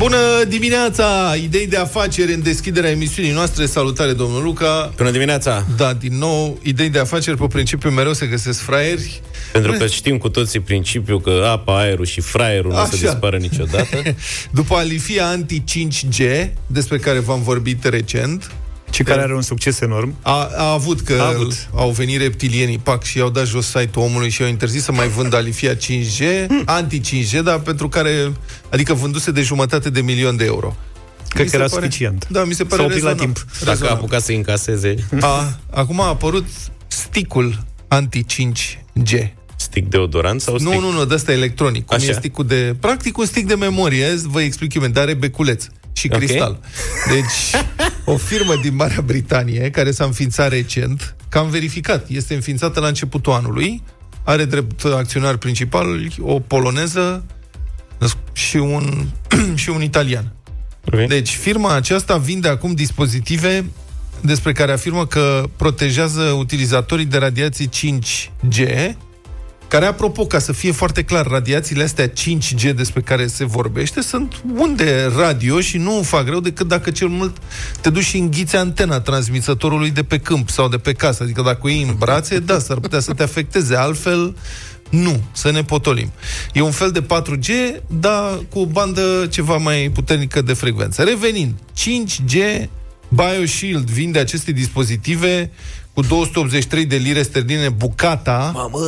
Bună 0.00 0.44
dimineața! 0.48 1.34
Idei 1.42 1.66
de 1.66 1.76
afaceri 1.76 2.32
în 2.32 2.42
deschiderea 2.42 2.90
emisiunii 2.90 3.32
noastre. 3.32 3.66
Salutare, 3.66 4.12
domnul 4.12 4.42
Luca. 4.42 4.92
Bună 4.96 5.10
dimineața! 5.10 5.66
Da, 5.76 5.92
din 5.92 6.18
nou, 6.18 6.58
idei 6.62 6.88
de 6.88 6.98
afaceri 6.98 7.36
pe 7.36 7.46
principiu 7.46 7.90
mereu 7.90 8.12
se 8.12 8.26
găsesc 8.26 8.60
fraieri. 8.60 9.20
Pentru 9.52 9.72
că 9.72 9.86
știm 9.86 10.18
cu 10.18 10.28
toții 10.28 10.60
principiul 10.60 11.20
că 11.20 11.48
apa, 11.50 11.78
aerul 11.78 12.04
și 12.04 12.20
fraierul 12.20 12.72
nu 12.72 12.80
o 12.80 12.84
să 12.84 12.96
dispară 12.96 13.36
niciodată. 13.36 14.02
După 14.60 14.74
alifia 14.74 15.36
anti-5G, 15.36 16.48
despre 16.66 16.98
care 16.98 17.18
v-am 17.18 17.42
vorbit 17.42 17.84
recent, 17.84 18.50
și 18.90 19.02
care 19.02 19.20
are 19.20 19.34
un 19.34 19.42
succes 19.42 19.80
enorm. 19.80 20.14
A, 20.22 20.50
a 20.56 20.72
avut 20.72 21.00
că 21.00 21.18
a 21.20 21.26
avut. 21.26 21.68
au 21.74 21.90
venit 21.90 22.20
reptilienii, 22.20 22.78
pac, 22.78 23.02
și 23.02 23.18
i-au 23.18 23.30
dat 23.30 23.46
jos 23.46 23.66
site-ul 23.66 24.04
omului 24.04 24.28
și 24.28 24.40
i-au 24.40 24.50
interzis 24.50 24.82
să 24.82 24.92
mai 24.92 25.08
vândă 25.08 25.36
alifia 25.36 25.74
5G, 25.74 26.46
anti-5G, 26.80 27.42
dar 27.42 27.58
pentru 27.58 27.88
care, 27.88 28.32
adică 28.70 28.94
vânduse 28.94 29.30
de 29.30 29.42
jumătate 29.42 29.90
de 29.90 30.00
milion 30.00 30.36
de 30.36 30.44
euro. 30.44 30.76
Cred 31.28 31.50
că 31.50 31.56
era 31.56 31.64
pare, 31.64 31.80
suficient. 31.80 32.26
Da, 32.28 32.44
mi 32.44 32.54
se 32.54 32.64
pare 32.64 32.98
S-a 32.98 33.08
la 33.08 33.14
timp. 33.14 33.44
Dacă 33.64 33.88
a 33.88 33.90
apucat 33.90 34.22
să 34.22 34.32
încaseze. 34.32 34.94
A, 35.20 35.58
acum 35.70 36.00
a 36.00 36.06
apărut 36.06 36.46
sticul 36.86 37.64
anti-5G. 37.88 39.28
Stick 39.56 39.88
deodorant 39.88 40.40
sau 40.40 40.58
stick? 40.58 40.72
Nu, 40.72 40.80
nu, 40.80 40.90
nu, 40.92 41.04
de 41.04 41.14
asta 41.14 41.32
electronic. 41.32 41.86
Cum 41.86 41.96
Așa. 41.96 42.10
e 42.10 42.12
sticul 42.12 42.46
de... 42.46 42.76
Practic 42.80 43.18
un 43.18 43.24
stick 43.24 43.46
de 43.46 43.54
memorie, 43.54 44.14
vă 44.22 44.40
explic 44.40 44.74
eu, 44.74 44.86
dar 44.86 45.02
are 45.02 45.14
beculeț 45.14 45.66
și 46.00 46.06
okay. 46.06 46.18
cristal. 46.18 46.60
Deci, 47.08 47.62
o 48.04 48.16
firmă 48.16 48.54
din 48.62 48.74
Marea 48.74 49.00
Britanie, 49.00 49.70
care 49.70 49.90
s-a 49.90 50.04
înființat 50.04 50.50
recent, 50.50 51.16
că 51.28 51.38
am 51.38 51.48
verificat, 51.48 52.08
este 52.08 52.34
înființată 52.34 52.80
la 52.80 52.86
începutul 52.86 53.32
anului, 53.32 53.82
are 54.24 54.44
drept 54.44 54.84
acționar 54.84 55.36
principal 55.36 55.86
o 56.20 56.38
poloneză 56.38 57.24
și 58.32 58.56
un, 58.56 59.06
și 59.62 59.70
un 59.70 59.82
italian. 59.82 60.32
Okay. 60.84 61.06
Deci, 61.06 61.36
firma 61.36 61.74
aceasta 61.74 62.16
vinde 62.16 62.48
acum 62.48 62.72
dispozitive 62.72 63.64
despre 64.20 64.52
care 64.52 64.72
afirmă 64.72 65.06
că 65.06 65.44
protejează 65.56 66.22
utilizatorii 66.22 67.04
de 67.04 67.18
radiații 67.18 67.68
5G, 67.68 68.90
care, 69.70 69.86
apropo, 69.86 70.26
ca 70.26 70.38
să 70.38 70.52
fie 70.52 70.72
foarte 70.72 71.02
clar, 71.02 71.26
radiațiile 71.26 71.82
astea 71.82 72.12
5G 72.12 72.74
despre 72.74 73.00
care 73.00 73.26
se 73.26 73.44
vorbește 73.44 74.00
sunt 74.00 74.42
unde 74.56 75.10
radio 75.16 75.60
și 75.60 75.76
nu 75.76 76.02
fac 76.02 76.24
greu 76.24 76.40
decât 76.40 76.68
dacă 76.68 76.90
cel 76.90 77.08
mult 77.08 77.36
te 77.80 77.90
duci 77.90 78.04
și 78.04 78.16
înghiți 78.16 78.56
antena 78.56 79.00
transmisătorului 79.00 79.90
de 79.90 80.02
pe 80.02 80.18
câmp 80.18 80.48
sau 80.50 80.68
de 80.68 80.76
pe 80.76 80.92
casă. 80.92 81.22
Adică 81.22 81.42
dacă 81.42 81.58
o 81.62 81.68
iei 81.68 81.82
în 81.82 81.94
brațe, 81.98 82.38
da, 82.38 82.58
s-ar 82.58 82.78
putea 82.78 83.00
să 83.00 83.12
te 83.12 83.22
afecteze. 83.22 83.76
Altfel, 83.76 84.36
nu, 84.88 85.20
să 85.32 85.50
ne 85.50 85.62
potolim. 85.62 86.12
E 86.52 86.60
un 86.60 86.70
fel 86.70 86.90
de 86.90 87.02
4G, 87.02 87.80
dar 87.86 88.40
cu 88.48 88.58
o 88.58 88.66
bandă 88.66 89.26
ceva 89.30 89.56
mai 89.56 89.90
puternică 89.94 90.42
de 90.42 90.52
frecvență. 90.52 91.02
Revenind, 91.02 91.54
5G 91.76 92.66
BioShield 93.08 93.90
vinde 93.90 94.18
aceste 94.18 94.52
dispozitive 94.52 95.50
cu 95.94 96.02
283 96.02 96.86
de 96.86 96.96
lire 96.96 97.22
sterline 97.22 97.68
bucata. 97.68 98.50
Mamă! 98.54 98.78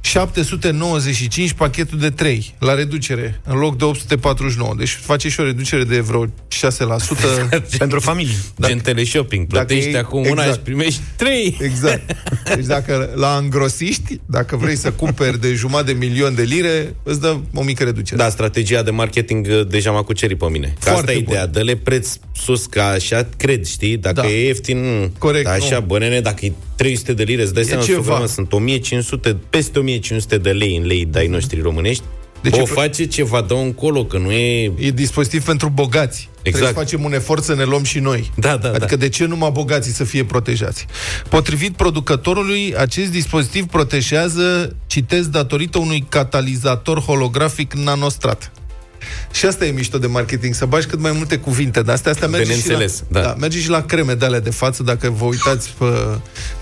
795 0.00 1.52
pachetul 1.52 1.98
de 1.98 2.10
3 2.10 2.54
la 2.58 2.74
reducere, 2.74 3.40
în 3.44 3.58
loc 3.58 3.78
de 3.78 3.84
849. 3.84 4.74
Deci 4.78 4.98
face 5.02 5.28
și 5.28 5.40
o 5.40 5.44
reducere 5.44 5.84
de 5.84 6.00
vreo 6.00 6.26
6% 6.26 6.30
pentru 7.78 8.00
familie. 8.00 8.34
Dacă, 8.56 8.72
Gen 8.72 8.82
teleshopping. 8.82 9.46
Plătești 9.46 9.90
dacă 9.90 10.06
acum 10.06 10.18
exact. 10.18 10.38
una 10.38 10.52
și 10.52 10.58
primești 10.58 11.00
3. 11.16 11.56
Exact. 11.60 12.16
Deci 12.54 12.66
dacă 12.66 13.10
la 13.14 13.36
îngrosiști, 13.42 14.20
dacă 14.26 14.56
vrei 14.56 14.76
să 14.76 14.92
cumperi 14.92 15.40
de 15.40 15.52
jumătate 15.52 15.92
de 15.92 15.98
milion 15.98 16.34
de 16.34 16.42
lire, 16.42 16.94
îți 17.02 17.20
dă 17.20 17.36
o 17.54 17.62
mică 17.62 17.84
reducere. 17.84 18.16
Da, 18.16 18.28
strategia 18.28 18.82
de 18.82 18.90
marketing 18.90 19.46
uh, 19.50 19.66
deja 19.68 19.90
m-a 19.90 20.02
cucerit 20.02 20.38
pe 20.38 20.46
mine. 20.50 20.74
Că 20.84 20.90
asta 20.90 21.12
e 21.12 21.16
ideea. 21.16 21.46
Dă-le 21.46 21.76
preț 21.76 22.08
sus, 22.36 22.66
ca 22.66 22.86
așa 22.86 23.28
cred, 23.36 23.64
știi? 23.64 23.96
Dacă 23.96 24.20
da. 24.20 24.28
e 24.28 24.46
ieftin, 24.46 25.10
Corect, 25.18 25.44
da, 25.44 25.52
așa, 25.52 25.78
nu. 25.78 25.84
bănene, 25.84 26.20
dacă 26.20 26.44
e 26.44 26.52
300 26.76 27.12
de 27.12 27.22
lire, 27.22 27.42
îți 27.42 27.54
dai 27.54 27.64
seama, 27.64 27.82
ceva. 27.82 28.26
sunt 28.26 28.52
1500, 28.52 29.36
peste 29.50 29.78
1500 29.78 29.89
de 30.36 30.50
lei 30.50 30.76
în 30.76 30.86
lei 30.86 31.04
dai 31.04 31.26
noștri 31.26 31.60
românești. 31.60 32.02
Deci 32.42 32.58
o 32.58 32.64
face 32.64 33.06
ceva, 33.06 33.40
dă 33.40 33.54
încolo, 33.54 34.04
că 34.04 34.18
nu 34.18 34.30
e... 34.30 34.72
E 34.78 34.90
dispozitiv 34.90 35.44
pentru 35.44 35.68
bogați. 35.68 36.28
Exact. 36.42 36.42
Trebuie 36.42 36.68
să 36.68 36.74
facem 36.74 37.04
un 37.04 37.12
efort 37.12 37.42
să 37.44 37.54
ne 37.54 37.64
luăm 37.64 37.82
și 37.82 37.98
noi. 37.98 38.30
Da, 38.36 38.56
da, 38.56 38.68
adică 38.68 38.86
da. 38.86 38.96
de 38.96 39.08
ce 39.08 39.24
numai 39.24 39.50
bogații 39.50 39.92
să 39.92 40.04
fie 40.04 40.24
protejați? 40.24 40.86
Potrivit 41.28 41.76
producătorului, 41.76 42.74
acest 42.76 43.10
dispozitiv 43.10 43.66
protejează, 43.66 44.76
citesc, 44.86 45.28
datorită 45.28 45.78
unui 45.78 46.04
catalizator 46.08 47.00
holografic 47.00 47.74
nanostrat. 47.74 48.52
Și 49.30 49.46
asta 49.46 49.64
e 49.64 49.70
mișto 49.70 49.98
de 49.98 50.06
marketing, 50.06 50.54
să 50.54 50.66
bagi 50.66 50.86
cât 50.86 51.00
mai 51.00 51.12
multe 51.12 51.36
cuvinte, 51.36 51.82
dar 51.82 51.94
astea, 51.94 52.10
astea 52.12 52.28
merge 52.28 52.54
și, 52.60 52.70
la, 52.70 52.84
da. 53.08 53.20
Da, 53.20 53.34
merge 53.38 53.60
și 53.60 53.68
la 53.68 53.82
creme 53.82 54.14
de 54.14 54.24
alea 54.24 54.40
de 54.40 54.50
față, 54.50 54.82
dacă 54.82 55.10
vă 55.10 55.24
uitați 55.24 55.74
pe, 55.78 55.84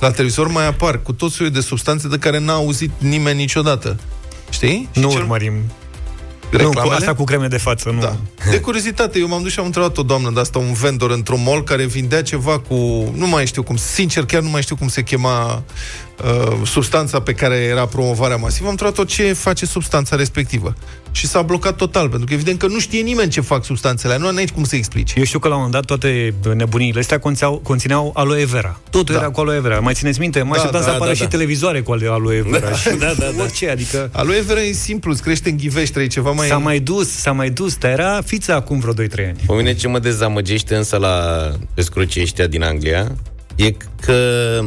la 0.00 0.10
televizor, 0.10 0.49
mai 0.49 0.66
apar 0.66 1.03
cu 1.03 1.12
tot 1.12 1.31
soiul 1.31 1.53
de 1.53 1.60
substanțe 1.60 2.09
de 2.09 2.19
care 2.19 2.38
n-a 2.38 2.54
auzit 2.54 2.91
nimeni 2.99 3.38
niciodată. 3.38 3.97
Știi? 4.50 4.88
Nu 4.94 5.10
și 5.10 5.16
urmărim 5.16 5.53
Reclamele? 6.50 6.81
Nu, 6.82 6.88
cu 6.88 6.94
asta 6.94 7.15
cu 7.15 7.25
creme 7.25 7.47
de 7.47 7.56
față, 7.56 7.91
nu. 7.91 8.00
Da. 8.00 8.16
De 8.50 8.60
curiozitate, 8.60 9.19
eu 9.19 9.28
m-am 9.28 9.43
dus 9.43 9.53
și 9.53 9.59
am 9.59 9.65
întrebat 9.65 9.97
o 9.97 10.03
doamnă 10.03 10.31
de 10.34 10.41
asta, 10.41 10.59
un 10.59 10.72
vendor 10.72 11.10
într-un 11.10 11.43
mall 11.43 11.65
care 11.65 11.87
vindea 11.87 12.22
ceva 12.22 12.59
cu... 12.59 12.75
Nu 13.16 13.26
mai 13.26 13.47
știu 13.47 13.62
cum, 13.62 13.76
sincer, 13.76 14.25
chiar 14.25 14.43
nu 14.43 14.49
mai 14.49 14.62
știu 14.62 14.76
cum 14.76 14.88
se 14.88 15.03
chema 15.03 15.62
uh, 16.25 16.66
substanța 16.66 17.20
pe 17.20 17.32
care 17.32 17.55
era 17.55 17.87
promovarea 17.87 18.37
masivă. 18.37 18.65
Am 18.65 18.70
întrebat-o 18.70 19.05
ce 19.05 19.32
face 19.32 19.66
substanța 19.66 20.16
respectivă 20.16 20.75
și 21.10 21.26
s-a 21.26 21.42
blocat 21.42 21.76
total, 21.76 22.08
pentru 22.08 22.26
că 22.26 22.32
evident 22.32 22.58
că 22.58 22.66
nu 22.66 22.78
știe 22.78 23.00
nimeni 23.00 23.30
ce 23.30 23.41
fac 23.41 23.64
substanțele, 23.64 24.19
nu 24.19 24.26
ai 24.26 24.46
cum 24.54 24.64
să 24.64 24.76
explici. 24.76 25.12
Eu 25.16 25.24
știu 25.24 25.38
că 25.38 25.48
la 25.48 25.54
un 25.54 25.60
moment 25.60 25.86
dat 25.86 25.98
toate 25.98 26.34
nebuniile 26.54 27.00
astea 27.00 27.19
conțineau, 27.19 27.60
conțineau 27.62 28.10
aloe 28.14 28.44
vera. 28.44 28.80
Totul 28.91 29.14
da. 29.14 29.20
era 29.20 29.30
cu 29.30 29.41
aloe 29.41 29.60
vera. 29.60 29.78
Mai 29.80 29.94
țineți 29.94 30.20
minte? 30.20 30.42
Mai 30.42 30.60
da, 30.64 30.70
da, 30.70 30.80
să 30.80 30.88
apară 30.88 31.06
da, 31.06 31.14
și 31.14 31.22
da. 31.22 31.28
televizoare 31.28 31.80
cu 31.80 31.92
aloe 31.92 32.42
vera. 32.42 32.69
Da, 32.69 32.76
și 32.76 32.88
da, 32.88 33.12
da, 33.19 33.30
da. 33.36 33.42
Orice, 33.42 33.70
adică... 33.70 34.10
Aloe 34.12 34.41
vera 34.41 34.60
e 34.60 34.72
simplu, 34.72 35.10
îți 35.10 35.22
crește 35.22 35.48
în 35.48 35.56
ghivește, 35.56 36.00
e 36.00 36.06
ceva 36.06 36.30
mai... 36.30 36.46
S-a 36.46 36.58
mai 36.58 36.80
dus, 36.80 37.08
s-a 37.08 37.32
mai 37.32 37.50
dus, 37.50 37.76
dar 37.76 37.90
era 37.90 38.20
fița 38.25 38.54
acum 38.54 38.78
vreo 38.78 38.92
2-3 38.92 38.96
ani. 38.96 39.38
Pe 39.46 39.54
mine 39.54 39.75
ce 39.75 39.88
mă 39.88 39.98
dezamăgește 39.98 40.75
însă 40.75 40.96
la 40.96 41.48
escrocii 41.75 42.22
ăștia 42.22 42.46
din 42.46 42.62
Anglia 42.62 43.14
e 43.56 43.75
că 44.00 44.60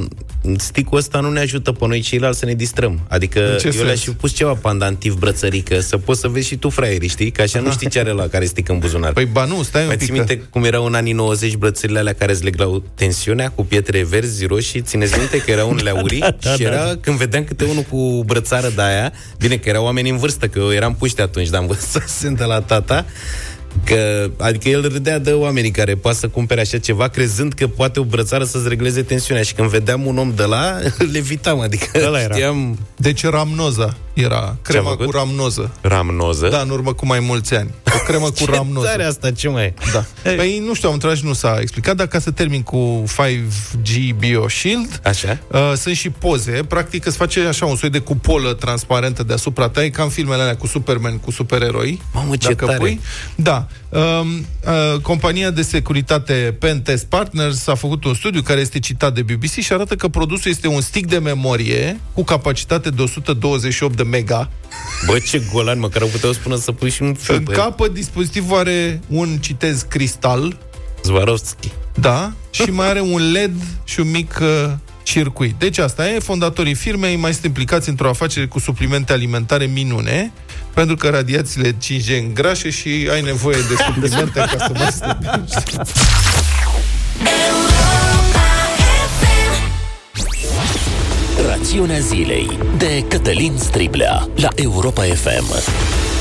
sticul 0.57 0.97
ăsta 0.97 1.19
nu 1.19 1.31
ne 1.31 1.39
ajută 1.39 1.71
pe 1.71 1.87
noi 1.87 2.01
ceilalți 2.01 2.39
să 2.39 2.45
ne 2.45 2.53
distrăm. 2.53 2.99
Adică 3.07 3.57
eu 3.63 3.83
le-aș 3.83 4.03
fi 4.03 4.11
pus 4.11 4.33
ceva 4.33 4.53
pandantiv 4.53 5.13
brățărică, 5.13 5.79
să 5.79 5.97
poți 5.97 6.19
să 6.19 6.27
vezi 6.27 6.47
și 6.47 6.55
tu 6.55 6.69
fraierii, 6.69 7.07
știi? 7.07 7.31
Că 7.31 7.41
așa 7.41 7.59
nu 7.59 7.71
știi 7.71 7.89
ce 7.89 7.99
are 7.99 8.11
la 8.11 8.27
care 8.27 8.45
stic 8.45 8.69
în 8.69 8.79
buzunar. 8.79 9.13
Păi 9.13 9.25
ba 9.25 9.45
nu, 9.45 9.63
stai 9.63 9.87
un 9.87 9.95
pic. 9.97 10.11
minte 10.11 10.37
că... 10.37 10.45
cum 10.49 10.63
erau 10.63 10.85
în 10.85 10.93
anii 10.93 11.13
90 11.13 11.55
brățările 11.55 11.99
alea 11.99 12.13
care 12.13 12.31
îți 12.31 12.43
leglau 12.43 12.83
tensiunea 12.95 13.49
cu 13.49 13.65
pietre 13.65 14.03
verzi, 14.03 14.45
roșii? 14.45 14.81
Țineți 14.81 15.17
minte 15.17 15.37
că 15.37 15.51
erau 15.51 15.69
unele 15.69 15.89
aurii? 15.99 16.19
da, 16.19 16.35
da, 16.41 16.53
și 16.53 16.63
era, 16.63 16.85
da. 16.85 16.95
când 17.01 17.17
vedeam 17.17 17.43
câte 17.43 17.63
unul 17.65 17.83
cu 17.89 18.23
brățară 18.25 18.71
de 18.75 18.81
aia, 18.81 19.11
bine 19.37 19.55
că 19.55 19.69
erau 19.69 19.83
oameni 19.83 20.09
în 20.09 20.17
vârstă, 20.17 20.47
că 20.47 20.59
eu 20.59 20.73
eram 20.73 20.95
puști 20.95 21.21
atunci, 21.21 21.49
dar 21.49 21.61
am 21.61 21.67
văzut 21.67 21.83
să 21.83 22.01
sunt 22.19 22.39
la 22.39 22.61
tata, 22.61 23.05
Că, 23.83 24.29
adică 24.37 24.69
el 24.69 24.81
râdea 24.81 25.19
de 25.19 25.31
oamenii 25.31 25.71
care 25.71 25.95
poate 25.95 26.17
să 26.17 26.27
cumpere 26.27 26.61
așa 26.61 26.77
ceva, 26.77 27.07
crezând 27.07 27.53
că 27.53 27.67
poate 27.67 27.99
o 27.99 28.03
brățară 28.03 28.43
să-ți 28.43 28.67
regleze 28.67 29.01
tensiunea. 29.01 29.43
Și 29.43 29.53
când 29.53 29.69
vedeam 29.69 30.05
un 30.05 30.17
om 30.17 30.33
de 30.35 30.43
la, 30.43 30.79
le 31.11 31.17
evitam. 31.17 31.59
Adică 31.59 32.05
Ăla 32.05 32.21
era. 32.21 32.33
știam... 32.33 32.79
Deci 32.95 33.23
ramnoza 33.25 33.97
era 34.13 34.55
crema 34.61 34.95
cu 34.95 35.11
ramnoză. 35.11 35.71
Ramnoză? 35.81 36.47
Da, 36.47 36.59
în 36.59 36.69
urmă 36.69 36.93
cu 36.93 37.05
mai 37.05 37.19
mulți 37.19 37.55
ani. 37.55 37.69
O 37.95 38.03
cremă 38.05 38.25
cu 38.31 38.33
ce 38.33 38.45
ramnoză. 38.51 38.93
Ce 38.97 39.03
asta, 39.03 39.31
ce 39.31 39.49
mai 39.49 39.73
Da. 39.93 40.05
Hey. 40.23 40.35
Păi 40.35 40.63
nu 40.65 40.73
știu, 40.73 40.87
am 40.87 40.93
întrebat 40.93 41.17
și 41.17 41.25
nu 41.25 41.33
s-a 41.33 41.57
explicat, 41.61 41.95
dar 41.95 42.07
ca 42.07 42.19
să 42.19 42.31
termin 42.31 42.61
cu 42.61 43.03
5G 43.07 44.17
BioShield, 44.17 44.99
așa. 45.03 45.39
Uh, 45.47 45.73
sunt 45.75 45.95
și 45.95 46.09
poze. 46.09 46.51
Practic 46.51 47.05
îți 47.05 47.17
face 47.17 47.39
așa 47.39 47.65
un 47.65 47.75
soi 47.75 47.89
de 47.89 47.99
cupolă 47.99 48.53
transparentă 48.53 49.23
deasupra 49.23 49.69
ta, 49.69 49.83
e 49.83 49.89
ca 49.89 50.03
în 50.03 50.09
filmele 50.09 50.41
alea 50.41 50.55
cu 50.55 50.67
Superman, 50.67 51.17
cu 51.17 51.31
supereroi. 51.31 52.01
Mamă, 52.13 52.35
ce 52.35 52.55
tare. 52.55 52.77
Pui. 52.77 52.99
Da. 53.35 53.67
Um, 53.89 54.45
uh, 54.67 54.99
compania 55.01 55.49
de 55.49 55.61
securitate 55.61 56.55
Pentest 56.59 57.05
Partners 57.05 57.67
a 57.67 57.75
făcut 57.75 58.03
un 58.03 58.13
studiu 58.13 58.41
care 58.41 58.59
este 58.59 58.79
citat 58.79 59.13
de 59.13 59.21
BBC 59.21 59.51
și 59.51 59.73
arată 59.73 59.95
că 59.95 60.07
produsul 60.07 60.51
este 60.51 60.67
un 60.67 60.81
stick 60.81 61.09
de 61.09 61.19
memorie 61.19 61.99
cu 62.13 62.23
capacitate 62.23 62.89
de 62.89 63.01
128 63.01 63.95
de 64.03 64.09
mega. 64.09 64.49
Bă, 65.05 65.19
ce 65.19 65.41
golan, 65.51 65.79
măcar 65.79 66.01
au 66.01 66.07
putea 66.07 66.31
spune 66.31 66.55
să 66.55 66.71
pui 66.71 66.89
și 66.89 67.01
un 67.01 67.13
film. 67.13 67.37
În 67.37 67.53
capăt, 67.53 67.93
dispozitivul 67.93 68.57
are 68.57 68.99
un, 69.07 69.37
citez, 69.37 69.81
cristal. 69.81 70.57
Zvarovski. 71.03 71.71
Da, 71.93 72.33
și 72.49 72.61
mai 72.61 72.87
are 72.87 72.99
un 72.99 73.31
LED 73.31 73.53
și 73.83 73.99
un 73.99 74.11
mic 74.11 74.39
uh, 74.41 74.71
circuit. 75.03 75.55
Deci 75.57 75.77
asta 75.77 76.09
e, 76.09 76.19
fondatorii 76.19 76.73
firmei 76.73 77.15
mai 77.15 77.31
sunt 77.31 77.45
implicați 77.45 77.89
într-o 77.89 78.09
afacere 78.09 78.45
cu 78.45 78.59
suplimente 78.59 79.13
alimentare 79.13 79.65
minune, 79.65 80.31
pentru 80.73 80.95
că 80.95 81.09
radiațiile 81.09 81.71
5G 81.71 82.19
îngrașe 82.19 82.69
și 82.69 83.07
ai 83.11 83.21
nevoie 83.21 83.57
de 83.69 83.75
suplimente 83.85 84.39
ca 84.39 84.55
să 84.57 84.71
mai 84.73 84.89
Rațiunea 91.61 91.99
zilei 91.99 92.47
de 92.77 93.05
Cătălin 93.07 93.57
Striblea 93.57 94.27
la 94.35 94.47
Europa 94.55 95.01
FM. 95.01 95.71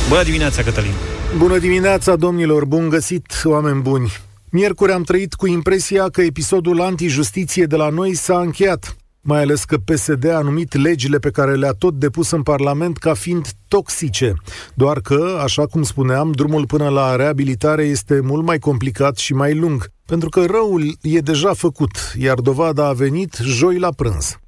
Bună 0.09 0.23
dimineața, 0.23 0.63
Cătălin! 0.63 0.91
Bună 1.39 1.59
dimineața, 1.59 2.17
domnilor! 2.17 2.65
Bun 2.65 2.89
găsit, 2.89 3.43
oameni 3.45 3.81
buni! 3.81 4.13
Miercuri 4.51 4.93
am 4.93 5.03
trăit 5.03 5.35
cu 5.35 5.47
impresia 5.47 6.09
că 6.09 6.21
episodul 6.21 6.81
antijustiție 6.81 7.65
de 7.65 7.77
la 7.77 7.89
noi 7.89 8.15
s-a 8.15 8.41
încheiat, 8.41 8.97
mai 9.21 9.41
ales 9.41 9.65
că 9.65 9.77
PSD 9.77 10.25
a 10.29 10.41
numit 10.41 10.75
legile 10.75 11.19
pe 11.19 11.31
care 11.31 11.55
le-a 11.55 11.73
tot 11.73 11.95
depus 11.95 12.31
în 12.31 12.43
Parlament 12.43 12.97
ca 12.97 13.15
fiind 13.15 13.49
toxice. 13.69 14.35
Doar 14.75 15.01
că, 15.01 15.41
așa 15.43 15.67
cum 15.67 15.83
spuneam, 15.83 16.31
drumul 16.31 16.67
până 16.67 16.89
la 16.89 17.17
reabilitare 17.17 17.83
este 17.83 18.21
mult 18.23 18.45
mai 18.45 18.59
complicat 18.59 19.17
și 19.17 19.33
mai 19.33 19.55
lung, 19.55 19.91
pentru 20.07 20.29
că 20.29 20.45
răul 20.45 20.97
e 21.03 21.19
deja 21.19 21.53
făcut, 21.53 21.91
iar 22.19 22.39
dovada 22.39 22.87
a 22.87 22.93
venit 22.93 23.39
joi 23.43 23.79
la 23.79 23.89
prânz. 23.97 24.39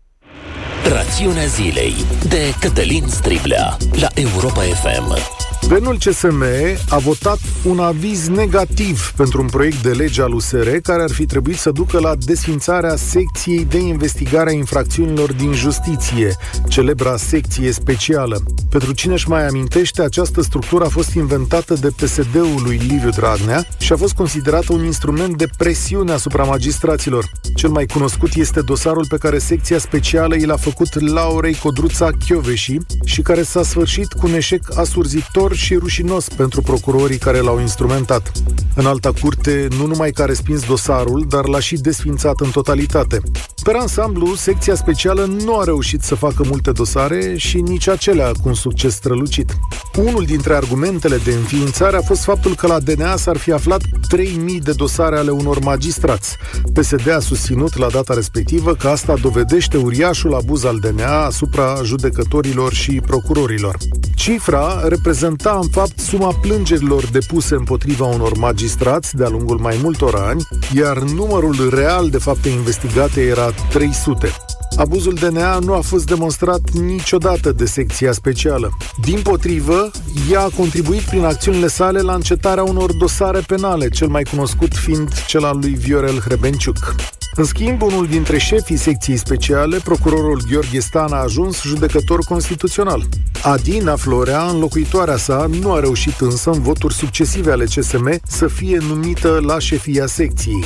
Rațiunea 0.88 1.46
zilei 1.46 1.94
de 2.28 2.54
Cătălin 2.60 3.04
Striblea 3.08 3.76
la 4.00 4.08
Europa 4.14 4.60
FM. 4.60 5.40
Guvernul 5.62 5.96
CSM 5.96 6.44
a 6.88 6.98
votat 6.98 7.38
un 7.64 7.78
aviz 7.78 8.28
negativ 8.28 9.12
pentru 9.16 9.40
un 9.40 9.46
proiect 9.46 9.82
de 9.82 9.90
lege 9.90 10.22
al 10.22 10.32
USR 10.32 10.68
care 10.68 11.02
ar 11.02 11.10
fi 11.10 11.26
trebuit 11.26 11.58
să 11.58 11.70
ducă 11.70 11.98
la 12.00 12.14
desfințarea 12.18 12.96
secției 12.96 13.64
de 13.64 13.78
investigare 13.78 14.50
a 14.50 14.52
infracțiunilor 14.52 15.32
din 15.32 15.52
justiție, 15.52 16.36
celebra 16.68 17.16
secție 17.16 17.72
specială. 17.72 18.42
Pentru 18.70 18.92
cine 18.92 19.12
își 19.12 19.28
mai 19.28 19.46
amintește, 19.46 20.02
această 20.02 20.42
structură 20.42 20.84
a 20.84 20.88
fost 20.88 21.14
inventată 21.14 21.74
de 21.74 21.88
PSD-ul 21.88 22.62
lui 22.64 22.76
Liviu 22.76 23.10
Dragnea 23.10 23.66
și 23.78 23.92
a 23.92 23.96
fost 23.96 24.14
considerată 24.14 24.72
un 24.72 24.84
instrument 24.84 25.36
de 25.36 25.48
presiune 25.56 26.12
asupra 26.12 26.44
magistraților. 26.44 27.30
Cel 27.54 27.70
mai 27.70 27.86
cunoscut 27.86 28.34
este 28.34 28.60
dosarul 28.60 29.06
pe 29.08 29.16
care 29.16 29.38
secția 29.38 29.78
specială 29.78 30.34
i 30.34 30.44
l-a 30.44 30.56
făcut 30.56 30.71
Laurei 31.00 31.54
Codruța 31.54 32.10
Chioveși 32.26 32.76
și 33.04 33.22
care 33.22 33.42
s-a 33.42 33.62
sfârșit 33.62 34.12
cu 34.12 34.26
un 34.26 34.34
eșec 34.34 34.78
asurzitor 34.78 35.54
și 35.54 35.74
rușinos 35.74 36.28
pentru 36.28 36.62
procurorii 36.62 37.18
care 37.18 37.38
l-au 37.38 37.60
instrumentat. 37.60 38.32
În 38.74 38.86
alta 38.86 39.12
curte, 39.20 39.68
nu 39.78 39.86
numai 39.86 40.10
că 40.10 40.22
a 40.22 40.24
respins 40.24 40.66
dosarul, 40.66 41.26
dar 41.28 41.46
l-a 41.46 41.60
și 41.60 41.76
desfințat 41.76 42.40
în 42.40 42.50
totalitate. 42.50 43.20
Per 43.62 43.74
ansamblu, 43.74 44.34
secția 44.34 44.74
specială 44.74 45.24
nu 45.44 45.58
a 45.58 45.64
reușit 45.64 46.02
să 46.02 46.14
facă 46.14 46.44
multe 46.48 46.72
dosare 46.72 47.36
și 47.36 47.60
nici 47.60 47.88
acelea 47.88 48.26
cu 48.26 48.48
un 48.48 48.54
succes 48.54 48.94
strălucit. 48.94 49.56
Unul 49.96 50.24
dintre 50.24 50.54
argumentele 50.54 51.16
de 51.16 51.32
înființare 51.32 51.96
a 51.96 52.00
fost 52.00 52.22
faptul 52.22 52.54
că 52.54 52.66
la 52.66 52.80
DNA 52.80 53.16
s-ar 53.16 53.36
fi 53.36 53.52
aflat 53.52 53.82
3000 54.08 54.60
de 54.60 54.72
dosare 54.72 55.16
ale 55.16 55.30
unor 55.30 55.58
magistrați. 55.58 56.36
PSD 56.72 57.10
a 57.10 57.18
susținut 57.18 57.76
la 57.76 57.86
data 57.90 58.14
respectivă 58.14 58.74
că 58.74 58.88
asta 58.88 59.14
dovedește 59.22 59.76
uriașul 59.76 60.34
abuz 60.34 60.64
al 60.64 60.78
DNA 60.78 61.24
asupra 61.24 61.80
judecătorilor 61.84 62.72
și 62.72 63.00
procurorilor. 63.06 63.76
Cifra 64.14 64.88
reprezenta 64.88 65.58
în 65.62 65.68
fapt 65.68 65.98
suma 65.98 66.32
plângerilor 66.40 67.06
depuse 67.06 67.54
împotriva 67.54 68.04
unor 68.04 68.36
magistrați 68.36 69.16
de-a 69.16 69.28
lungul 69.28 69.58
mai 69.58 69.78
multor 69.82 70.14
ani, 70.14 70.42
iar 70.74 70.98
numărul 70.98 71.68
real 71.74 72.10
de 72.10 72.18
fapte 72.18 72.48
investigate 72.48 73.20
era 73.20 73.51
300. 73.68 74.32
Abuzul 74.76 75.14
DNA 75.14 75.58
nu 75.58 75.74
a 75.74 75.80
fost 75.80 76.06
demonstrat 76.06 76.70
niciodată 76.70 77.52
de 77.52 77.64
secția 77.64 78.12
specială. 78.12 78.76
Din 79.00 79.20
potrivă, 79.22 79.90
ea 80.30 80.40
a 80.40 80.50
contribuit 80.56 81.00
prin 81.00 81.24
acțiunile 81.24 81.66
sale 81.66 82.00
la 82.00 82.14
încetarea 82.14 82.62
unor 82.62 82.92
dosare 82.92 83.40
penale, 83.46 83.88
cel 83.88 84.08
mai 84.08 84.22
cunoscut 84.22 84.74
fiind 84.74 85.24
cel 85.26 85.44
al 85.44 85.58
lui 85.60 85.70
Viorel 85.70 86.20
Hrebenciuc. 86.20 86.94
În 87.34 87.44
schimb, 87.44 87.82
unul 87.82 88.06
dintre 88.06 88.38
șefii 88.38 88.76
secției 88.76 89.16
speciale, 89.16 89.78
procurorul 89.78 90.42
Gheorghe 90.50 90.80
Stan, 90.80 91.12
a 91.12 91.16
ajuns 91.16 91.62
judecător 91.62 92.24
constituțional. 92.24 93.02
Adina 93.42 93.96
Florea, 93.96 94.42
înlocuitoarea 94.42 95.16
sa, 95.16 95.48
nu 95.60 95.72
a 95.72 95.80
reușit 95.80 96.20
însă 96.20 96.50
în 96.50 96.62
voturi 96.62 96.94
succesive 96.94 97.50
ale 97.50 97.64
CSM 97.64 98.20
să 98.26 98.46
fie 98.46 98.78
numită 98.88 99.40
la 99.46 99.58
șefia 99.58 100.06
secției. 100.06 100.64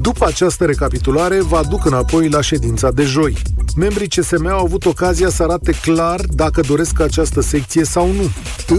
După 0.00 0.26
această 0.26 0.64
recapitulare, 0.64 1.40
vă 1.40 1.56
aduc 1.56 1.84
înapoi 1.84 2.28
la 2.28 2.40
ședința 2.40 2.90
de 2.90 3.02
joi. 3.02 3.36
Membrii 3.76 4.08
CSM 4.08 4.46
au 4.46 4.64
avut 4.64 4.84
ocazia 4.84 5.28
să 5.28 5.42
arate 5.42 5.72
clar 5.82 6.20
dacă 6.30 6.60
doresc 6.60 7.00
această 7.00 7.40
secție 7.40 7.84
sau 7.84 8.12
nu. 8.12 8.30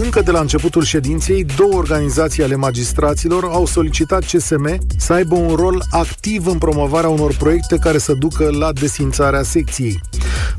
Încă 0.02 0.20
de 0.20 0.30
la 0.30 0.40
începutul 0.40 0.82
ședinței, 0.82 1.46
două 1.56 1.74
organizații 1.74 2.42
ale 2.42 2.54
magistraților 2.54 3.44
au 3.44 3.66
solicitat 3.66 4.24
CSM 4.24 4.78
să 4.96 5.12
aibă 5.12 5.34
un 5.34 5.54
rol 5.54 5.82
activ 5.90 6.46
în 6.46 6.58
promovarea 6.58 7.08
unor 7.08 7.34
proiecte 7.36 7.76
care 7.76 7.98
să 7.98 8.12
ducă 8.12 8.50
la 8.58 8.72
desințarea 8.72 9.42
secției. 9.42 10.00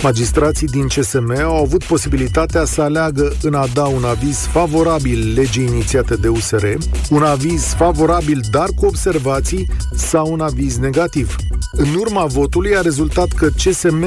Magistrații 0.04 0.68
din 0.68 0.88
CSM 0.88 1.34
au 1.44 1.64
avut 1.64 1.84
posibilitatea 1.84 2.66
să 2.66 2.82
aleagă 2.82 3.34
în 3.42 3.54
a 3.54 3.68
da 3.74 3.84
un 3.84 4.04
aviz 4.04 4.38
favorabil 4.38 5.34
legii 5.36 5.66
inițiate 5.66 6.16
de 6.16 6.28
USR, 6.28 6.66
un 7.10 7.24
aviz 7.24 7.64
favorabil 7.64 8.42
dar 8.52 8.68
cu 8.76 8.86
observații 8.86 9.68
sau 9.96 10.32
un 10.32 10.39
aviz 10.42 10.78
negativ. 10.78 11.36
În 11.72 11.94
urma 12.00 12.26
votului 12.26 12.76
a 12.76 12.82
rezultat 12.82 13.28
că 13.28 13.48
CSM 13.48 14.06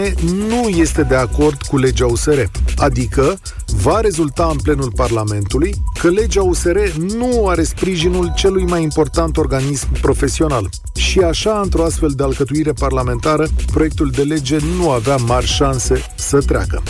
nu 0.49 0.69
este 0.69 1.03
de 1.03 1.15
acord 1.15 1.63
cu 1.63 1.77
legea 1.77 2.07
USR, 2.07 2.41
adică 2.77 3.39
va 3.83 4.01
rezulta 4.01 4.49
în 4.51 4.59
plenul 4.63 4.93
Parlamentului 4.97 5.75
că 5.99 6.09
legea 6.09 6.43
USR 6.43 6.79
nu 7.17 7.47
are 7.49 7.63
sprijinul 7.63 8.33
celui 8.37 8.65
mai 8.65 8.83
important 8.83 9.37
organism 9.37 10.01
profesional. 10.01 10.69
Și 10.95 11.19
așa, 11.19 11.61
într-o 11.63 11.85
astfel 11.85 12.11
de 12.17 12.23
alcătuire 12.23 12.73
parlamentară, 12.73 13.47
proiectul 13.73 14.11
de 14.11 14.23
lege 14.23 14.57
nu 14.77 14.91
avea 14.91 15.17
mari 15.17 15.47
șanse 15.47 16.03
să 16.17 16.39
treacă. 16.39 16.83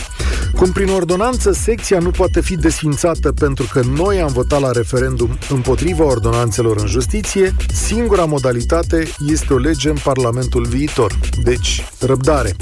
Cum 0.57 0.73
prin 0.73 0.89
ordonanță 0.89 1.53
secția 1.53 1.99
nu 1.99 2.11
poate 2.11 2.41
fi 2.41 2.57
desfințată 2.57 3.33
pentru 3.33 3.69
că 3.73 3.83
noi 3.97 4.21
am 4.21 4.33
votat 4.33 4.61
la 4.61 4.71
referendum 4.71 5.39
împotriva 5.51 6.05
ordonanțelor 6.05 6.77
în 6.81 6.87
justiție, 6.87 7.55
singura 7.73 8.25
modalitate 8.25 9.09
este 9.33 9.53
o 9.53 9.57
lege 9.57 9.89
în 9.89 9.97
Parlamentul 10.03 10.67
viitor. 10.67 11.19
Deci, 11.43 11.85
răbdare. 11.99 12.57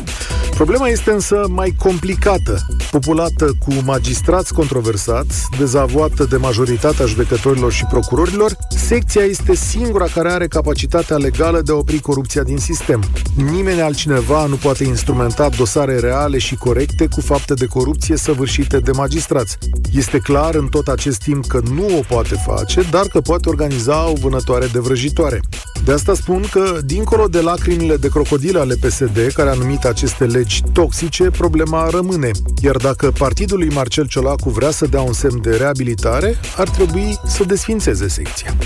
Problema 0.55 0.88
este 0.88 1.11
însă 1.11 1.46
mai 1.49 1.75
complicată, 1.78 2.67
populată 2.90 3.44
cu 3.44 3.72
magistrați 3.84 4.55
controversați, 4.55 5.49
dezavoată 5.58 6.25
de 6.25 6.37
majoritatea 6.37 7.06
judecătorilor 7.06 7.72
și 7.72 7.84
procurorilor, 7.84 8.56
secția 8.76 9.22
este 9.22 9.55
singura 9.55 10.05
care 10.05 10.31
are 10.31 10.46
capacitatea 10.46 11.17
legală 11.17 11.61
de 11.61 11.72
a 11.72 11.75
opri 11.75 12.00
corupția 12.00 12.43
din 12.43 12.58
sistem. 12.58 13.02
Nimeni 13.50 13.81
altcineva 13.81 14.46
nu 14.46 14.55
poate 14.55 14.84
instrumenta 14.84 15.49
dosare 15.49 15.99
reale 15.99 16.38
și 16.38 16.55
corecte 16.55 17.06
cu 17.06 17.20
fapte 17.20 17.55
de 17.55 17.67
corupție 17.67 18.17
săvârșite 18.17 18.79
de 18.79 18.91
magistrați. 18.91 19.58
Este 19.94 20.19
clar 20.19 20.55
în 20.55 20.67
tot 20.67 20.89
acest 20.89 21.22
timp 21.22 21.46
că 21.46 21.60
nu 21.74 21.98
o 21.98 22.00
poate 22.08 22.34
face, 22.46 22.81
dar 22.91 23.06
că 23.06 23.20
poate 23.20 23.48
organiza 23.48 24.08
o 24.08 24.12
vânătoare 24.12 24.67
de 24.67 24.79
vrăjitoare. 24.79 25.41
De 25.84 25.93
asta 25.93 26.15
spun 26.15 26.44
că, 26.51 26.79
dincolo 26.84 27.27
de 27.27 27.41
lacrimile 27.41 27.96
de 27.96 28.08
crocodil 28.08 28.58
ale 28.58 28.75
PSD, 28.75 29.32
care 29.34 29.51
a 29.51 29.55
numit 29.55 29.84
aceste 29.84 30.25
legi 30.25 30.63
toxice, 30.72 31.22
problema 31.22 31.89
rămâne. 31.91 32.31
Iar 32.63 32.77
dacă 32.77 33.10
partidul 33.19 33.58
lui 33.58 33.69
Marcel 33.69 34.06
Ciolacu 34.06 34.51
vrea 34.51 34.70
să 34.70 34.87
dea 34.87 35.01
un 35.01 35.13
semn 35.13 35.41
de 35.43 35.56
reabilitare, 35.56 36.41
ar 36.56 36.69
trebui 36.69 37.19
să 37.27 37.44
desfințeze 37.44 38.08
secția. 38.08 38.56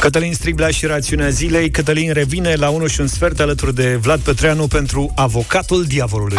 Cătălin 0.00 0.34
Striblea 0.34 0.68
și 0.70 0.86
rațiunea 0.86 1.28
zilei. 1.28 1.70
Cătălin 1.70 2.12
revine 2.12 2.54
la 2.54 2.68
1 2.68 2.86
și 2.86 3.00
un 3.00 3.06
sfert 3.06 3.40
alături 3.40 3.74
de 3.74 3.98
Vlad 4.02 4.20
Petreanu 4.20 4.66
pentru 4.66 5.12
Avocatul 5.16 5.84
Diavolului. 5.84 6.36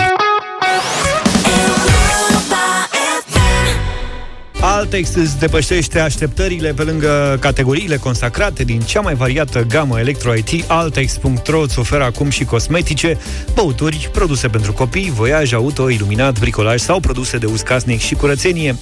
Altex 4.80 5.16
îți 5.16 5.40
depășește 5.40 6.00
așteptările 6.00 6.74
pe 6.74 6.84
lângă 6.84 7.38
categoriile 7.40 7.98
consacrate 7.98 8.64
din 8.64 8.80
cea 8.80 9.02
mai 9.02 9.16
variată 9.16 9.66
gamă 9.68 10.00
electro-IT. 10.00 10.64
Altex.ro 10.68 11.60
îți 11.60 11.80
oferă 11.80 12.04
acum 12.04 12.30
și 12.30 12.44
cosmetice, 12.44 13.18
băuturi, 13.54 14.10
produse 14.12 14.48
pentru 14.48 14.74
copii, 14.74 15.12
voiaj, 15.16 15.54
auto, 15.54 15.90
iluminat, 15.90 16.40
bricolaj 16.40 16.80
sau 16.80 17.00
produse 17.00 17.38
de 17.38 17.46
uz 17.46 17.62
casnic 17.62 18.00
și 18.00 18.16
curățenie. 18.16 18.78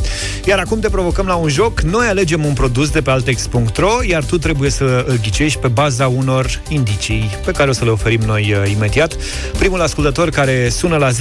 Iar 0.46 0.60
acum 0.60 0.80
te 0.80 0.89
provocăm 0.89 1.25
la 1.25 1.36
un 1.36 1.50
joc. 1.50 1.82
Noi 1.82 2.08
alegem 2.08 2.46
un 2.46 2.54
produs 2.54 2.89
de 2.89 3.01
pe 3.01 3.10
Altex.ro, 3.10 3.92
iar 4.08 4.24
tu 4.24 4.38
trebuie 4.38 4.70
să 4.70 5.06
îl 5.08 5.20
ghicești 5.22 5.60
pe 5.60 5.68
baza 5.68 6.08
unor 6.08 6.62
indicii 6.70 7.30
pe 7.46 7.51
care 7.51 7.70
o 7.70 7.74
să 7.74 7.84
le 7.84 7.89
oferim 7.89 8.22
noi 8.25 8.56
uh, 8.62 8.72
imediat. 8.72 9.18
Primul 9.58 9.82
ascultător 9.82 10.30
care 10.30 10.70
sună 10.70 10.98
la 10.98 11.10
0372069599 11.10 11.16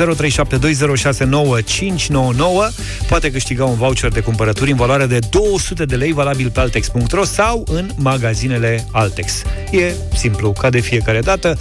poate 3.09 3.31
câștiga 3.31 3.65
un 3.65 3.77
voucher 3.77 4.11
de 4.11 4.21
cumpărături 4.21 4.66
cumpărături 4.67 4.71
în 4.71 4.77
valoare 4.77 5.07
de 5.07 5.19
200 5.31 5.85
de 5.85 5.97
lei 5.97 6.13
valabil 6.13 6.51
pe 6.51 6.61
Altex.ro 6.61 7.25
sau 7.25 7.65
în 7.71 7.91
magazinele 7.97 8.87
Altex. 8.93 9.43
E 9.71 9.93
simplu, 10.15 10.53
ca 10.53 10.71
de 10.71 10.81
fiecare 10.81 11.21
dată. 11.21 11.59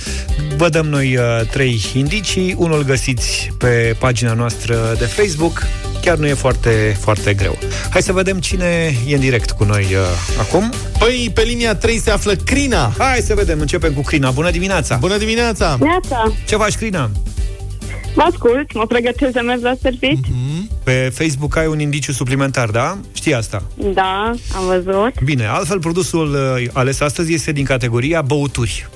Vă 0.57 0.69
dăm 0.69 0.85
noi 0.85 1.17
uh, 1.17 1.47
trei 1.51 1.81
indicii, 1.93 2.55
unul 2.57 2.83
găsiți 2.83 3.51
pe 3.57 3.95
pagina 3.99 4.33
noastră 4.33 4.95
de 4.97 5.05
Facebook, 5.05 5.67
chiar 6.01 6.17
nu 6.17 6.27
e 6.27 6.33
foarte, 6.33 6.97
foarte 6.99 7.33
greu. 7.33 7.57
Hai 7.89 8.01
să 8.01 8.13
vedem 8.13 8.39
cine 8.39 8.95
e 9.07 9.13
în 9.13 9.19
direct 9.19 9.51
cu 9.51 9.63
noi 9.63 9.83
uh, 9.83 10.39
acum. 10.39 10.73
Păi, 10.99 11.31
pe 11.33 11.41
linia 11.41 11.75
3 11.75 11.99
se 11.99 12.11
află 12.11 12.33
Crina. 12.33 12.93
Hai 12.97 13.19
să 13.19 13.33
vedem, 13.33 13.59
începem 13.59 13.93
cu 13.93 14.01
Crina. 14.01 14.31
Bună 14.31 14.51
dimineața! 14.51 14.95
Bună 14.95 15.17
dimineața! 15.17 15.77
Neața! 15.79 16.33
Ce 16.47 16.55
faci, 16.55 16.75
Crina? 16.75 17.09
Mă 18.15 18.23
ascult, 18.23 18.73
mă 18.73 18.85
pregătesc 18.85 19.31
de 19.33 19.39
mers 19.39 19.61
la 19.61 19.73
servici. 19.81 20.25
Mm-hmm. 20.27 20.83
Pe 20.83 21.11
Facebook 21.13 21.57
ai 21.57 21.67
un 21.67 21.79
indiciu 21.79 22.11
suplimentar, 22.11 22.69
da? 22.69 22.97
Știi 23.13 23.33
asta? 23.33 23.63
Da, 23.93 24.31
am 24.55 24.65
văzut. 24.65 25.21
Bine, 25.23 25.45
altfel 25.45 25.79
produsul 25.79 26.33
uh, 26.33 26.67
ales 26.73 26.99
astăzi 26.99 27.33
este 27.33 27.51
din 27.51 27.65
categoria 27.65 28.21
băuturi. 28.21 28.87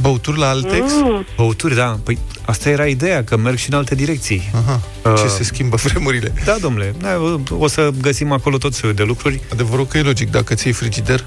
Băuturi 0.00 0.38
la 0.38 0.48
Altex? 0.48 0.92
Mm. 0.92 1.26
Băuturi, 1.36 1.74
da. 1.74 1.98
Păi 2.04 2.18
asta 2.46 2.68
era 2.70 2.86
ideea, 2.86 3.24
că 3.24 3.36
merg 3.36 3.56
și 3.56 3.70
în 3.70 3.76
alte 3.76 3.94
direcții. 3.94 4.50
Aha, 4.54 4.80
Uh. 5.04 5.14
ce 5.22 5.28
se 5.28 5.44
schimbă 5.44 5.76
vremurile. 5.84 6.32
Da, 6.44 6.56
domnule, 6.60 6.94
da, 7.00 7.16
o- 7.18 7.56
o 7.58 7.66
să 7.66 7.90
găsim 8.00 8.32
acolo 8.32 8.58
tot 8.58 8.74
soiul 8.74 8.96
de 8.96 9.02
lucruri. 9.02 9.40
Adevărul 9.52 9.86
că 9.86 9.98
e 9.98 10.02
logic, 10.02 10.30
dacă 10.30 10.54
ți-ai 10.54 10.72
frigider. 10.72 11.24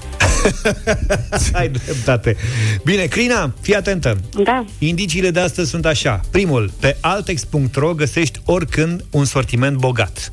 Ai 1.52 1.68
dreptate. 1.68 2.36
Bine, 2.84 3.04
Crina, 3.04 3.52
fii 3.60 3.74
atentă. 3.74 4.18
Da. 4.44 4.64
Indiciile 4.78 5.30
de 5.30 5.40
astăzi 5.40 5.70
sunt 5.70 5.86
așa. 5.86 6.20
Primul, 6.30 6.70
pe 6.80 6.96
altex.ro 7.00 7.94
găsești 7.94 8.40
oricând 8.44 9.04
un 9.10 9.24
sortiment 9.24 9.76
bogat. 9.76 10.32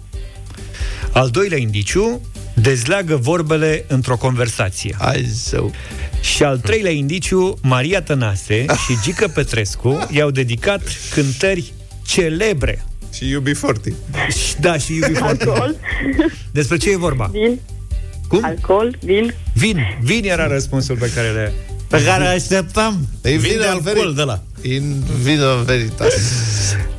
Al 1.12 1.30
doilea 1.30 1.58
indiciu, 1.58 2.22
dezleagă 2.54 3.16
vorbele 3.16 3.86
într-o 3.88 4.18
conversație. 4.18 4.96
Ai 5.00 5.24
zău. 5.24 5.72
Și 6.24 6.44
al 6.44 6.58
treilea 6.60 6.92
indiciu, 6.92 7.58
Maria 7.62 8.02
Tănase 8.02 8.66
și 8.66 8.98
Gică 9.04 9.28
Petrescu 9.28 10.08
i-au 10.12 10.32
dedicat 10.32 10.82
cântări 11.14 11.74
celebre. 12.06 12.86
Și 13.14 13.30
iubi 13.30 13.54
foarte. 13.54 13.94
Și- 14.30 14.56
Da, 14.60 14.78
și 14.78 14.94
iubi 14.96 15.14
foarte 15.14 15.46
mult. 15.46 15.58
Alcool, 15.60 15.76
Despre 16.52 16.78
ce 16.78 16.90
e 16.92 16.98
vorba? 16.98 17.30
vin, 17.34 17.60
Cum? 18.28 18.44
alcool, 18.44 18.98
vin. 19.02 19.34
Vin. 19.54 19.80
Vin 20.02 20.26
era 20.26 20.48
răspunsul 20.48 20.96
pe 20.98 21.12
care 21.16 21.30
le... 21.32 21.54
Pe 21.88 22.04
care 22.04 22.26
așteptam. 22.26 23.08
E 23.22 23.30
Vin 23.30 23.40
vin 23.40 23.58
de 23.58 23.66
al 23.66 23.70
alcool 23.86 24.12
veri- 24.12 24.16
de 24.16 24.24
la. 24.24 24.44
In 24.64 25.04
vino 25.24 25.64
veritas. 25.66 26.14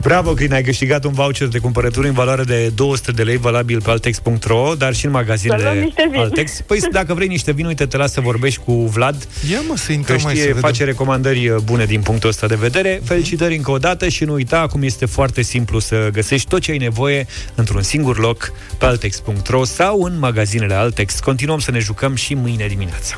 Bravo, 0.00 0.33
Crina, 0.35 0.54
ai 0.54 0.62
câștigat 0.62 1.04
un 1.04 1.12
voucher 1.12 1.49
de 1.49 1.59
cumpărături 1.59 2.06
în 2.06 2.12
valoare 2.12 2.42
de 2.42 2.71
200 2.75 3.12
de 3.12 3.23
lei, 3.23 3.37
valabil 3.37 3.83
pe 3.83 3.90
altex.ro, 3.90 4.75
dar 4.78 4.94
și 4.94 5.06
în 5.06 5.12
Să 5.12 5.18
luăm 5.18 5.26
magazinele 5.26 5.80
niște 5.80 6.09
vin. 6.11 6.21
Altex. 6.21 6.61
Păi 6.66 6.78
dacă 6.92 7.14
vrei 7.14 7.28
niște 7.28 7.52
vin, 7.52 7.66
uite, 7.66 7.87
te 7.87 7.97
las 7.97 8.12
să 8.12 8.21
vorbești 8.21 8.61
cu 8.64 8.73
Vlad, 8.73 9.28
Ia 9.50 9.61
mă 9.68 9.76
să 9.76 9.87
că 9.87 9.92
intrăm 9.92 10.18
mai 10.23 10.33
să 10.33 10.38
știe, 10.38 10.52
vedem. 10.52 10.61
face 10.61 10.85
recomandări 10.85 11.49
uh, 11.49 11.61
bune 11.64 11.85
din 11.85 12.00
punctul 12.00 12.28
ăsta 12.28 12.47
de 12.47 12.54
vedere. 12.54 13.00
Felicitări 13.04 13.56
încă 13.56 13.71
o 13.71 13.78
dată 13.78 14.09
și 14.09 14.25
nu 14.25 14.33
uita, 14.33 14.61
acum 14.61 14.83
este 14.83 15.06
foarte 15.06 15.42
simplu 15.42 15.78
să 15.78 16.09
găsești 16.12 16.49
tot 16.49 16.61
ce 16.61 16.71
ai 16.71 16.78
nevoie 16.78 17.26
într-un 17.54 17.83
singur 17.83 18.18
loc 18.18 18.52
pe 18.78 18.85
altex.ro 18.85 19.64
sau 19.64 20.02
în 20.02 20.18
magazinele 20.18 20.75
Altex. 20.75 21.21
Continuăm 21.21 21.59
să 21.59 21.71
ne 21.71 21.78
jucăm 21.78 22.14
și 22.14 22.35
mâine 22.35 22.66
dimineața. 22.66 23.16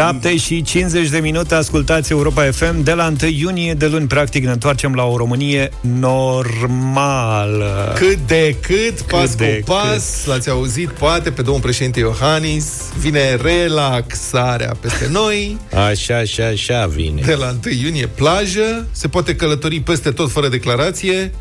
7 0.00 0.36
și 0.36 0.62
50 0.62 1.08
de 1.08 1.18
minute 1.18 1.54
ascultați 1.54 2.12
Europa 2.12 2.50
FM 2.50 2.82
de 2.82 2.92
la 2.92 3.12
1 3.22 3.30
iunie 3.30 3.74
de 3.74 3.86
luni 3.86 4.06
practic 4.06 4.44
ne 4.44 4.50
întoarcem 4.50 4.94
la 4.94 5.04
o 5.04 5.16
Românie 5.16 5.70
normală. 5.80 7.92
Cât 7.94 8.18
de 8.26 8.56
cât, 8.60 9.00
pas 9.00 9.34
de 9.34 9.62
cu 9.66 9.72
pas, 9.72 10.24
l-ați 10.26 10.50
auzit, 10.50 10.88
poate, 10.88 11.30
pe 11.30 11.42
domnul 11.42 11.62
președinte 11.62 11.98
Iohannis, 11.98 12.66
vine 12.98 13.34
relaxarea 13.34 14.72
peste 14.80 15.08
noi, 15.10 15.56
Așa, 15.90 16.16
așa, 16.16 16.46
așa 16.46 16.86
vine. 16.86 17.22
de 17.24 17.34
la 17.34 17.54
1 17.66 17.74
iunie 17.82 18.06
plajă, 18.06 18.86
se 18.90 19.08
poate 19.08 19.36
călători 19.36 19.80
peste 19.80 20.10
tot 20.10 20.30
fără 20.30 20.48
declarație, 20.48 21.32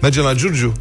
mergem 0.00 0.22
la 0.22 0.34
Giurgiu. 0.34 0.72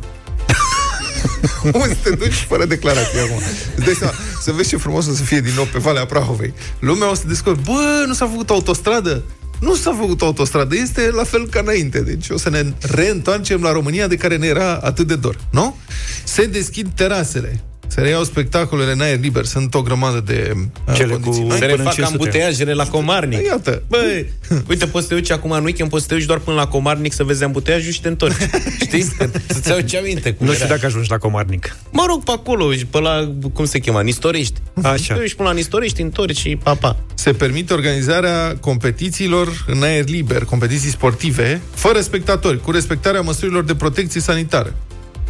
Unde 1.74 1.98
te 2.03 2.10
duci 2.10 2.45
fără 2.48 2.65
declarație 2.65 3.19
acum? 3.19 3.41
Îți 3.75 3.86
dai 3.86 3.93
seama, 3.93 4.13
să 4.41 4.51
vezi 4.51 4.69
ce 4.69 4.77
frumos 4.77 5.07
o 5.07 5.13
să 5.13 5.24
fie 5.24 5.39
din 5.39 5.53
nou 5.55 5.67
pe 5.71 5.79
Valea 5.79 6.05
Prahovei. 6.05 6.53
Lumea 6.79 7.10
o 7.10 7.13
să 7.13 7.24
descoperi, 7.27 7.65
bă, 7.65 8.03
nu 8.07 8.13
s-a 8.13 8.27
făcut 8.27 8.50
autostradă? 8.50 9.24
Nu 9.60 9.75
s-a 9.75 9.95
făcut 10.00 10.21
autostradă, 10.21 10.75
este 10.75 11.10
la 11.10 11.24
fel 11.24 11.48
ca 11.48 11.60
înainte. 11.60 12.00
Deci 12.00 12.29
o 12.29 12.38
să 12.38 12.50
ne 12.50 12.74
reîntoarcem 12.79 13.62
la 13.62 13.71
România 13.71 14.07
de 14.07 14.15
care 14.15 14.38
ne 14.38 14.48
era 14.48 14.74
atât 14.74 15.07
de 15.07 15.15
dor, 15.15 15.38
nu? 15.51 15.77
Se 16.24 16.45
deschid 16.45 16.88
terasele. 16.95 17.63
Se 17.93 18.01
reiau 18.01 18.24
spectacolele 18.24 18.91
în 18.91 19.01
aer 19.01 19.19
liber. 19.19 19.45
Sunt 19.45 19.74
o 19.74 19.81
grămadă 19.81 20.19
de 20.25 20.53
uh, 20.88 20.95
Cele 20.95 21.12
condiții 21.12 21.41
cu- 21.41 21.48
noi. 21.48 21.57
Se 21.57 21.65
Până 21.65 21.71
în 21.71 21.77
refac 21.77 21.93
500. 21.93 22.03
ambuteiajele 22.17 22.74
la 22.74 22.88
Comarnic. 22.88 23.45
Iată. 23.45 23.83
Băi, 23.88 24.31
uite, 24.69 24.86
poți 24.86 25.03
să 25.07 25.13
te 25.13 25.19
duci 25.19 25.31
acum 25.31 25.51
în 25.51 25.63
weekend, 25.63 25.89
poți 25.89 26.01
să 26.03 26.07
te 26.10 26.15
duci 26.15 26.25
doar 26.25 26.39
până 26.39 26.55
la 26.55 26.67
Comarnic 26.67 27.13
să 27.13 27.24
vezi 27.24 27.43
ambuteiajul 27.43 27.91
și 27.91 28.01
te 28.01 28.07
întorci. 28.07 28.36
Știi? 28.86 29.01
Să-ți 29.48 29.69
iau 29.69 29.79
ce 29.79 29.98
aminte. 29.98 30.33
Cum 30.33 30.45
Nu 30.45 30.51
știu 30.53 30.65
era. 30.65 30.74
dacă 30.75 30.86
ajungi 30.88 31.10
la 31.10 31.17
Comarnic. 31.17 31.75
Mă 31.91 32.03
rog, 32.07 32.24
pe 32.24 32.31
acolo, 32.31 32.71
și 32.74 32.86
pe 32.86 33.00
la, 33.00 33.31
cum 33.53 33.65
se 33.65 33.79
chema, 33.79 34.01
Nistorești. 34.01 34.60
Așa. 34.81 35.13
Te 35.13 35.19
duci 35.19 35.33
până 35.33 35.48
la 35.50 35.53
Nistorești, 35.55 36.01
întorci 36.01 36.38
și 36.38 36.57
papa. 36.63 36.98
se 37.13 37.31
permite 37.33 37.74
organizarea 37.74 38.55
competițiilor 38.60 39.65
în 39.67 39.83
aer 39.83 40.07
liber, 40.07 40.43
competiții 40.45 40.89
sportive, 40.89 41.62
fără 41.74 42.01
spectatori, 42.01 42.62
cu 42.62 42.71
respectarea 42.71 43.21
măsurilor 43.21 43.63
de 43.63 43.75
protecție 43.75 44.21
sanitară. 44.21 44.74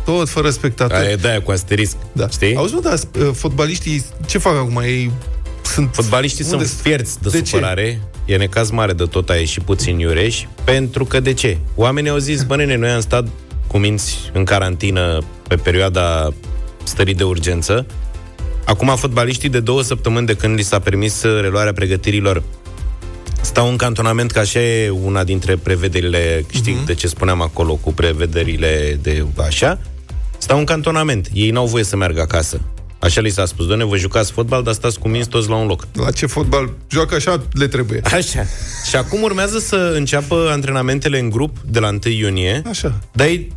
Tot 0.06 0.30
fără 0.30 0.50
spectatori. 0.50 1.00
Aia 1.00 1.10
e 1.10 1.16
de-aia 1.16 1.42
cu 1.42 1.52
asterisc. 1.52 1.96
Da. 2.12 2.28
Știi? 2.30 2.56
Auzi, 2.56 2.74
mă, 2.74 2.80
da, 2.80 2.94
uh, 3.20 3.30
fotbaliștii, 3.34 4.06
ce 4.28 4.38
fac 4.38 4.56
acum? 4.56 4.78
Ei 4.78 5.12
sunt... 5.62 5.90
Fotbaliștii 5.94 6.46
Unde 6.52 6.66
sunt 6.66 6.80
fierți 6.80 7.22
de, 7.22 7.30
de 7.30 7.38
de 7.38 7.44
ce? 7.44 7.50
supărare. 7.56 8.02
E 8.26 8.36
necaz 8.38 8.70
mare 8.70 8.94
de 8.94 9.04
tot 9.04 9.30
a 9.30 9.36
ieșit 9.36 9.64
puțin 9.64 10.00
iureși. 10.00 10.48
Pentru 10.64 11.06
că 11.06 11.20
de 11.20 11.34
ce? 11.34 11.58
Oamenii 11.76 12.10
au 12.10 12.18
zis, 12.18 12.44
bă, 12.44 12.56
nene, 12.56 12.76
noi 12.76 12.90
am 12.90 13.00
stat 13.00 13.28
cu 13.68 13.78
minți 13.78 14.18
în 14.34 14.44
carantină 14.44 15.20
pe 15.48 15.56
perioada 15.56 16.34
stării 16.84 17.14
de 17.14 17.24
urgență. 17.24 17.86
Acum 18.66 18.96
fotbaliștii 18.96 19.50
de 19.50 19.60
două 19.60 19.82
săptămâni 19.82 20.26
de 20.26 20.34
când 20.34 20.56
li 20.56 20.62
s-a 20.64 20.80
permis 20.80 21.24
uh, 21.24 21.42
reluarea 21.42 21.74
pregătirilor 21.74 22.44
stau 23.42 23.70
în 23.70 23.76
cantonament, 23.76 24.32
că 24.32 24.40
așa 24.40 24.60
e 24.60 24.90
una 24.90 25.24
dintre 25.24 25.56
prevederile, 25.58 26.46
știi, 26.52 26.74
Mhm. 26.74 26.84
uh-huh. 26.84 26.86
de 26.86 26.94
ce 26.94 27.08
spuneam 27.08 27.42
acolo, 27.42 27.76
cu 27.76 27.94
prevederile 27.94 29.00
de 29.02 29.26
așa, 29.46 29.80
stau 30.38 30.58
în 30.58 30.64
cantonament. 30.66 31.30
Ei 31.34 31.50
n-au 31.50 31.66
voie 31.68 31.84
să 31.84 31.96
meargă 31.96 32.22
acasă. 32.22 32.62
Așa 33.00 33.22
li 33.22 33.30
s-a 33.30 33.46
spus, 33.46 33.66
doamne, 33.66 33.84
vă 33.86 33.98
jucați 33.98 34.32
fotbal, 34.32 34.64
dar 34.64 34.74
stați 34.74 35.00
cu 35.00 35.08
minți 35.08 35.30
toți 35.30 35.50
la 35.50 35.56
un 35.56 35.68
loc. 35.68 35.88
La 35.94 36.12
ce 36.12 36.26
fotbal 36.26 36.70
joacă 36.90 37.16
așa, 37.16 37.44
le 37.54 37.68
trebuie. 37.68 38.02
Așa. 38.04 38.44
Și 38.90 38.96
acum 38.96 39.22
urmează 39.22 39.60
să 39.60 39.92
înceapă 39.96 40.48
antrenamentele 40.52 41.20
în 41.20 41.30
grup 41.30 41.58
de 41.66 41.80
la 41.80 41.88
1 41.88 42.00
iunie, 42.12 42.62
Așa. 42.70 43.00
dar 43.14 43.28
ei 43.28 43.52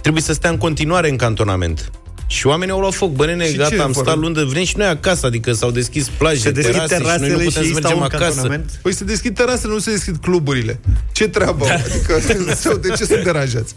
trebuie 0.00 0.22
să 0.22 0.32
stea 0.32 0.50
în 0.50 0.56
continuare 0.56 1.10
în 1.10 1.16
cantonament. 1.16 1.90
Și 2.30 2.46
oamenii 2.46 2.72
au 2.74 2.80
luat 2.80 2.94
foc, 2.94 3.10
bă, 3.12 3.26
nene, 3.26 3.44
Și 3.44 3.50
ce 3.50 3.56
gata, 3.56 3.82
am 3.82 3.90
vor? 3.92 4.04
stat 4.04 4.16
luni 4.18 4.34
de 4.34 4.42
vrem 4.42 4.64
și 4.64 4.76
noi 4.76 4.86
acasă, 4.86 5.26
adică 5.26 5.52
s-au 5.52 5.70
deschis 5.70 6.08
plaje, 6.18 6.38
Se 6.38 6.50
deschid 6.50 6.72
terase, 6.86 6.94
și 6.94 7.00
noi 7.02 7.28
nu 7.30 7.36
terasele 7.36 7.44
putem 7.44 7.62
și 7.62 7.72
să 7.72 7.78
stau 7.78 7.90
mergem 7.90 7.96
în 7.98 8.02
acasă. 8.02 8.24
cantonament. 8.24 8.70
Păi 8.82 8.94
se 8.94 9.04
deschid 9.04 9.34
terasele, 9.34 9.72
nu 9.72 9.78
se 9.78 9.90
deschid 9.90 10.16
cluburile. 10.16 10.80
Ce 11.12 11.28
treabă? 11.28 11.64
Da. 11.66 11.74
Adică, 11.74 12.20
sau 12.62 12.76
de 12.76 12.88
ce 12.88 13.04
sunt 13.04 13.22
deranjați? 13.22 13.74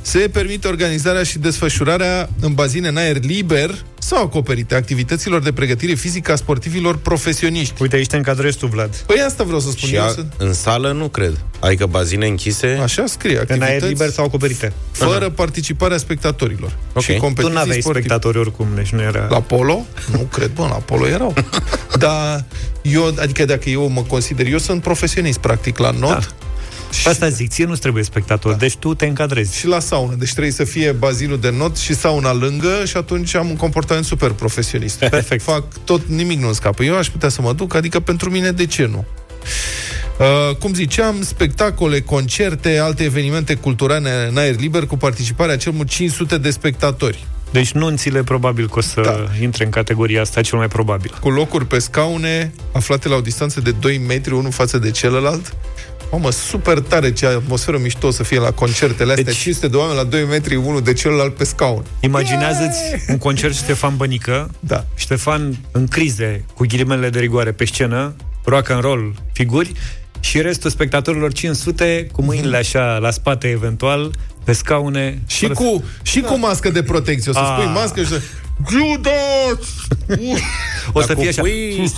Se 0.00 0.18
permite 0.18 0.68
organizarea 0.68 1.22
și 1.22 1.38
desfășurarea 1.38 2.28
în 2.40 2.52
bazine 2.54 2.88
în 2.88 2.96
aer 2.96 3.22
liber 3.24 3.74
sau 4.02 4.22
acoperite 4.22 4.74
activităților 4.74 5.42
de 5.42 5.52
pregătire 5.52 5.94
fizică 5.94 6.32
a 6.32 6.36
sportivilor 6.36 6.96
profesioniști. 6.96 7.82
Uite, 7.82 7.96
aici 7.96 8.06
te 8.06 8.16
încadrezi 8.16 8.58
tu, 8.58 8.66
Vlad. 8.66 8.96
Păi 8.96 9.20
asta 9.26 9.44
vreau 9.44 9.60
să 9.60 9.70
spun 9.70 9.88
Și 9.88 9.94
eu. 9.94 10.02
a, 10.04 10.08
Să... 10.08 10.24
în 10.38 10.52
sală 10.52 10.92
nu 10.92 11.08
cred. 11.08 11.40
Adică 11.60 11.86
bazine 11.86 12.26
închise. 12.26 12.78
Așa 12.82 13.06
scrie, 13.06 13.32
În 13.34 13.40
activități 13.40 13.70
aer 13.70 13.82
liber 13.82 14.10
sau 14.10 14.24
acoperite. 14.24 14.72
fără 14.90 15.28
participarea 15.30 15.96
spectatorilor. 15.96 16.76
Ok. 16.92 17.02
Și 17.02 17.12
Tu 17.12 17.18
competiții 17.18 17.50
Tu 17.52 17.56
n-aveai 17.58 17.80
sportive. 17.80 18.04
spectatori 18.06 18.38
oricum, 18.38 18.66
deci 18.74 18.88
nu 18.90 19.02
era... 19.02 19.26
La 19.30 19.40
polo? 19.40 19.86
Nu 20.12 20.18
cred, 20.18 20.50
bă, 20.50 20.62
la 20.62 20.68
polo 20.68 21.06
erau. 21.06 21.34
Dar 21.98 22.44
eu, 22.82 23.14
adică 23.20 23.44
dacă 23.44 23.70
eu 23.70 23.88
mă 23.88 24.02
consider, 24.02 24.46
eu 24.46 24.58
sunt 24.58 24.82
profesionist, 24.82 25.38
practic, 25.38 25.78
la 25.78 25.90
not. 25.90 26.10
Da. 26.10 26.18
Și 26.90 27.08
asta 27.08 27.28
zic, 27.28 27.50
ție 27.50 27.64
nu-ți 27.64 27.80
trebuie 27.80 28.02
spectator, 28.02 28.52
da. 28.52 28.58
deci 28.58 28.76
tu 28.76 28.94
te 28.94 29.06
încadrezi. 29.06 29.58
și 29.58 29.66
la 29.66 29.78
saună. 29.78 30.14
Deci 30.18 30.30
trebuie 30.30 30.52
să 30.52 30.64
fie 30.64 30.92
bazinul 30.92 31.38
de 31.38 31.50
not 31.50 31.76
și 31.76 31.94
sauna 31.94 32.32
lângă 32.32 32.82
și 32.86 32.96
atunci 32.96 33.34
am 33.34 33.48
un 33.48 33.56
comportament 33.56 34.04
super 34.04 34.30
profesionist. 34.30 34.98
Perfect. 35.10 35.42
Fac 35.42 35.64
tot, 35.84 36.06
nimic 36.06 36.40
nu 36.40 36.52
scapă. 36.52 36.82
Eu 36.84 36.96
aș 36.96 37.08
putea 37.08 37.28
să 37.28 37.42
mă 37.42 37.52
duc, 37.52 37.74
adică 37.74 38.00
pentru 38.00 38.30
mine, 38.30 38.50
de 38.50 38.66
ce 38.66 38.86
nu? 38.86 39.04
Uh, 40.18 40.56
cum 40.56 40.74
ziceam, 40.74 41.22
spectacole, 41.22 42.00
concerte, 42.00 42.78
alte 42.78 43.04
evenimente 43.04 43.54
culturale 43.54 44.26
în 44.30 44.36
aer 44.36 44.56
liber 44.58 44.86
cu 44.86 44.96
participarea 44.96 45.56
cel 45.56 45.72
mult 45.72 45.88
500 45.88 46.38
de 46.38 46.50
spectatori. 46.50 47.26
Deci 47.50 47.72
nunțile 47.72 48.22
probabil 48.22 48.68
că 48.68 48.78
o 48.78 48.80
să 48.80 49.00
Da. 49.00 49.10
da. 49.10 49.42
intre 49.42 49.64
în 49.64 49.70
categoria 49.70 50.20
asta 50.20 50.40
cel 50.40 50.58
mai 50.58 50.68
probabil. 50.68 51.14
Cu 51.20 51.30
locuri 51.30 51.66
pe 51.66 51.78
scaune 51.78 52.52
aflate 52.72 53.08
la 53.08 53.16
o 53.16 53.20
distanță 53.20 53.60
de 53.60 53.70
2 53.70 53.98
metri 53.98 54.32
unul 54.32 54.50
față 54.50 54.78
de 54.78 54.90
celălalt. 54.90 55.54
Mamă, 56.12 56.30
super 56.30 56.78
tare 56.80 57.12
ce 57.12 57.26
atmosferă 57.26 57.78
mișto 57.78 58.06
o 58.06 58.10
să 58.10 58.22
fie 58.22 58.38
la 58.38 58.50
concertele 58.50 59.10
astea. 59.10 59.24
Deci- 59.24 59.36
500 59.36 59.68
de 59.68 59.76
oameni 59.76 59.96
la 59.98 60.04
2 60.04 60.24
metri 60.24 60.54
unul 60.56 60.82
de 60.82 60.92
celălalt 60.92 61.34
pe 61.34 61.44
scaun. 61.44 61.84
Imaginează-ți 62.00 62.80
un 63.10 63.18
concert 63.18 63.54
Ștefan 63.54 63.96
Bănică, 63.96 64.50
Da. 64.60 64.84
Ștefan 64.94 65.56
în 65.72 65.86
crize, 65.88 66.44
cu 66.54 66.64
ghilimele 66.66 67.08
de 67.08 67.18
rigoare 67.18 67.52
pe 67.52 67.64
scenă, 67.64 68.14
rock 68.44 68.68
and 68.70 68.80
roll, 68.82 69.14
figuri, 69.32 69.72
și 70.20 70.40
restul 70.40 70.70
spectatorilor 70.70 71.32
500 71.32 72.06
cu 72.12 72.22
mâinile 72.22 72.56
așa 72.56 72.98
la 73.00 73.10
spate 73.10 73.48
eventual, 73.48 74.10
pe 74.44 74.52
scaune. 74.52 75.22
Și 75.26 75.40
fără- 75.40 75.54
cu, 75.54 75.84
și 76.02 76.20
cu 76.20 76.38
mască 76.38 76.70
de 76.70 76.82
protecție. 76.82 77.30
O 77.30 77.34
să 77.34 77.40
Ah. 77.40 77.56
spui 77.60 77.72
mască 77.72 78.00
și 78.02 78.06
să... 78.08 78.20
Judas! 78.70 79.66
O 80.92 81.00
să 81.00 81.06
Dacă 81.06 81.20
fie 81.20 81.28
așa. 81.28 81.40
pui, 81.40 81.90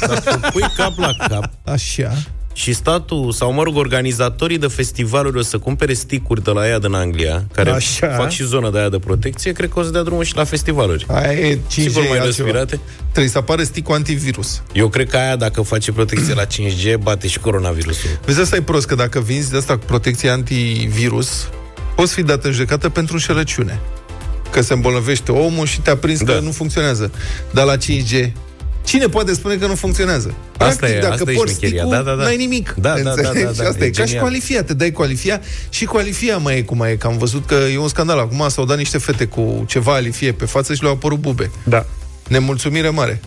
dacă 0.00 0.40
pui 0.52 0.62
cap 0.76 0.98
la 0.98 1.12
cap 1.28 1.50
Așa. 1.64 2.12
Și 2.60 2.72
statul, 2.72 3.32
sau 3.32 3.52
mă 3.52 3.62
rog, 3.62 3.76
organizatorii 3.76 4.58
de 4.58 4.66
festivaluri 4.66 5.38
o 5.38 5.42
să 5.42 5.58
cumpere 5.58 5.92
sticuri 5.92 6.42
de 6.44 6.50
la 6.50 6.68
ea 6.68 6.78
din 6.78 6.92
Anglia, 6.94 7.44
care 7.52 7.70
Așa. 7.70 8.08
fac 8.08 8.30
și 8.30 8.44
zona 8.44 8.70
de 8.70 8.78
aia 8.78 8.88
de 8.88 8.98
protecție, 8.98 9.52
cred 9.52 9.68
că 9.70 9.78
o 9.78 9.82
să 9.82 9.90
dea 9.90 10.02
drumul 10.02 10.24
și 10.24 10.36
la 10.36 10.44
festivaluri. 10.44 11.06
Aia 11.08 11.32
e 11.32 11.54
5G 11.56 11.60
Sigur 11.68 12.02
mai 12.08 12.18
altceva. 12.18 12.24
respirate? 12.24 12.80
Trebuie 13.10 13.28
să 13.32 13.38
apară 13.38 13.62
sticul 13.62 13.94
antivirus. 13.94 14.62
Eu 14.72 14.88
cred 14.88 15.08
că 15.10 15.16
aia, 15.16 15.36
dacă 15.36 15.62
face 15.62 15.92
protecție 15.92 16.34
la 16.34 16.44
5G, 16.44 16.94
bate 17.02 17.28
și 17.28 17.38
coronavirusul. 17.38 18.08
Vezi, 18.24 18.40
asta 18.40 18.56
e 18.56 18.62
prost, 18.62 18.86
că 18.86 18.94
dacă 18.94 19.20
vinzi 19.20 19.50
de 19.50 19.56
asta 19.56 19.76
cu 19.78 19.84
protecție 19.84 20.30
antivirus, 20.30 21.48
poți 21.96 22.14
fi 22.14 22.22
dat 22.22 22.44
în 22.44 22.52
judecată 22.52 22.88
pentru 22.88 23.14
înșelăciune. 23.14 23.80
Că 24.50 24.60
se 24.62 24.72
îmbolnăvește 24.72 25.32
omul 25.32 25.66
și 25.66 25.80
te-a 25.80 25.96
prins 25.96 26.22
Da. 26.22 26.32
că 26.32 26.40
nu 26.40 26.50
funcționează. 26.50 27.10
Dar 27.50 27.64
la 27.64 27.76
5G, 27.76 28.30
cine 28.84 29.06
poate 29.06 29.32
spune 29.34 29.54
că 29.56 29.66
nu 29.66 29.74
funcționează? 29.74 30.34
Asta 30.58 30.88
e- 30.88 30.98
dacă 31.00 31.12
asta 31.12 31.30
e 31.30 31.34
porți 31.34 31.52
șmecheria. 31.52 31.82
sticul, 31.82 31.96
Da, 32.04 32.10
da, 32.10 32.16
da. 32.16 32.22
n-ai 32.22 32.36
nimic. 32.36 32.74
Da, 32.78 32.94
da, 32.94 33.02
da, 33.02 33.10
Înțelegi? 33.10 33.56
da, 33.56 33.62
da. 33.62 33.68
Asta 33.68 33.84
e, 33.84 33.86
E 33.86 33.90
ca 33.90 34.00
și 34.02 34.06
genial. 34.08 34.22
qualifia, 34.24 34.62
te 34.64 34.74
dai 34.74 34.90
qualifia 34.92 35.40
și 35.68 35.84
qualifia 35.84 36.36
mai 36.36 36.56
e 36.58 36.62
cum 36.62 36.76
mai 36.76 36.90
e, 36.92 36.96
că 36.96 37.06
am 37.06 37.18
văzut 37.18 37.46
că 37.46 37.54
e 37.54 37.78
un 37.78 37.88
scandal. 37.88 38.18
Acum 38.18 38.44
s-au 38.48 38.64
dat 38.64 38.76
niște 38.76 38.98
fete 38.98 39.24
cu 39.24 39.64
ceva 39.68 39.94
alifie 39.94 40.32
pe 40.32 40.44
față 40.44 40.74
și 40.74 40.82
le-au 40.82 40.94
apărut 40.94 41.18
bube. 41.18 41.50
Da. 41.64 41.86
Nemulțumire 42.28 42.88
mare. 42.88 43.20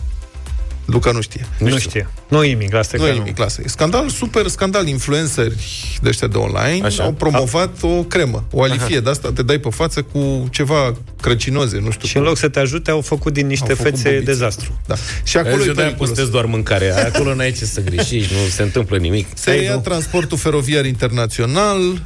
Luca 0.84 1.10
nu 1.10 1.20
știe. 1.20 1.46
Nu, 1.58 1.68
nu 1.68 1.78
știe. 1.78 2.08
Nu 2.28 2.44
e 2.44 2.48
nimic, 2.48 2.74
asta 2.74 2.96
e 2.96 2.98
Nu 2.98 3.04
că 3.04 3.10
e 3.10 3.14
nimic, 3.14 3.38
lasă. 3.38 3.60
E 3.64 3.68
scandal, 3.68 4.08
super 4.08 4.46
scandal. 4.46 4.86
Influenceri 4.86 5.54
de 6.02 6.08
ăștia 6.08 6.26
de 6.28 6.36
online 6.36 6.86
Așa. 6.86 7.02
au 7.02 7.12
promovat 7.12 7.70
o 7.80 7.88
cremă, 8.02 8.44
o 8.50 8.62
alifie 8.62 9.00
de 9.00 9.10
asta, 9.10 9.32
te 9.32 9.42
dai 9.42 9.58
pe 9.58 9.68
față 9.70 10.02
cu 10.02 10.48
ceva 10.50 10.94
crăcinoze, 11.20 11.78
nu 11.78 11.90
știu. 11.90 12.08
Și 12.08 12.16
în 12.16 12.22
loc 12.22 12.36
să 12.36 12.48
te 12.48 12.58
ajute, 12.58 12.90
au 12.90 13.00
făcut 13.00 13.32
din 13.32 13.46
niște 13.46 13.68
Au 13.70 13.74
făcut 13.76 13.90
fețe 13.90 14.08
bobițe. 14.08 14.24
dezastru. 14.32 14.80
Da. 14.86 14.94
Și 15.22 15.36
acolo 15.36 15.52
Acolo 15.54 15.64
e 15.64 15.68
eu 15.68 15.74
de-aia 15.74 15.88
periculos. 15.90 16.16
postez 16.16 16.32
doar 16.32 16.44
mâncare. 16.44 16.90
Acolo 16.90 17.34
n-ai 17.34 17.52
ce 17.52 17.64
să 17.64 17.80
greșești, 17.80 18.32
nu 18.32 18.48
se 18.50 18.62
întâmplă 18.62 18.96
nimic. 18.96 19.26
Se 19.34 19.50
reia 19.50 19.76
transportul 19.76 20.38
feroviar 20.38 20.84
internațional, 20.84 22.02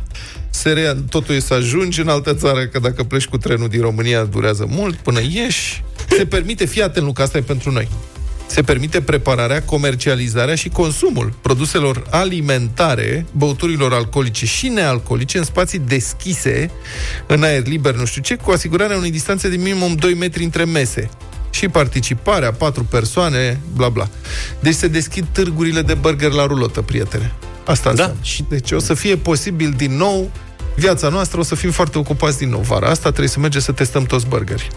se 0.50 0.70
reia, 0.73 0.94
totul 1.11 1.35
e 1.35 1.38
să 1.40 1.54
ajungi 1.54 2.00
în 2.00 2.08
altă 2.08 2.35
țară, 2.35 2.66
că 2.66 2.78
dacă 2.78 3.02
pleci 3.04 3.25
cu 3.26 3.38
trenul 3.38 3.68
din 3.68 3.80
România 3.80 4.25
durează 4.25 4.66
mult 4.68 4.94
până 4.97 5.20
ieși. 5.32 5.82
Se 6.08 6.26
permite, 6.26 6.64
fii 6.66 6.82
atent, 6.82 7.06
Luca, 7.06 7.23
asta 7.23 7.38
e 7.38 7.40
pentru 7.40 7.70
noi. 7.70 7.88
Se 8.50 8.62
permite 8.62 9.00
prepararea, 9.00 9.62
comercializarea 9.62 10.55
și 10.55 10.69
consumul 10.69 11.33
produselor 11.40 12.02
alimentare, 12.11 13.26
băuturilor 13.33 13.93
alcoolice 13.93 14.47
și 14.47 14.69
nealcoolice 14.69 15.38
în 15.38 15.45
spații 15.45 15.78
deschise, 15.78 16.71
în 17.26 17.43
aer 17.43 17.67
liber, 17.67 17.95
nu 17.95 18.05
știu 18.05 18.23
ce, 18.23 18.35
cu 18.37 18.50
asigurarea 18.50 18.97
unei 18.97 19.11
distanțe 19.11 19.49
de 19.49 19.57
minimum 19.57 19.95
2 19.95 20.14
metri 20.14 20.45
între 20.45 20.64
mese 20.64 21.09
și 21.50 21.69
participarea, 21.69 22.52
patru 22.52 22.85
persoane, 22.85 23.61
bla 23.75 23.88
bla. 23.88 24.09
Deci 24.61 24.75
se 24.75 24.88
deschid 24.88 25.26
târgurile 25.33 25.83
de 25.83 25.95
burger 25.95 26.31
la 26.31 26.47
rulotă, 26.47 26.81
prietene. 26.83 27.33
Asta 27.67 27.83
Da. 27.85 27.90
înseamnă. 27.90 28.17
Și 28.23 28.45
deci 28.49 28.71
o 28.73 28.78
să 28.78 28.95
fie 28.95 29.17
posibil 29.17 29.75
din 29.76 29.97
nou 29.97 30.31
viața 30.76 31.09
noastră, 31.09 31.40
o 31.40 31.43
să 31.43 31.55
fim 31.55 31.71
foarte 31.71 31.99
ocupați 31.99 32.38
din 32.38 32.49
nou 32.49 32.61
vara 32.61 32.88
asta, 32.88 33.09
trebuie 33.09 33.28
să 33.28 33.40
mergem 33.40 33.61
să 33.61 33.73
testăm 33.73 34.05
toți 34.05 34.26
burgeri. 34.26 34.69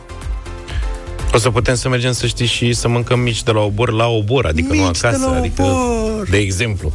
O 1.34 1.38
să 1.38 1.50
putem 1.50 1.76
să 1.76 1.90
mergem, 1.90 2.12
să 2.12 2.28
știi, 2.28 2.46
și 2.46 2.74
să 2.74 2.88
mâncăm 2.88 3.20
mici 3.20 3.44
de 3.44 3.52
la 3.52 3.60
obor 3.60 3.92
la 3.92 4.08
obor, 4.08 4.46
adică 4.46 4.74
nu 4.74 4.82
Mici 4.84 5.00
de 5.00 5.08
acasă. 5.08 5.26
la 5.26 5.36
adică, 5.38 5.62
obor. 5.64 6.28
de 6.30 6.38
exemplu. 6.38 6.94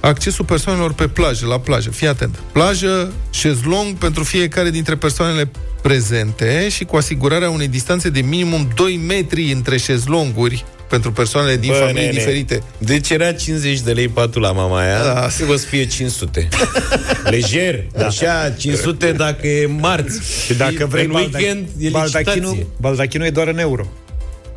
Accesul 0.00 0.44
persoanelor 0.44 0.92
pe 0.92 1.08
plajă, 1.08 1.46
la 1.46 1.58
plajă, 1.60 1.90
fii 1.90 2.06
atent. 2.08 2.38
Plajă, 2.52 3.12
șezlong 3.30 3.94
pentru 3.96 4.24
fiecare 4.24 4.70
dintre 4.70 4.96
persoanele 4.96 5.50
prezente 5.82 6.68
și 6.68 6.84
cu 6.84 6.96
asigurarea 6.96 7.50
unei 7.50 7.68
distanțe 7.68 8.08
de 8.08 8.20
minimum 8.20 8.68
2 8.74 9.00
metri 9.06 9.52
între 9.52 9.76
șezlonguri 9.76 10.64
pentru 10.92 11.12
persoanele 11.12 11.56
din 11.56 11.70
Bă, 11.70 11.76
familii 11.76 12.00
nene, 12.00 12.12
diferite. 12.12 12.62
Deci 12.78 13.10
era 13.10 13.32
50 13.32 13.80
de 13.80 13.92
lei 13.92 14.08
patul 14.08 14.42
la 14.42 14.52
mama 14.52 14.80
aia, 14.80 14.98
Da. 15.02 15.12
da. 15.12 15.26
trebuie 15.26 15.58
să 15.58 15.66
fie 15.66 15.86
500. 15.86 16.48
Lejer, 17.32 17.84
da. 17.92 18.06
așa, 18.06 18.50
500 18.58 19.12
dacă 19.12 19.46
e 19.46 19.66
marți. 19.66 20.20
Și 20.46 20.54
dacă 20.54 20.86
vrei 20.86 21.04
în 21.04 21.10
weekend, 21.14 21.66
e 21.78 21.88
baldachinul, 21.88 22.34
licitație. 22.50 22.66
baldachinul 22.80 23.26
e 23.26 23.30
doar 23.30 23.48
în 23.48 23.58
euro. 23.58 23.86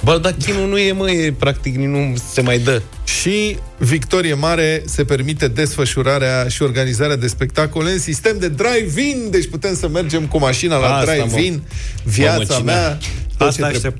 Baldachinul 0.04 0.68
nu 0.70 0.78
e, 0.78 0.92
mă, 0.92 1.12
e 1.12 1.34
practic 1.38 1.76
nu 1.76 2.16
se 2.34 2.42
mai 2.42 2.58
dă. 2.60 2.82
Și 3.04 3.58
Victorie 3.78 4.34
Mare 4.34 4.84
se 4.86 5.04
permite 5.04 5.48
desfășurarea 5.48 6.48
și 6.48 6.62
organizarea 6.62 7.16
de 7.16 7.28
spectacole 7.28 7.92
în 7.92 8.00
sistem 8.00 8.36
de 8.40 8.48
drive-in, 8.50 9.28
deci 9.32 9.48
putem 9.48 9.76
să 9.76 9.88
mergem 9.88 10.26
cu 10.26 10.38
mașina 10.40 10.78
la 10.78 10.96
Asta, 10.96 11.12
drive-in. 11.14 11.54
mă. 11.54 11.60
Viața 12.04 12.36
Mamă, 12.38 12.44
cine- 12.54 12.72
mea, 12.72 12.98
tot 13.38 13.48
Asta 13.48 13.72
ce 13.72 13.80
trebuie. 13.80 13.92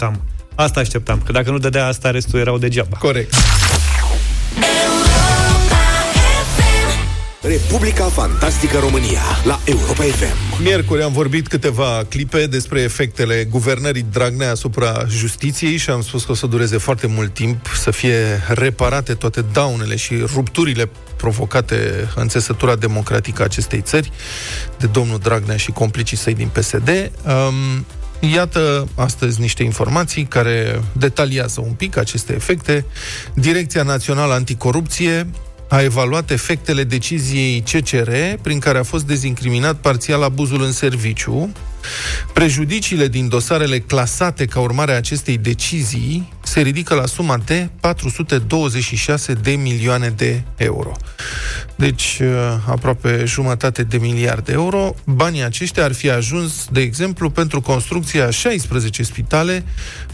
Așteptam. 0.56 0.66
Asta 0.66 0.80
așteptam, 0.80 1.22
că 1.26 1.32
dacă 1.32 1.52
nu 1.52 1.58
dădea 1.58 1.88
asta, 1.88 2.12
restul 2.12 2.40
erau 2.40 2.58
degeaba. 2.58 2.98
Corect. 2.98 3.34
Republica 7.42 8.04
Fantastică 8.04 8.78
România 8.78 9.22
la 9.44 9.60
Europa 9.66 10.04
FM. 10.04 10.64
Miercuri 10.64 11.02
am 11.04 11.12
vorbit 11.12 11.48
câteva 11.48 12.04
clipe 12.10 12.46
despre 12.46 12.82
efectele 12.82 13.48
guvernării 13.50 14.06
Dragnea 14.12 14.52
asupra 14.52 15.06
justiției 15.10 15.78
și 15.78 15.90
am 15.90 16.02
spus 16.02 16.24
că 16.24 16.32
o 16.32 16.36
să 16.36 16.48
dureze 16.48 16.78
foarte 16.78 17.08
mult 17.08 17.34
timp 17.34 17.66
să 17.76 17.92
fie 17.92 18.42
reparate 18.48 19.14
toate 19.14 19.46
daunele 19.54 19.96
și 19.96 20.14
rupturile 20.34 20.90
provocate 21.18 22.10
în 22.16 22.28
țesătura 22.28 22.76
democratică 22.76 23.42
a 23.42 23.46
acestei 23.46 23.82
țări 23.82 24.12
de 24.78 24.88
domnul 24.88 25.20
Dragnea 25.20 25.58
și 25.58 25.72
complicii 25.72 26.18
săi 26.18 26.34
din 26.34 26.48
PSD. 26.48 27.12
Um, 27.26 27.86
Iată 28.20 28.88
astăzi 28.96 29.40
niște 29.40 29.64
informații 29.64 30.24
care 30.24 30.82
detaliază 30.92 31.62
un 31.62 31.72
pic 31.72 31.98
aceste 31.98 32.34
efecte. 32.34 32.86
Direcția 33.34 33.84
Națională 33.84 34.34
Anticorupție 34.34 35.28
a 35.70 35.82
evaluat 35.82 36.32
efectele 36.32 36.84
deciziei 36.84 37.64
CCR 37.72 38.12
prin 38.42 38.60
care 38.60 38.78
a 38.78 38.84
fost 38.84 39.06
dezincriminat 39.06 39.76
parțial 39.76 40.24
abuzul 40.24 40.64
în 40.64 40.72
serviciu. 40.72 41.52
Prejudiciile 42.34 43.08
din 43.08 43.28
dosarele 43.28 43.80
clasate 43.80 44.46
ca 44.46 44.60
urmare 44.60 44.92
a 44.94 44.96
acestei 44.96 45.38
decizii 45.38 46.34
se 46.56 46.62
ridică 46.62 46.94
la 46.94 47.06
suma 47.06 47.38
de 47.46 47.70
426 47.80 49.34
de 49.34 49.52
milioane 49.52 50.10
de 50.10 50.42
euro. 50.56 50.92
Deci, 51.76 52.20
uh, 52.22 52.28
aproape 52.68 53.24
jumătate 53.26 53.84
de 53.84 53.98
miliard 53.98 54.46
de 54.46 54.52
euro. 54.52 54.96
Banii 55.06 55.44
aceștia 55.44 55.84
ar 55.84 55.94
fi 55.94 56.10
ajuns, 56.10 56.68
de 56.72 56.82
exemplu, 56.82 57.30
pentru 57.30 57.62
construcția 57.62 58.26
a 58.26 58.30
16 58.30 59.04
spitale, 59.04 59.64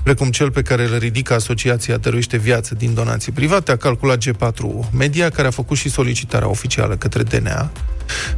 precum 0.04 0.32
cel 0.32 0.52
pe 0.52 0.62
care 0.62 0.84
îl 0.84 0.98
ridică 0.98 1.34
Asociația 1.34 1.98
Dăruiește 1.98 2.38
Viață 2.38 2.76
din 2.76 2.94
donații 2.94 3.32
private, 3.32 3.72
a 3.72 3.76
calculat 3.76 4.24
G4 4.28 4.90
Media, 4.92 5.30
care 5.30 5.48
a 5.48 5.52
făcut 5.52 5.78
și 5.78 5.90
solicitarea 5.90 6.50
oficială 6.50 6.96
către 6.96 7.24
DNA 7.24 7.72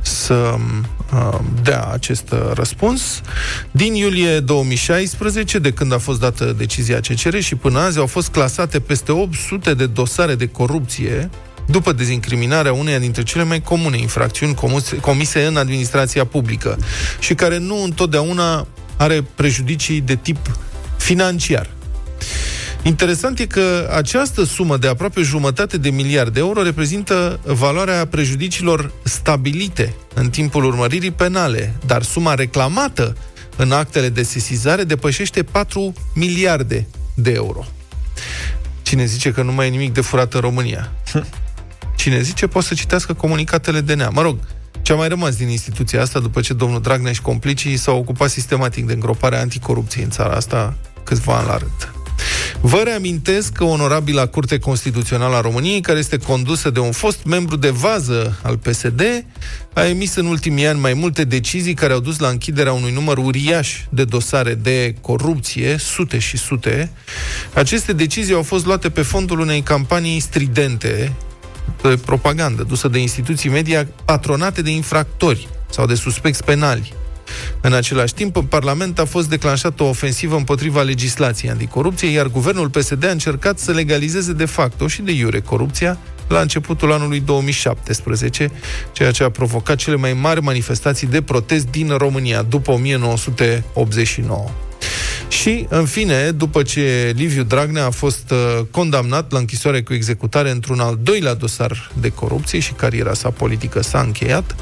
să 0.01 0.55
uh, 1.13 1.39
dea 1.63 1.83
acest 1.91 2.31
uh, 2.31 2.39
răspuns. 2.53 3.21
Din 3.71 3.93
iulie 3.93 4.39
2016, 4.39 5.59
de 5.59 5.71
când 5.71 5.93
a 5.93 5.97
fost 5.97 6.19
dată 6.19 6.55
decizia 6.57 6.99
CCR 6.99 7.38
și 7.38 7.55
până 7.55 7.79
azi, 7.79 7.97
au 7.97 8.07
fost 8.07 8.29
clasate 8.29 8.79
peste 8.79 9.12
800 9.12 9.73
de 9.73 9.86
dosare 9.86 10.36
de 10.36 10.47
corupție 10.47 11.29
după 11.65 11.91
dezincriminarea 11.91 12.73
uneia 12.73 12.99
dintre 12.99 13.23
cele 13.23 13.43
mai 13.43 13.62
comune 13.62 13.97
infracțiuni 13.97 14.53
comus- 14.53 14.93
comise 15.01 15.45
în 15.45 15.57
administrația 15.57 16.25
publică 16.25 16.77
și 17.19 17.33
care 17.33 17.57
nu 17.57 17.83
întotdeauna 17.83 18.67
are 18.97 19.25
prejudicii 19.36 20.01
de 20.01 20.15
tip 20.15 20.38
financiar. 20.97 21.69
Interesant 22.84 23.39
e 23.39 23.46
că 23.46 23.89
această 23.96 24.43
sumă 24.43 24.78
de 24.78 24.88
aproape 24.88 25.22
jumătate 25.22 25.78
de 25.78 25.89
miliard 25.89 26.34
de 26.34 26.39
euro 26.39 26.62
reprezintă 26.62 27.39
valoarea 27.43 28.08
prejudiciilor 28.08 28.91
stabilite 29.04 29.96
în 30.13 30.30
timpul 30.30 30.63
urmăririi 30.63 31.12
penale, 31.12 31.76
dar 31.86 32.04
suma 32.04 32.34
reclamată 32.34 33.17
în 33.56 33.72
actele 33.72 34.10
de 34.10 34.24
sesizare 34.24 34.84
depășește 34.84 35.43
4 35.43 35.93
miliarde 36.13 36.88
de 37.13 37.32
euro. 37.32 37.65
Cine 38.82 39.06
zice 39.06 39.32
că 39.32 39.41
nu 39.41 39.52
mai 39.52 39.67
e 39.67 39.69
nimic 39.69 39.93
de 39.93 40.02
furat 40.02 40.34
în 40.34 40.39
România? 40.39 40.91
Cine 41.96 42.22
zice 42.22 42.48
poate 42.48 42.67
să 42.67 42.74
citească 42.74 43.13
comunicatele 43.13 43.82
DNA. 43.82 44.10
Mă 44.10 44.22
rog, 44.22 44.38
ce 44.82 44.91
a 44.91 44.96
mai 44.96 45.08
rămas 45.08 45.36
din 45.36 45.48
instituția 45.48 46.02
asta 46.02 46.19
după 46.19 46.41
ce 46.41 46.54
domnul 46.54 46.82
Dragnea 46.82 47.12
și 47.12 47.22
complicii 47.22 47.78
s-au 47.78 47.98
ocupat 47.98 48.30
sistematic 48.30 48.86
de 48.86 48.93
îngroparea 48.93 49.39
anticorupției 49.39 50.04
în 50.04 50.10
țara 50.10 50.34
asta 50.34 50.78
câțiva 51.04 51.38
ani 51.38 51.48
la 51.48 51.58
rând. 51.58 52.02
Vă 52.65 52.82
reamintesc 52.84 53.52
că 53.52 53.63
onorabila 53.63 54.26
Curte 54.26 54.60
Constituțională 54.60 55.36
a 55.36 55.41
României, 55.41 55.82
care 55.82 55.99
este 55.99 56.17
condusă 56.17 56.69
de 56.69 56.80
un 56.80 56.91
fost 56.91 57.23
membru 57.23 57.56
de 57.56 57.69
vază 57.69 58.39
al 58.43 58.58
PSD, 58.58 59.26
a 59.73 59.86
emis 59.86 60.15
în 60.15 60.26
ultimii 60.26 60.67
ani 60.67 60.80
mai 60.80 60.93
multe 60.93 61.23
decizii 61.23 61.73
care 61.73 61.93
au 61.93 61.99
dus 61.99 62.19
la 62.19 62.28
închiderea 62.28 62.73
unui 62.73 62.91
număr 62.91 63.17
uriaș 63.17 63.84
de 63.89 64.04
dosare 64.04 64.54
de 64.54 64.95
corupție, 65.02 65.78
sute 65.78 66.19
și 66.19 66.38
sute. 66.38 66.91
Aceste 67.54 67.93
decizii 67.93 68.34
au 68.34 68.43
fost 68.43 68.65
luate 68.65 68.89
pe 68.89 69.02
fondul 69.02 69.39
unei 69.39 69.62
campanii 69.62 70.19
stridente 70.19 71.13
de 71.82 71.97
propagandă 72.06 72.63
dusă 72.63 72.88
de 72.88 72.99
instituții 72.99 73.49
media 73.49 73.88
patronate 74.06 74.62
de 74.62 74.71
infractori 74.71 75.47
sau 75.69 75.86
de 75.86 75.95
suspecți 75.95 76.43
penali. 76.43 76.93
În 77.62 77.74
același 77.74 78.13
timp, 78.13 78.36
în 78.36 78.43
Parlament 78.46 79.00
a 79.00 79.06
fost 79.06 79.30
declanșată 79.30 79.84
o 79.84 79.88
ofensivă 79.88 80.36
împotriva 80.36 80.82
legislației 80.82 81.52
anticorupție, 81.52 82.10
iar 82.10 82.28
guvernul 82.28 82.69
PSD 82.69 83.06
a 83.06 83.12
încercat 83.12 83.60
să 83.60 83.72
legalizeze 83.72 84.34
de 84.34 84.46
facto 84.46 84.88
și 84.88 85.02
de 85.02 85.12
iure 85.12 85.39
corupția 85.39 85.98
la 86.28 86.39
începutul 86.39 86.91
anului 86.91 87.19
2017, 87.19 88.52
ceea 88.91 89.12
ce 89.12 89.24
a 89.24 89.30
provocat 89.30 89.76
cele 89.76 89.96
mai 89.96 90.13
mari 90.13 90.41
manifestații 90.41 91.08
de 91.08 91.22
protest 91.22 91.67
din 91.67 91.89
România 91.98 92.41
după 92.41 92.72
1989. 92.72 94.50
Și, 95.28 95.65
în 95.69 95.86
fine, 95.86 96.32
după 96.32 96.63
ce 96.63 97.13
Liviu 97.15 97.43
Dragnea 97.43 97.86
a 97.86 97.89
fost 97.89 98.32
uh, 98.32 98.65
condamnat 98.72 99.32
la 99.32 99.39
închisoare 99.39 99.82
cu 99.82 99.93
executare 99.93 100.50
într-un 100.50 100.80
al 100.80 101.00
doilea 101.04 101.34
dosar 101.34 101.91
de 102.00 102.10
corupție 102.10 102.60
și 102.60 102.74
cariera 102.74 103.13
sa 103.13 103.30
politică 103.30 103.82
s-a 103.82 104.00
încheiat, 104.00 104.56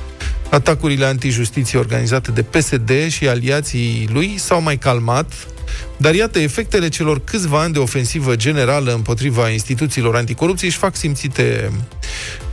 atacurile 0.52 1.06
antijustiție 1.06 1.80
organizate 1.80 2.32
de 2.32 2.42
PSD 2.44 2.92
și 3.08 3.28
aliații 3.28 4.10
lui 4.12 4.36
s-au 4.38 4.62
mai 4.62 4.78
calmat, 4.78 5.48
dar 5.98 6.14
iată, 6.14 6.40
efectele 6.40 6.90
celor 6.90 7.24
câțiva 7.24 7.62
ani 7.62 7.74
de 7.74 7.80
ofensivă 7.80 8.36
generală 8.36 8.94
împotriva 8.94 9.50
instituțiilor 9.50 10.16
anticorupție 10.16 10.68
își 10.68 10.78
fac 10.78 10.96
simțite 10.96 11.72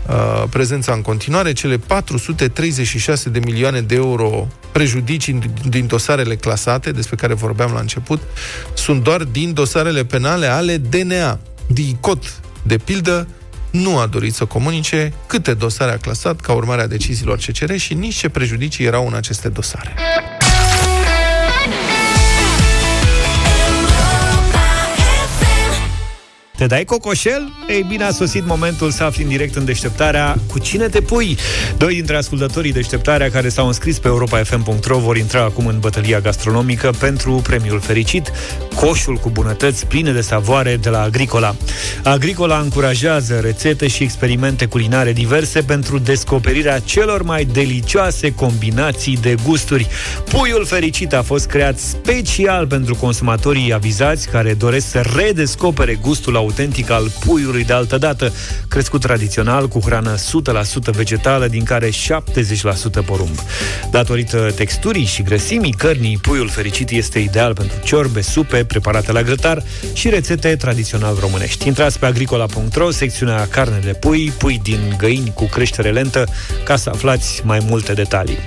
uh, 0.09 0.45
prezența 0.51 0.93
în 0.93 1.03
continuare. 1.03 1.53
Cele 1.53 1.79
436 1.79 3.29
de 3.29 3.39
milioane 3.39 3.81
de 3.81 3.95
euro 3.95 4.49
prejudicii 4.73 5.39
din 5.69 5.87
dosarele 5.87 6.37
clasate, 6.37 6.93
despre 6.93 7.17
care 7.17 7.35
vorbeam 7.35 7.73
la 7.73 7.81
început, 7.81 8.21
sunt 8.75 9.03
doar 9.03 9.25
din 9.25 9.53
dosarele 9.53 10.05
penale 10.05 10.47
ale 10.47 10.77
DNA. 10.77 11.39
DICOT, 11.67 12.41
de 12.63 12.79
pildă, 12.79 13.29
nu 13.71 13.99
a 13.99 14.07
dorit 14.07 14.35
să 14.35 14.45
comunice 14.45 15.13
câte 15.27 15.55
dosare 15.55 15.93
a 15.93 15.97
clasat 15.97 16.41
ca 16.41 16.53
urmare 16.53 16.83
a 16.83 16.87
deciziilor 16.87 17.39
CCR 17.39 17.75
și 17.75 17.95
nici 17.95 18.15
ce 18.15 18.29
prejudicii 18.29 18.85
erau 18.85 19.07
în 19.07 19.15
aceste 19.15 19.49
dosare. 19.49 19.95
Te 26.59 26.66
dai 26.66 26.85
cocoșel? 26.85 27.53
Ei 27.68 27.85
bine, 27.88 28.05
a 28.05 28.11
sosit 28.11 28.47
momentul 28.47 28.90
să 28.90 29.05
afli 29.05 29.23
în 29.23 29.29
direct 29.29 29.55
în 29.55 29.64
deșteptarea 29.64 30.38
cu 30.51 30.59
cine 30.59 30.88
te 30.88 31.01
pui. 31.01 31.37
Doi 31.77 31.94
dintre 31.94 32.16
ascultătorii 32.16 32.73
deșteptarea 32.73 33.31
care 33.31 33.49
s-au 33.49 33.66
înscris 33.66 33.99
pe 33.99 34.09
europa.fm.ro 34.09 34.99
vor 34.99 35.16
intra 35.16 35.42
acum 35.42 35.66
în 35.66 35.79
bătălia 35.79 36.21
gastronomică 36.21 36.90
pentru 36.99 37.40
premiul 37.42 37.81
fericit, 37.81 38.33
coșul 38.75 39.16
cu 39.16 39.29
bunătăți 39.29 39.87
pline 39.87 40.12
de 40.12 40.21
savoare 40.21 40.77
de 40.77 40.88
la 40.88 41.03
Agricola. 41.03 41.55
Agricola 42.03 42.59
încurajează 42.59 43.38
rețete 43.42 43.88
și 43.88 44.03
experimente 44.03 44.66
culinare 44.66 45.12
diverse 45.12 45.62
pentru 45.62 45.99
descoperirea 45.99 46.79
celor 46.79 47.23
mai 47.23 47.44
delicioase 47.44 48.35
combinații 48.35 49.16
de 49.16 49.35
gusturi. 49.44 49.87
Puiul 50.25 50.64
fericit 50.64 51.12
a 51.12 51.23
fost 51.23 51.47
creat 51.47 51.79
special 51.79 52.66
pentru 52.66 52.94
consumatorii 52.94 53.73
avizați 53.73 54.29
care 54.29 54.55
doresc 54.55 54.88
să 54.88 55.05
redescopere 55.16 55.94
gustul 55.94 56.37
autentic 56.49 56.91
al 56.91 57.11
puiului 57.25 57.65
de 57.65 57.73
altă 57.73 57.99
dată, 57.99 58.33
crescut 58.69 59.01
tradițional 59.01 59.69
cu 59.69 59.81
hrană 59.85 60.15
100% 60.15 60.19
vegetală, 60.93 61.49
din 61.49 61.65
care 61.65 61.89
70% 61.91 61.93
porumb. 63.07 63.39
Datorită 63.91 64.53
texturii 64.55 65.05
și 65.05 65.23
grăsimii 65.23 65.73
cărnii, 65.73 66.19
puiul 66.23 66.49
fericit 66.49 66.91
este 66.91 67.19
ideal 67.19 67.53
pentru 67.55 67.77
ciorbe, 67.85 68.21
supe, 68.21 68.65
preparate 68.65 69.13
la 69.13 69.23
grătar 69.23 69.63
și 69.93 70.09
rețete 70.09 70.57
tradițional 70.57 71.17
românești. 71.21 71.67
Intrați 71.67 71.99
pe 71.99 72.07
agricola.ro, 72.07 72.91
secțiunea 72.91 73.47
carne 73.51 73.79
de 73.85 73.93
pui, 73.93 74.33
pui 74.39 74.61
din 74.63 74.95
găini 74.99 75.33
cu 75.35 75.45
creștere 75.45 75.91
lentă, 75.91 76.27
ca 76.65 76.77
să 76.77 76.91
aflați 76.95 77.43
mai 77.45 77.61
multe 77.69 77.93
detalii. 77.93 78.39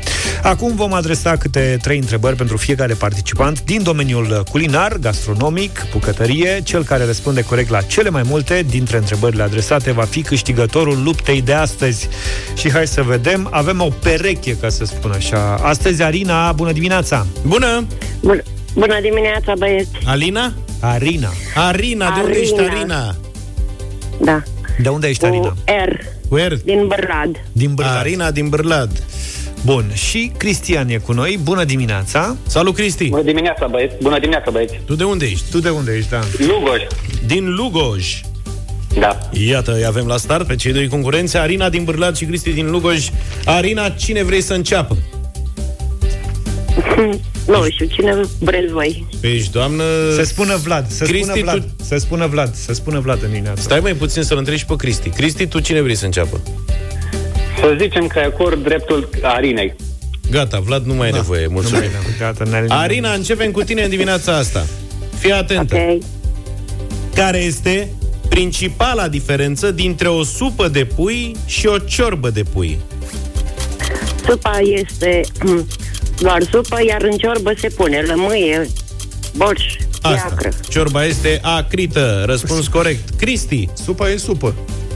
Acum 0.44 0.76
vom 0.76 0.94
adresa 0.94 1.38
câte 1.38 1.78
trei 1.82 1.98
întrebări 1.98 2.36
pentru 2.36 2.58
fiecare 2.58 2.94
participant 2.94 3.64
din 3.64 3.84
domeniul 3.84 4.44
culinar, 4.50 4.98
gastronomic, 4.98 5.86
bucătărie. 5.92 6.62
Cel 6.64 6.84
care 6.84 7.06
răspunde 7.06 7.44
corect 7.44 7.70
la 7.70 7.82
cele 7.92 8.10
mai 8.10 8.22
multe 8.26 8.66
dintre 8.70 8.98
întrebările 8.98 9.44
adresate 9.44 9.92
va 9.92 10.04
fi 10.04 10.22
câștigătorul 10.22 11.04
luptei 11.04 11.42
de 11.42 11.54
astăzi. 11.54 12.08
Și 12.56 12.72
hai 12.72 12.88
să 12.88 13.02
vedem, 13.02 13.48
avem 13.52 13.82
o 13.82 13.90
pereche, 14.04 14.58
ca 14.58 14.70
să 14.70 14.86
spun 14.86 15.12
așa. 15.12 15.56
Astăzi, 15.62 16.04
Arina, 16.04 16.52
bună 16.52 16.72
dimineața! 16.72 17.26
Bună! 17.46 17.86
Bună, 18.22 18.42
bună 18.74 19.00
dimineața, 19.02 19.54
băieți. 19.58 19.90
Alina? 20.06 20.54
Arina. 20.80 21.30
Arina, 21.56 22.14
de 22.16 22.20
unde 22.20 22.32
Arina. 22.32 22.42
ești 22.42 22.60
Arina? 22.60 23.16
Da. 24.22 24.44
De 24.82 24.90
unde 24.90 25.08
ești, 25.08 25.26
Arina? 25.26 25.48
Cu 25.48 25.56
R. 25.66 26.00
Cu 26.30 26.36
R. 26.36 26.54
Din 26.64 26.88
Bărlad. 26.88 27.44
Din 27.52 27.74
Bârlad. 27.74 27.98
Arina 27.98 28.32
din 28.32 28.50
Bârlad. 28.50 29.04
Bun, 29.66 29.92
și 29.94 30.32
Cristian 30.38 30.90
e 30.90 30.98
cu 30.98 31.12
noi. 31.12 31.40
Bună 31.44 31.64
dimineața! 31.64 32.36
Salut, 32.48 32.76
Cristi! 32.76 33.10
Bună 33.10 33.22
dimineața, 33.22 33.68
băieți. 33.68 33.96
Bună 34.02 34.20
dimineața, 34.20 34.52
băieți. 34.52 34.80
Tu 34.86 34.96
de 34.96 35.04
unde 35.04 35.26
ești? 35.26 35.52
Tu 35.52 35.60
de 35.60 35.70
unde 35.70 35.96
ești, 35.98 36.10
Dan? 36.10 36.24
Lugoj. 36.38 36.82
Din 37.26 37.54
Lugoj. 37.54 38.22
Da. 39.00 39.18
Iată, 39.48 39.76
îi 39.76 39.86
avem 39.86 40.06
la 40.08 40.18
start 40.18 40.48
pe 40.48 40.56
cei 40.56 40.72
doi 40.74 40.88
concurenți, 40.88 41.38
Arina 41.38 41.70
din 41.70 41.84
Bârlad 41.84 42.18
și 42.18 42.26
Cristi 42.26 42.52
din 42.52 42.70
Lugoj. 42.72 43.10
Arina, 43.46 43.90
cine 43.90 44.24
vrei 44.24 44.42
să 44.42 44.54
înceapă? 44.54 44.98
Nu 47.48 47.66
știu, 47.70 47.86
cine 47.86 48.22
vreți 48.40 48.72
voi? 48.72 49.08
Ești 49.22 49.52
doamnă... 49.52 49.84
Să 50.16 50.24
spună 50.24 50.56
Vlad, 50.56 50.90
să 50.90 51.04
Cristi, 51.04 51.28
spună 51.28 51.42
Vlad, 51.44 51.62
tu- 51.62 51.84
să 51.84 51.98
spună 51.98 52.28
Vlad, 52.28 52.56
să 52.56 52.74
spună 52.74 53.00
Vlad 53.00 53.24
în 53.24 53.30
dimineața. 53.30 53.62
Stai 53.62 53.80
mai 53.80 53.94
puțin 53.94 54.24
să-l 54.24 54.38
întrebi 54.38 54.60
și 54.60 54.66
pe 54.66 54.76
Cristi. 54.76 55.10
Cristi, 55.10 55.48
tu 55.48 55.60
cine 55.60 55.82
vrei 55.82 55.96
să 55.96 56.06
înceapă? 56.06 56.40
Să 57.62 57.76
zicem 57.80 58.08
că 58.08 58.20
acord 58.20 58.64
dreptul 58.64 59.10
Arinei. 59.22 59.76
Gata, 60.32 60.60
Vlad, 60.60 60.86
nu 60.86 60.94
mai 60.94 61.06
ai 61.06 61.14
nevoie. 61.14 61.48
Mulțumim. 61.48 61.90
Gata, 62.20 62.44
ne 62.44 62.66
Arina, 62.68 63.14
începem 63.14 63.52
cu 63.52 63.64
tine 63.64 63.84
în 63.84 63.90
dimineața 63.90 64.38
asta. 64.38 64.66
Fii 65.20 65.32
atentă. 65.32 65.76
Ok. 65.76 66.04
Care 67.16 67.38
este 67.38 67.90
principala 68.30 69.08
diferență 69.08 69.72
dintre 69.72 70.08
o 70.08 70.24
supă 70.24 70.68
de 70.68 70.86
pui 70.86 71.36
și 71.46 71.68
o 71.68 71.78
ciorbă 71.78 72.30
de 72.30 72.44
pui? 72.54 72.78
Supa 74.26 74.60
este 74.60 75.22
mm, 75.44 75.68
doar 76.20 76.44
supă, 76.52 76.80
iar 76.88 77.02
în 77.02 77.18
ciorbă 77.18 77.54
se 77.58 77.68
pune 77.68 78.02
lămâie, 78.02 78.68
borș, 79.36 79.64
e 79.74 79.78
Asta. 80.02 80.28
acră. 80.32 80.50
Ciorba 80.70 81.06
este 81.06 81.40
acrită. 81.42 82.24
Răspuns 82.26 82.68
corect. 82.68 83.10
Cristi. 83.18 83.70
Supa 83.74 84.10
e 84.10 84.18
supă. 84.18 84.56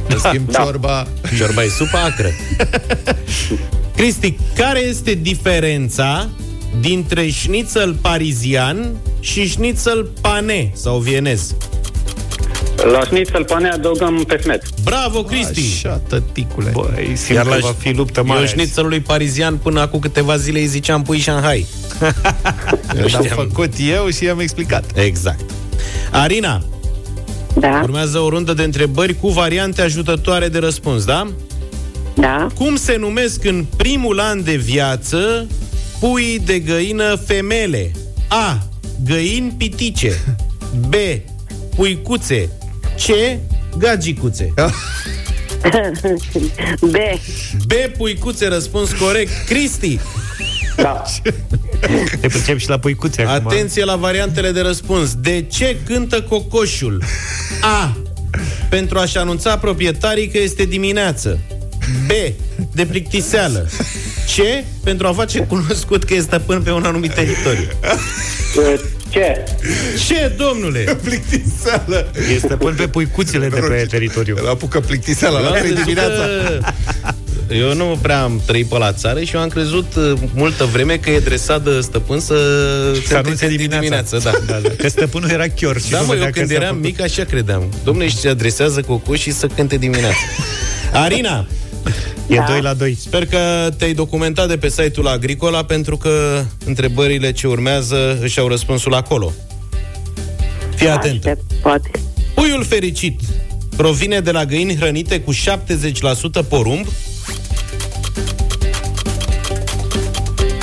În 0.09 0.17
schimb, 0.19 0.49
Da. 0.51 0.63
ciorba... 0.63 1.07
Ciorba 1.37 1.63
e 1.63 1.67
supă 1.67 1.97
acră. 1.97 2.29
Cristi, 3.95 4.37
care 4.55 4.79
este 4.79 5.13
diferența 5.13 6.29
dintre 6.79 7.27
șnițel 7.29 7.93
parizian 8.01 8.95
și 9.19 9.47
șnițel 9.47 10.09
pane 10.21 10.71
sau 10.75 10.97
vienez? 10.97 11.55
La 12.91 13.03
șnițel 13.05 13.43
pane 13.43 13.69
adăugăm 13.69 14.23
pesmet. 14.27 14.63
Bravo, 14.83 15.23
Cristi! 15.23 15.61
Așa, 15.85 16.01
tăticule. 16.07 16.69
Băi, 16.73 17.11
simt 17.15 17.35
Iar 17.35 17.43
că 17.45 17.49
la 17.53 17.57
va 17.61 17.75
fi 17.77 17.91
luptă 17.91 18.19
Eu 18.19 18.25
mare. 18.25 18.45
șnițelului 18.47 18.99
parizian 18.99 19.57
până 19.57 19.79
acum 19.81 19.99
câteva 19.99 20.37
zile 20.37 20.59
îi 20.59 20.65
ziceam 20.67 21.01
pui 21.03 21.19
Shanghai. 21.19 21.65
L-am 22.97 23.07
știam. 23.07 23.23
făcut 23.35 23.73
eu 23.77 24.09
și 24.09 24.23
i-am 24.23 24.39
explicat. 24.39 24.83
Exact. 24.95 25.39
Arina, 26.11 26.63
Da, 27.59 27.79
urmează 27.83 28.19
o 28.19 28.29
rundă 28.29 28.53
de 28.53 28.63
întrebări 28.63 29.13
cu 29.19 29.29
variante 29.29 29.81
ajutătoare 29.81 30.47
de 30.47 30.57
răspuns, 30.59 31.05
da? 31.05 31.27
da. 32.15 32.47
Cum 32.55 32.75
se 32.75 32.95
numesc 32.97 33.43
în 33.43 33.65
primul 33.77 34.19
an 34.19 34.43
de 34.43 34.55
viață 34.55 35.47
puii 35.99 36.39
de 36.39 36.59
găină 36.59 37.15
femele? 37.25 37.91
A. 38.27 38.67
Găini 39.05 39.53
pitice 39.57 40.37
B. 40.89 40.93
Puicuțe 41.75 42.49
C. 42.95 43.37
Gagicuțe 43.77 44.53
B. 46.91 46.95
B. 47.67 47.97
Puicuțe, 47.97 48.47
răspuns 48.47 48.93
corect 48.93 49.31
Cristi, 49.45 49.99
Da. 50.75 51.01
Te 52.21 52.27
pricep 52.27 52.57
și 52.57 52.69
la 52.69 52.79
puicuțe 52.79 53.21
acum. 53.21 53.47
atenție 53.47 53.83
la 53.83 53.95
variantele 53.95 54.51
de 54.51 54.61
răspuns 54.61 55.13
De 55.13 55.41
ce 55.41 55.77
cântă 55.85 56.21
cocoșul? 56.21 57.03
A. 57.61 57.97
Pentru 58.69 58.97
a-și 58.97 59.17
anunța 59.17 59.57
proprietarii 59.57 60.27
că 60.27 60.37
este 60.37 60.65
dimineață 60.65 61.39
B. 62.07 62.11
De 62.71 62.85
plictiseală 62.85 63.69
C. 64.25 64.63
Pentru 64.83 65.07
a 65.07 65.13
face 65.13 65.39
cunoscut 65.39 66.03
că 66.03 66.13
este 66.13 66.25
stăpân 66.27 66.61
pe 66.61 66.71
un 66.71 66.83
anumit 66.83 67.13
teritoriu 67.13 67.67
Ce? 69.09 69.43
Ce, 70.07 70.35
domnule? 70.37 70.97
Plictiseală. 71.03 72.11
Este 72.15 72.37
stăpân 72.37 72.75
pe 72.75 72.87
puicuțele 72.87 73.47
de 73.47 73.59
pe 73.59 73.85
teritoriu. 73.89 74.35
Îl 74.39 74.47
apucă 74.47 74.79
plictiseala 74.79 75.39
la 75.39 75.47
Eu 75.47 75.53
am 75.53 75.59
3 75.59 75.69
crezut 75.69 75.83
dimineața. 75.83 76.23
că- 77.47 77.53
Eu 77.53 77.73
nu 77.73 77.97
prea 78.01 78.21
am 78.23 78.41
trăit 78.45 78.65
pe 78.65 78.77
la 78.77 78.93
țară 78.93 79.19
și 79.23 79.35
eu 79.35 79.41
am 79.41 79.47
crezut 79.47 79.95
uh, 79.95 80.13
multă 80.33 80.63
vreme 80.63 80.97
că 80.97 81.09
e 81.09 81.19
dresat 81.19 81.63
de 81.63 81.79
stăpân 81.81 82.19
să 82.19 82.35
Să 83.07 83.15
anunțe 83.15 83.47
dimineața. 83.47 83.79
dimineața 83.79 84.17
da. 84.17 84.31
da, 84.47 84.59
da. 84.59 84.69
Că 84.77 84.87
stăpânul 84.87 85.29
era 85.29 85.47
chior. 85.47 85.79
și 85.81 85.89
Da, 85.89 85.99
nu 85.99 86.05
mă, 86.05 86.11
vedea 86.11 86.25
eu 86.25 86.31
că 86.31 86.37
când 86.39 86.49
s-a 86.51 86.55
eram 86.55 86.67
făcut. 86.75 86.83
mic 86.83 87.01
așa 87.01 87.23
credeam. 87.23 87.63
Domnule, 87.83 88.07
și 88.09 88.17
se 88.17 88.27
adresează 88.29 88.81
cocoșii 88.81 89.31
să 89.31 89.47
cânte 89.47 89.77
dimineața. 89.77 90.15
Arina, 91.03 91.47
E 92.27 92.35
Da. 92.35 92.45
2 92.47 92.61
la 92.61 92.73
2. 92.73 92.97
Sper 92.99 93.25
că 93.25 93.69
te-ai 93.77 93.93
documentat 93.93 94.47
de 94.47 94.57
pe 94.57 94.69
site-ul 94.69 95.07
Agricola 95.07 95.63
pentru 95.63 95.97
că 95.97 96.43
întrebările 96.65 97.31
ce 97.31 97.47
urmează 97.47 98.17
își 98.21 98.39
au 98.39 98.47
răspunsul 98.47 98.93
acolo. 98.93 99.33
Fii 100.75 100.87
atent. 100.89 101.25
Aștept, 101.25 101.53
poate. 101.61 101.89
Puiul 102.33 102.63
fericit 102.63 103.19
provine 103.75 104.19
de 104.19 104.31
la 104.31 104.45
găini 104.45 104.75
hrănite 104.75 105.19
cu 105.19 105.33
70% 105.33 105.35
porumb? 106.49 106.85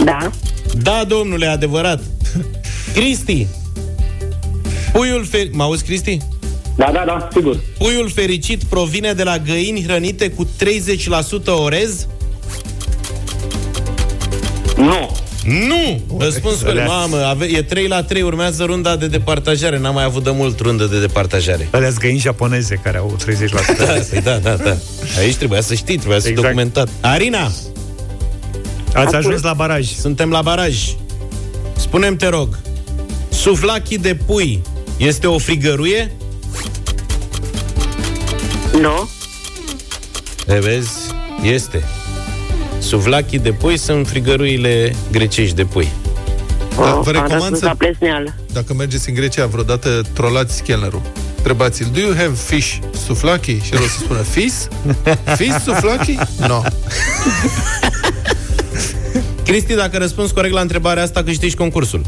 Da. 0.04 0.30
Da, 0.82 1.04
domnule, 1.08 1.46
adevărat. 1.46 2.00
Cristi, 2.94 3.46
puiul 4.92 5.24
fericit... 5.24 5.54
Mă 5.54 5.62
auzi, 5.62 5.84
Cristi? 5.84 6.18
Da, 6.76 6.90
da, 6.92 7.02
da, 7.06 7.28
sigur. 7.34 7.60
Puiul 7.78 8.10
fericit 8.10 8.64
provine 8.64 9.12
de 9.12 9.22
la 9.22 9.38
găini 9.38 9.82
hrănite 9.82 10.30
cu 10.30 10.46
30% 10.46 10.48
orez? 11.46 12.06
Nu. 14.76 15.16
Nu! 15.68 16.00
Răspunsul, 16.18 16.82
mamă, 16.86 17.16
ave- 17.16 17.44
e 17.46 17.62
3 17.62 17.86
la 17.86 18.02
3, 18.02 18.22
urmează 18.22 18.64
runda 18.64 18.96
de 18.96 19.06
departajare. 19.06 19.78
N-am 19.78 19.94
mai 19.94 20.04
avut 20.04 20.24
de 20.24 20.30
mult 20.30 20.60
rundă 20.60 20.84
de 20.84 21.00
departajare. 21.00 21.68
Alea 21.70 21.90
găini 21.98 22.18
japoneze 22.18 22.80
care 22.82 22.98
au 22.98 23.16
30%. 23.24 23.26
Da, 23.78 24.20
da, 24.22 24.38
da, 24.38 24.56
da. 24.64 24.76
Aici 25.18 25.34
trebuia 25.34 25.60
să 25.60 25.74
știi, 25.74 25.96
trebuia 25.96 26.18
să 26.18 26.28
Exact. 26.28 26.46
documentat. 26.46 26.88
Arina, 27.00 27.50
Ați 28.94 29.14
ajuns 29.14 29.42
la 29.42 29.52
baraj. 29.54 29.86
suntem 29.94 30.30
la 30.30 30.42
baraj. 30.42 30.94
Spunem 31.76 32.16
te 32.16 32.28
rog, 32.28 32.58
suflachii 33.28 33.98
de 33.98 34.14
pui 34.26 34.62
este 34.96 35.26
o 35.26 35.38
frigăruie? 35.38 36.12
Nu. 38.80 39.08
E, 40.46 40.58
vezi? 40.58 40.90
Este. 41.42 41.84
Suflachii 42.78 43.38
de 43.38 43.50
pui 43.52 43.76
sunt 43.78 44.08
frigăruile 44.08 44.94
grecești 45.12 45.54
de 45.54 45.64
pui. 45.64 45.88
Da, 46.76 46.82
Oh, 46.82 46.88
vă 46.88 46.88
am 46.94 47.02
recomand 47.04 47.30
răspuns 47.32 47.58
să- 47.58 47.64
la 47.64 47.74
plesneală. 47.78 48.34
Dacă 48.52 48.74
mergeți 48.74 49.08
în 49.08 49.14
Grecia 49.14 49.46
vreodată, 49.46 50.02
trolați 50.12 50.62
chelnerul. 50.62 51.02
Întrebați-l, 51.36 51.86
do 51.92 52.00
you 52.00 52.14
have 52.16 52.32
fish 52.46 52.76
souvlaki? 53.06 53.58
Și 53.62 53.72
el 53.74 53.78
o 53.78 53.86
să 53.86 53.98
spună, 53.98 54.18
fish? 54.18 54.54
Fish 55.36 55.56
souvlaki? 55.64 56.18
No. 56.48 56.62
Cristi, 59.44 59.74
dacă 59.74 59.98
răspunzi 59.98 60.34
corect 60.34 60.54
la 60.54 60.60
întrebarea 60.60 61.02
asta, 61.02 61.22
câștigi 61.22 61.54
concursul. 61.54 62.02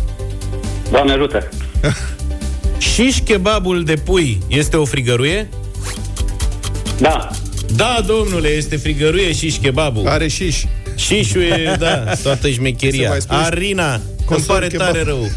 Doamne 0.90 1.12
ajută. 1.12 1.48
Shish 2.78 3.18
kebabul 3.24 3.84
de 3.84 3.94
pui 3.94 4.38
este 4.48 4.76
o 4.76 4.84
frigăruie? 4.84 5.48
Da. 6.98 7.28
Da, 7.76 8.00
domnule, 8.06 8.48
este 8.48 8.76
frigăruie 8.76 9.32
shish 9.32 9.56
kebabul. 9.62 10.06
Are 10.08 10.28
shish. 10.28 10.62
Shish-ul 10.94 11.42
e, 11.42 11.76
da, 11.78 11.94
toată 12.22 12.46
Se 12.46 12.52
șmecheria. 12.52 13.08
mai 13.08 13.20
spune 13.20 13.40
Arina, 13.40 13.92
îmi 13.94 14.02
consol 14.24 14.54
pare 14.54 14.66
kebab. 14.66 14.86
tare 14.86 15.02
rău. 15.02 15.30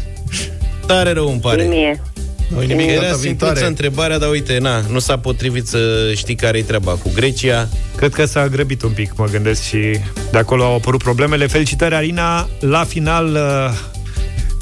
Tare 0.86 1.12
rău 1.12 1.30
îmi 1.30 1.40
pare. 1.40 1.62
Mie. 1.62 2.02
Nu 2.48 2.60
nimic, 2.60 2.90
Era 2.90 3.00
data 3.00 3.16
simpluță 3.16 3.26
viitoare. 3.52 3.66
întrebarea, 3.66 4.18
dar 4.18 4.30
uite, 4.30 4.58
na, 4.58 4.80
nu 4.90 4.98
s-a 4.98 5.18
potrivit 5.18 5.66
să 5.66 6.12
știi 6.16 6.34
care-i 6.34 6.62
treaba 6.62 6.92
cu 6.92 7.10
Grecia. 7.14 7.68
Cred 7.96 8.14
că 8.14 8.24
s-a 8.24 8.48
grăbit 8.48 8.82
un 8.82 8.90
pic, 8.90 9.12
mă 9.16 9.26
gândesc, 9.30 9.62
și 9.62 9.78
de 10.30 10.38
acolo 10.38 10.64
au 10.64 10.74
apărut 10.74 11.02
problemele. 11.02 11.46
Felicitări, 11.46 11.94
Arina, 11.94 12.48
la 12.60 12.84
final... 12.84 13.26
uh, 13.26 13.78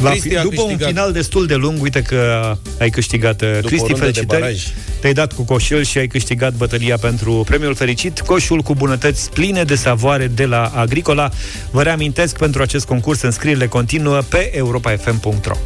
La 0.03 0.11
Cristi 0.11 0.29
fi, 0.29 0.37
a 0.37 0.43
după 0.43 0.61
un 0.61 0.67
câștigat. 0.67 0.89
final 0.89 1.13
destul 1.13 1.47
de 1.47 1.55
lung, 1.55 1.83
uite 1.83 2.03
că 2.03 2.53
ai 2.81 2.91
câștigat. 2.91 3.43
uh, 3.43 3.49
o 3.49 3.67
Cristi, 3.67 3.77
rundă 3.77 3.93
de 3.95 3.99
felicitări. 4.01 4.41
baraj. 4.41 4.63
Te-ai 5.01 5.13
dat 5.13 5.33
cu 5.33 5.43
coșul 5.43 5.83
și 5.85 5.99
ai 5.99 6.07
câștigat 6.07 6.53
bătălia 6.55 6.97
pentru 6.97 7.45
premiul 7.47 7.75
fericit, 7.75 8.21
coșul 8.21 8.61
cu 8.61 8.75
bunătăți 8.75 9.31
pline 9.31 9.63
de 9.63 9.75
savoare 9.75 10.27
de 10.27 10.45
la 10.47 10.73
Agricola. 10.75 11.31
Vă 11.71 11.83
reamintesc, 11.83 12.39
pentru 12.39 12.63
acest 12.63 12.85
concurs 12.87 13.21
înscrierile 13.23 13.67
continuă 13.67 14.21
pe 14.29 14.57
europafm.ro. 14.57 15.57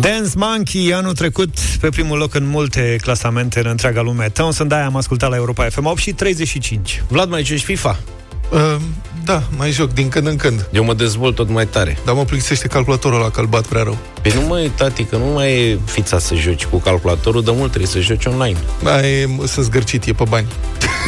Dance 0.00 0.30
Monkey, 0.36 0.94
anul 0.94 1.12
trecut, 1.12 1.58
pe 1.80 1.88
primul 1.88 2.18
loc 2.18 2.34
în 2.34 2.46
multe 2.46 2.96
clasamente 3.00 3.60
în 3.60 3.66
întreaga 3.66 4.00
lume. 4.00 4.28
Townsend, 4.28 4.68
de 4.68 4.74
am 4.74 4.96
ascultat 4.96 5.30
la 5.30 5.36
Europa 5.36 5.68
FM 5.68 5.84
8 5.84 5.98
și 5.98 6.12
35. 6.12 7.02
Vlad, 7.08 7.28
mai 7.28 7.44
joci 7.44 7.62
FIFA? 7.62 7.98
Uh, 8.52 8.76
da, 9.24 9.42
mai 9.56 9.70
joc 9.70 9.92
din 9.92 10.08
când 10.08 10.26
în 10.26 10.36
când. 10.36 10.68
Eu 10.72 10.84
mă 10.84 10.94
dezvolt 10.94 11.34
tot 11.34 11.48
mai 11.48 11.66
tare. 11.66 11.98
Dar 12.04 12.14
mă 12.14 12.24
plictisește 12.24 12.68
calculatorul 12.68 13.20
la 13.20 13.30
calbat 13.30 13.66
prea 13.66 13.82
rău. 13.82 13.98
Păi 14.22 14.32
nu 14.34 14.46
mai, 14.46 14.72
tati, 14.76 15.04
că 15.04 15.16
nu 15.16 15.24
mai 15.24 15.52
e 15.52 15.78
fița 15.84 16.18
să 16.18 16.34
joci 16.34 16.64
cu 16.64 16.76
calculatorul, 16.76 17.42
de 17.44 17.50
mult 17.54 17.68
trebuie 17.68 17.90
să 17.90 17.98
joci 18.00 18.24
online. 18.24 18.56
Da, 18.82 19.06
e, 19.08 19.28
sunt 19.46 19.64
zgârcit, 19.64 20.04
e 20.04 20.12
pe 20.12 20.24
bani. 20.28 20.46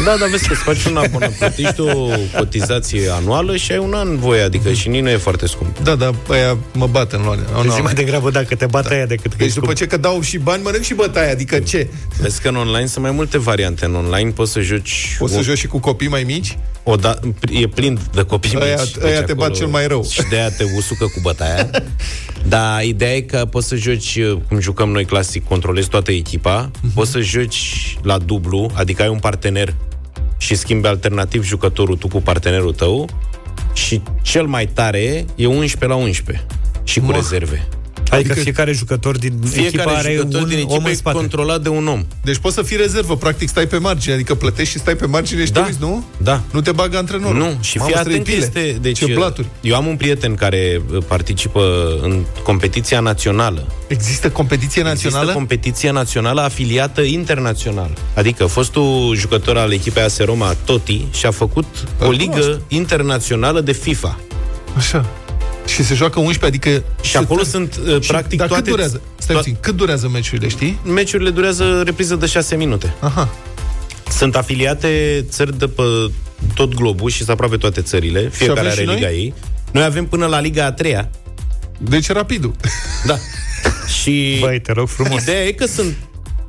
Da, 0.04 0.16
dar 0.18 0.28
vezi 0.28 0.46
că 0.46 0.52
îți 0.52 0.62
faci 0.62 0.84
un 0.84 0.96
abonament, 0.96 1.34
plătești 1.38 1.80
o 1.80 2.06
cotizație 2.38 3.08
anuală 3.10 3.56
și 3.56 3.72
ai 3.72 3.78
un 3.78 3.94
an 3.94 4.18
voie, 4.18 4.42
adică 4.42 4.72
și 4.72 4.88
nici 4.88 5.00
nu 5.02 5.08
e 5.10 5.16
foarte 5.16 5.46
scump. 5.46 5.78
Da, 5.78 5.94
da, 5.94 6.10
aia 6.30 6.56
mă 6.72 6.86
bat 6.86 7.12
în 7.12 7.22
luare. 7.24 7.40
Oh, 7.56 7.60
Zi 7.62 7.66
no. 7.76 7.82
mai 7.82 7.94
degrabă 7.94 8.30
dacă 8.30 8.54
te 8.54 8.66
bat 8.66 8.86
aia 8.86 9.06
decât 9.06 9.30
că 9.30 9.36
Deci 9.36 9.46
ești 9.46 9.58
după 9.58 9.70
cu... 9.72 9.78
ce 9.78 9.86
că 9.86 9.96
dau 9.96 10.20
și 10.20 10.38
bani, 10.38 10.62
mănânc 10.62 10.84
și 10.84 10.94
bătaia, 10.94 11.30
adică 11.30 11.58
ce? 11.58 11.88
Vezi 12.20 12.40
că 12.40 12.48
în 12.48 12.56
online 12.56 12.86
sunt 12.86 13.04
mai 13.04 13.12
multe 13.12 13.38
variante. 13.38 13.84
În 13.84 13.94
online 13.94 14.30
poți 14.30 14.52
să 14.52 14.60
joci... 14.60 15.16
Poți 15.18 15.32
să 15.32 15.38
o- 15.38 15.42
joci 15.42 15.58
și 15.58 15.66
cu 15.66 15.78
copii 15.78 16.08
mai 16.08 16.22
mici? 16.22 16.58
O 16.82 16.96
da, 16.96 17.18
e 17.50 17.66
plin 17.66 17.98
de 18.12 18.22
copii 18.22 18.50
Ăia- 18.58 18.78
mici. 18.80 19.04
ăia 19.04 19.16
deci 19.18 19.26
te 19.26 19.34
bat 19.34 19.54
cel 19.56 19.66
mai 19.66 19.86
rău. 19.86 20.04
Și 20.10 20.22
de 20.30 20.36
aia 20.36 20.50
te 20.50 20.64
usucă 20.76 21.04
cu 21.04 21.18
bătaia. 21.22 21.70
Dar 22.48 22.82
ideea 22.82 23.14
e 23.14 23.20
că 23.20 23.44
poți 23.50 23.68
să 23.68 23.76
joci, 23.76 24.18
cum 24.48 24.60
jucăm 24.60 24.88
noi 24.90 25.04
clasic, 25.04 25.44
controlezi 25.44 25.88
toată 25.88 26.10
echipa, 26.12 26.70
Mhm. 26.82 26.92
poți 26.94 27.10
să 27.10 27.20
joci 27.20 27.96
la 28.02 28.18
dublu, 28.18 28.70
adică 28.74 29.02
ai 29.02 29.08
un 29.08 29.18
partener 29.18 29.74
și 30.38 30.54
schimbi 30.54 30.86
alternativ 30.86 31.44
jucătorul 31.44 31.96
tu 31.96 32.08
cu 32.08 32.20
partenerul 32.22 32.72
tău 32.72 33.08
și 33.72 34.00
cel 34.22 34.46
mai 34.46 34.66
tare 34.66 35.24
e 35.34 35.46
11 35.46 35.86
la 35.86 35.94
11 36.04 36.46
și 36.84 36.98
cu 37.00 37.04
Mă. 37.06 37.12
rezerve. 37.12 37.68
Adică, 38.10 38.30
Adică 38.32 38.34
fiecare 38.44 38.72
jucător 38.72 39.18
din 39.18 39.32
Fiecare 39.44 39.66
echipă 39.66 39.90
are 39.90 40.14
jucător 40.16 40.40
un 40.42 40.48
din 40.48 40.56
om 40.58 40.64
echipă 40.70 40.82
în 40.86 40.90
e 40.92 40.94
spate. 40.94 41.16
controlat 41.16 41.60
de 41.62 41.68
un 41.68 41.86
om. 41.88 42.04
Deci 42.22 42.36
poți 42.38 42.54
să 42.54 42.62
fii 42.62 42.76
rezervă, 42.76 43.16
practic 43.16 43.48
stai 43.48 43.66
pe 43.66 43.76
margine, 43.78 44.14
adică 44.14 44.34
plătești 44.34 44.72
și 44.72 44.78
stai 44.78 44.94
pe 44.94 45.06
margine 45.06 45.44
și 45.44 45.52
Da. 45.52 45.60
te 45.60 45.66
uiți, 45.66 45.80
nu? 45.80 46.04
Da. 46.16 46.40
Nu 46.50 46.60
te 46.60 46.72
bagă 46.72 46.96
antrenorul. 46.96 47.36
Nu, 47.36 47.58
și 47.60 47.76
Mamă, 47.78 47.90
fii 47.90 47.98
străi 48.00 48.12
atent, 48.14 48.24
pile. 48.24 48.44
este... 48.44 48.78
Deci, 48.80 48.98
Ce 48.98 49.12
blaturi. 49.14 49.46
Eu 49.60 49.74
am 49.76 49.86
un 49.86 49.96
prieten 49.96 50.34
care 50.34 50.82
uh, 50.92 51.02
participă 51.08 51.62
în 52.02 52.24
competiția 52.42 53.00
națională. 53.00 53.66
Există 53.86 54.30
competiție 54.30 54.82
națională? 54.82 55.18
Există 55.22 55.38
competiția 55.38 55.92
națională 55.92 56.40
afiliată 56.40 57.00
internațional. 57.00 57.90
Adică 58.14 58.46
fostul 58.46 59.14
jucător 59.16 59.56
al 59.56 59.72
echipei 59.72 60.02
AS 60.02 60.18
Roma, 60.18 60.54
Totti, 60.64 61.04
și-a 61.12 61.30
făcut 61.30 61.64
o 62.00 62.06
Îl 62.06 62.12
ligă 62.12 62.30
cunosc. 62.40 62.58
internațională 62.68 63.60
de 63.60 63.72
FIFA. 63.72 64.18
Așa. 64.76 65.04
Și 65.66 65.82
se 65.84 65.94
joacă 65.94 66.18
11, 66.20 66.46
adică... 66.46 66.84
Și 67.00 67.16
acolo 67.16 67.42
sunt, 67.42 67.80
uh, 67.86 68.00
Și- 68.00 68.08
practic, 68.08 68.38
dar 68.38 68.46
toate... 68.48 68.62
cât 68.62 68.70
durează? 68.72 69.00
Stai 69.18 69.34
to- 69.36 69.38
puțin, 69.38 69.56
cât 69.60 69.74
durează 69.76 70.08
meciurile, 70.08 70.48
știi? 70.48 70.78
Meciurile 70.84 71.30
durează 71.30 71.82
repriză 71.84 72.14
de 72.16 72.26
6 72.26 72.56
minute. 72.56 72.94
Aha. 73.00 73.28
Sunt 74.10 74.36
afiliate 74.36 75.24
țări 75.28 75.58
de 75.58 75.68
pe 75.68 75.82
tot 76.54 76.74
globul 76.74 77.10
și 77.10 77.16
sunt 77.16 77.28
aproape 77.28 77.56
toate 77.56 77.80
țările. 77.80 78.28
Fiecare 78.28 78.58
avem 78.60 78.70
are 78.72 78.80
și 78.80 78.86
noi? 78.86 78.94
liga 78.94 79.10
ei. 79.10 79.34
Noi 79.72 79.84
avem 79.84 80.06
până 80.06 80.26
la 80.26 80.40
Liga 80.40 80.64
a 80.64 80.72
treia. 80.72 81.10
Deci 81.78 82.10
rapidul. 82.10 82.54
Da. 83.06 83.16
și 84.00 84.36
Băi, 84.40 84.60
te 84.60 84.72
rog 84.72 84.88
frumos. 84.88 85.22
ideea 85.22 85.42
e 85.44 85.52
că 85.52 85.66
sunt 85.66 85.94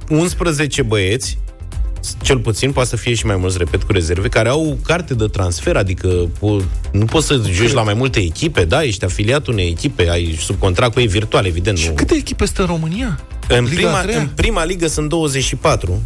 11 0.09 0.81
băieți 0.81 1.37
cel 2.21 2.37
puțin, 2.37 2.71
poate 2.71 2.89
să 2.89 2.95
fie 2.95 3.13
și 3.13 3.25
mai 3.25 3.35
mulți, 3.35 3.57
repet, 3.57 3.83
cu 3.83 3.91
rezerve, 3.91 4.27
care 4.27 4.49
au 4.49 4.77
carte 4.83 5.13
de 5.13 5.25
transfer, 5.25 5.75
adică 5.75 6.27
po- 6.37 6.65
nu 6.91 7.05
poți 7.05 7.27
să 7.27 7.41
joci 7.51 7.71
la 7.71 7.81
mai 7.81 7.93
multe 7.93 8.19
echipe, 8.19 8.65
da, 8.65 8.83
ești 8.83 9.05
afiliat 9.05 9.47
unei 9.47 9.67
echipe, 9.67 10.09
ai 10.09 10.37
subcontract 10.39 10.93
cu 10.93 10.99
ei 10.99 11.07
virtual, 11.07 11.45
evident. 11.45 11.77
Și 11.77 11.87
nu. 11.87 11.93
câte 11.93 12.15
echipe 12.15 12.45
stă 12.45 12.61
în 12.61 12.67
România? 12.67 13.19
În 13.47 13.63
Liga 13.63 13.75
prima, 13.75 13.97
a 13.97 14.01
treia? 14.01 14.19
în 14.19 14.27
prima 14.35 14.63
ligă 14.65 14.87
sunt 14.87 15.09
24 15.09 16.01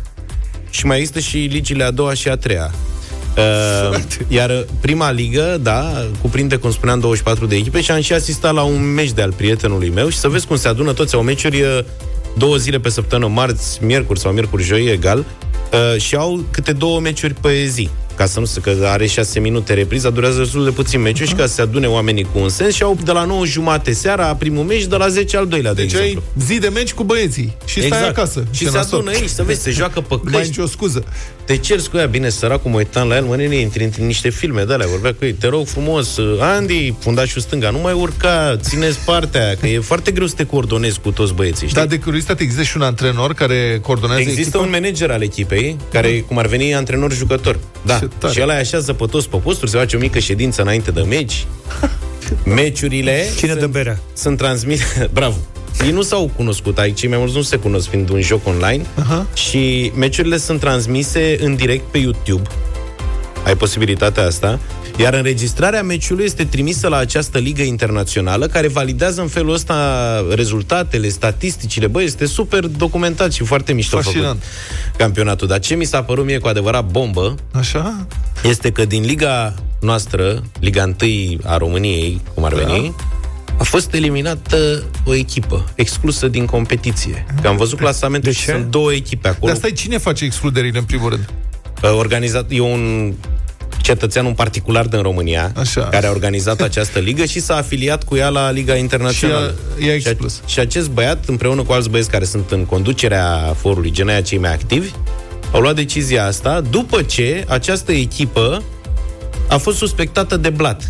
și 0.69 0.85
mai 0.85 0.97
există 0.97 1.19
și 1.19 1.37
ligile 1.37 1.83
a 1.83 1.91
doua 1.91 2.13
și 2.13 2.27
a 2.27 2.35
treia. 2.35 2.73
Uh, 3.37 3.99
iar 4.27 4.65
prima 4.81 5.11
ligă, 5.11 5.57
da, 5.61 6.05
cuprinde, 6.21 6.55
cum 6.55 6.71
spuneam, 6.71 6.99
24 6.99 7.45
de 7.45 7.55
echipe 7.55 7.81
și 7.81 7.91
am 7.91 8.01
și 8.01 8.13
asistat 8.13 8.53
la 8.53 8.61
un 8.61 8.93
meci 8.93 9.11
de 9.11 9.21
al 9.21 9.31
prietenului 9.31 9.89
meu 9.89 10.09
și 10.09 10.17
să 10.17 10.27
vezi 10.27 10.47
cum 10.47 10.55
se 10.55 10.67
adună 10.67 10.93
toți, 10.93 11.15
au 11.15 11.21
meciuri 11.21 11.61
uh, 11.61 11.79
două 12.37 12.55
zile 12.55 12.79
pe 12.79 12.89
săptămână, 12.89 13.33
marți, 13.33 13.83
miercuri 13.83 14.19
sau 14.19 14.31
miercuri, 14.31 14.63
joi, 14.63 14.85
egal, 14.85 15.25
uh, 15.73 16.01
și 16.01 16.15
au 16.15 16.43
câte 16.51 16.73
două 16.73 16.99
meciuri 16.99 17.33
pe 17.33 17.65
zi. 17.65 17.89
Ca 18.19 18.25
să 18.25 18.39
nu 18.39 18.45
se, 18.45 18.59
că 18.59 18.75
are 18.83 19.05
6 19.05 19.39
minute 19.39 19.73
repriza, 19.73 20.09
durează 20.09 20.37
destul 20.39 20.63
de 20.63 20.69
puțin 20.69 21.01
meciul 21.01 21.25
și 21.27 21.33
ca 21.33 21.45
să 21.45 21.53
se 21.53 21.61
adune 21.61 21.87
oamenii 21.87 22.23
cu 22.23 22.39
un 22.39 22.49
sens 22.49 22.73
și 22.73 22.83
au 22.83 22.97
de 23.03 23.11
la 23.11 23.23
9 23.25 23.45
jumate 23.45 23.93
seara 23.93 24.35
primul 24.35 24.63
meci, 24.63 24.85
de 24.85 24.95
la 24.95 25.07
10 25.07 25.37
al 25.37 25.47
doilea, 25.47 25.73
de 25.73 25.81
Deci 25.81 25.91
exemplu. 25.93 26.23
ai 26.37 26.43
zi 26.45 26.59
de 26.59 26.67
meci 26.67 26.93
cu 26.93 27.03
băieții 27.03 27.57
și 27.65 27.85
stai 27.85 28.07
acasă. 28.07 28.43
Și 28.51 28.63
Ce 28.63 28.69
se 28.69 28.77
nasol. 28.77 28.99
adună 28.99 29.15
aici, 29.15 29.29
să 29.29 29.43
vezi, 29.43 29.61
se 29.61 29.71
joacă 29.71 30.01
pe 30.01 30.13
Nu 30.15 30.19
mai 30.31 30.33
ai 30.33 30.39
căști. 30.39 30.59
nicio 30.59 30.71
scuză. 30.71 31.03
Te 31.45 31.57
cer 31.57 31.79
cu 31.91 31.97
ea, 31.97 32.05
bine, 32.05 32.29
săracul, 32.29 32.71
mă 32.71 32.77
uitam 32.77 33.07
la 33.07 33.15
el, 33.15 33.23
mă, 33.23 33.35
nene, 33.35 33.55
intri 33.55 33.83
în 33.99 34.05
niște 34.05 34.29
filme 34.29 34.63
de 34.63 34.73
alea, 34.73 34.87
vorbea 34.87 35.13
cu 35.13 35.25
ei, 35.25 35.33
te 35.33 35.47
rog 35.47 35.67
frumos, 35.67 36.17
Andy, 36.39 36.93
fundașul 36.99 37.41
stânga, 37.41 37.69
nu 37.69 37.77
mai 37.77 37.93
urca, 37.93 38.55
țineți 38.61 38.97
partea, 39.05 39.55
că 39.59 39.67
e 39.67 39.79
foarte 39.79 40.11
greu 40.11 40.27
să 40.27 40.33
te 40.35 40.45
coordonezi 40.45 40.99
cu 40.99 41.11
toți 41.11 41.33
băieții, 41.33 41.67
știi? 41.67 41.79
Dar 41.79 41.87
de 41.89 41.99
curiozitate 41.99 42.43
există 42.43 42.63
și 42.63 42.77
un 42.77 42.81
antrenor 42.83 43.33
care 43.33 43.79
coordonează 43.81 44.21
Există 44.21 44.41
echipa? 44.57 44.63
un 44.63 44.69
manager 44.69 45.11
al 45.11 45.21
echipei, 45.21 45.77
care, 45.91 46.19
cum 46.27 46.37
ar 46.37 46.47
veni, 46.47 46.73
antrenor-jucător. 46.75 47.59
Da. 47.85 47.97
Ce 47.99 48.08
tare. 48.17 48.33
Și 48.33 48.41
ăla 48.41 48.53
îi 48.53 48.59
așează 48.59 48.93
pe 48.93 49.05
toți 49.05 49.29
pe 49.29 49.37
posturi, 49.37 49.71
se 49.71 49.77
face 49.77 49.95
o 49.95 49.99
mică 49.99 50.19
ședință 50.19 50.61
înainte 50.61 50.91
de 50.91 51.01
meci. 51.01 51.45
Meciurile 52.55 53.25
Cine 53.37 53.49
sunt, 53.49 53.61
dă 53.61 53.67
berea? 53.67 53.99
sunt 54.13 54.37
transmise... 54.37 54.83
Bravo! 55.13 55.35
Ei 55.85 55.91
nu 55.91 56.01
s-au 56.01 56.31
cunoscut 56.35 56.77
aici, 56.77 56.99
cei 56.99 57.09
mai 57.09 57.17
mulți 57.17 57.35
nu 57.35 57.41
se 57.41 57.57
cunosc 57.57 57.89
fiind 57.89 58.09
un 58.09 58.21
joc 58.21 58.47
online 58.47 58.85
Aha. 58.99 59.27
și 59.33 59.91
meciurile 59.95 60.37
sunt 60.37 60.59
transmise 60.59 61.37
în 61.41 61.55
direct 61.55 61.83
pe 61.91 61.97
YouTube. 61.97 62.49
Ai 63.45 63.55
posibilitatea 63.55 64.25
asta. 64.25 64.59
Iar 64.99 65.13
înregistrarea 65.13 65.83
meciului 65.83 66.23
este 66.25 66.45
trimisă 66.45 66.87
la 66.87 66.97
această 66.97 67.37
ligă 67.37 67.61
internațională 67.61 68.47
care 68.47 68.67
validează 68.67 69.21
în 69.21 69.27
felul 69.27 69.53
ăsta 69.53 69.75
rezultatele, 70.35 71.09
statisticile. 71.09 71.87
Băi, 71.87 72.03
este 72.03 72.25
super 72.25 72.65
documentat 72.65 73.31
și 73.31 73.43
foarte 73.43 73.73
mișto 73.73 73.95
Fascinant. 73.97 74.43
făcut 74.43 74.97
campionatul. 74.97 75.47
Dar 75.47 75.59
ce 75.59 75.75
mi 75.75 75.85
s-a 75.85 76.03
părut 76.03 76.25
mie 76.25 76.37
cu 76.37 76.47
adevărat 76.47 76.85
bombă 76.85 77.35
Așa? 77.51 78.07
este 78.43 78.71
că 78.71 78.85
din 78.85 79.03
liga 79.05 79.53
noastră, 79.81 80.43
Liga 80.59 80.83
1 81.01 81.37
a 81.43 81.57
României, 81.57 82.21
cum 82.33 82.43
ar 82.43 82.53
veni, 82.53 82.95
a 83.57 83.63
fost 83.63 83.93
eliminată 83.93 84.83
o 85.05 85.13
echipă 85.13 85.69
exclusă 85.75 86.27
din 86.27 86.45
competiție. 86.45 87.25
Că 87.41 87.47
am 87.47 87.57
văzut 87.57 87.77
clasamentul 87.77 88.31
De 88.31 88.37
și 88.37 88.45
ce? 88.45 88.51
sunt 88.51 88.65
două 88.65 88.93
echipe 88.93 89.27
acolo. 89.27 89.47
Dar 89.51 89.55
stai, 89.55 89.71
cine 89.71 89.97
face 89.97 90.25
excluderile 90.25 90.77
în 90.77 90.83
primul 90.83 91.09
rând? 91.09 91.29
Uh, 91.83 91.95
organizat, 91.97 92.45
e 92.49 92.59
un 92.59 93.13
cetățean, 93.81 94.25
un 94.25 94.33
particular 94.33 94.85
din 94.85 95.01
România, 95.01 95.51
Așa. 95.55 95.81
care 95.81 96.07
a 96.07 96.09
organizat 96.09 96.61
această 96.61 96.99
ligă 96.99 97.25
și 97.25 97.39
s-a 97.39 97.55
afiliat 97.55 98.03
cu 98.03 98.15
ea 98.15 98.29
la 98.29 98.51
Liga 98.51 98.75
Internațională. 98.75 99.55
Și 99.77 99.83
a- 99.83 99.85
i-a 99.87 99.99
și, 99.99 100.07
exclus. 100.07 100.41
și 100.45 100.59
acest 100.59 100.89
băiat, 100.89 101.23
împreună 101.27 101.61
cu 101.63 101.71
alți 101.71 101.89
băieți 101.89 102.09
care 102.09 102.25
sunt 102.25 102.51
în 102.51 102.65
conducerea 102.65 103.55
forului, 103.59 103.91
gen 103.91 104.07
aia 104.07 104.21
cei 104.21 104.37
mai 104.37 104.53
activi, 104.53 104.89
au 105.51 105.61
luat 105.61 105.75
decizia 105.75 106.25
asta 106.25 106.61
după 106.69 107.01
ce 107.01 107.45
această 107.47 107.91
echipă 107.91 108.63
a 109.49 109.57
fost 109.57 109.77
suspectată 109.77 110.37
de 110.37 110.49
blat. 110.49 110.89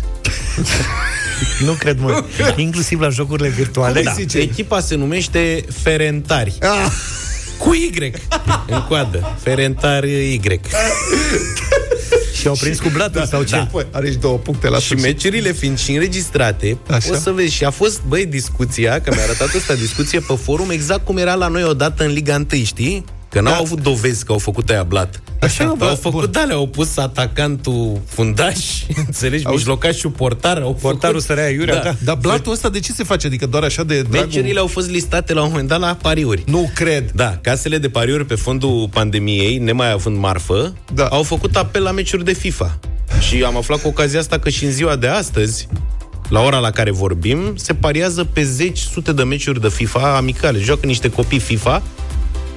Nu 1.64 1.72
cred, 1.72 1.98
mă. 2.00 2.24
Inclusiv 2.56 3.00
la 3.00 3.08
jocurile 3.08 3.48
virtuale. 3.48 4.02
Da. 4.02 4.14
Echipa 4.34 4.80
se 4.80 4.94
numește 4.94 5.64
Ferentari. 5.82 6.58
Ah. 6.60 6.90
Cu 7.58 7.74
Y 7.74 8.12
în 8.66 8.82
coadă. 8.88 9.36
Ferentari 9.42 10.10
Y. 10.32 10.40
Și 12.40 12.46
au 12.46 12.54
prins 12.60 12.80
cu 12.80 12.88
blatul 12.88 13.26
sau 13.26 13.42
ce? 13.42 13.54
Da. 13.56 13.68
Păi, 13.72 13.86
are 13.90 14.10
și 14.10 14.16
două 14.16 14.36
puncte 14.38 14.68
la 14.68 14.78
Și 14.78 14.84
sfârșit. 14.84 15.06
meciurile 15.06 15.52
fiind 15.52 15.78
și 15.78 15.92
înregistrate, 15.92 16.78
Așa. 16.90 17.12
o 17.12 17.14
să 17.14 17.30
vezi. 17.30 17.54
Și 17.54 17.64
a 17.64 17.70
fost, 17.70 18.00
băi, 18.08 18.26
discuția, 18.26 19.00
că 19.00 19.10
mi-a 19.14 19.22
arătat 19.22 19.54
asta 19.56 19.74
discuție 19.74 20.20
pe 20.20 20.34
forum, 20.42 20.70
exact 20.70 21.04
cum 21.04 21.16
era 21.16 21.34
la 21.34 21.48
noi 21.48 21.64
odată 21.64 22.04
în 22.04 22.12
Liga 22.12 22.34
1, 22.52 22.62
știi? 22.64 23.04
Că 23.30 23.40
n-au 23.40 23.52
Da. 23.52 23.58
avut 23.58 23.82
dovezi 23.82 24.24
că 24.24 24.32
au 24.32 24.38
făcut 24.38 24.70
aia 24.70 24.82
blat. 24.82 25.22
Așa, 25.40 25.64
Au 25.64 25.74
bă, 25.74 25.84
făcut 26.00 26.32
bun. 26.32 26.46
de 26.48 26.52
au 26.52 26.66
pus 26.66 26.96
atacantul 26.96 28.00
fundaș, 28.06 28.56
înțelegi, 29.06 29.46
mijlocașul 29.46 30.10
portar, 30.10 30.60
au 30.60 30.74
Portarul 30.80 31.20
făcut... 31.20 31.36
sărea 31.36 31.48
iurea, 31.50 31.82
da. 31.82 31.94
Dar 32.04 32.16
blatul 32.16 32.52
ăsta 32.52 32.68
de 32.68 32.80
ce 32.80 32.92
se 32.92 33.04
face? 33.04 33.26
Adică 33.26 33.46
doar 33.46 33.62
așa 33.62 33.84
de 33.84 34.02
dragul... 34.02 34.26
Meciurile 34.28 34.58
au 34.60 34.66
fost 34.66 34.90
listate 34.90 35.32
la 35.32 35.42
un 35.42 35.48
moment 35.50 35.68
dat 35.68 35.80
la 35.80 35.96
pariuri. 36.02 36.42
Nu 36.46 36.70
cred. 36.74 37.10
Da, 37.10 37.38
casele 37.42 37.78
de 37.78 37.88
pariuri 37.88 38.24
pe 38.26 38.34
fondul 38.34 38.88
pandemiei, 38.92 39.58
nemai 39.58 39.90
având 39.92 40.16
marfă, 40.16 40.74
Da. 40.94 41.06
au 41.06 41.22
făcut 41.22 41.56
apel 41.56 41.82
la 41.82 41.90
meciuri 41.90 42.24
de 42.24 42.32
FIFA. 42.32 42.78
Și 43.28 43.42
am 43.42 43.56
aflat 43.56 43.80
cu 43.82 43.88
ocazia 43.88 44.18
asta 44.18 44.38
că 44.38 44.48
și 44.48 44.64
în 44.64 44.70
ziua 44.70 44.96
de 44.96 45.06
astăzi, 45.06 45.68
la 46.28 46.40
ora 46.40 46.58
la 46.58 46.70
care 46.70 46.90
vorbim, 46.90 47.52
se 47.56 47.74
pariază 47.74 48.24
pe 48.24 48.42
zeci, 48.42 48.78
sute 48.78 49.12
de 49.12 49.22
meciuri 49.22 49.60
de 49.60 49.68
FIFA 49.68 50.16
amicale. 50.16 50.58
Joacă 50.58 50.86
niște 50.86 51.10
copii 51.10 51.38
FIFA 51.38 51.82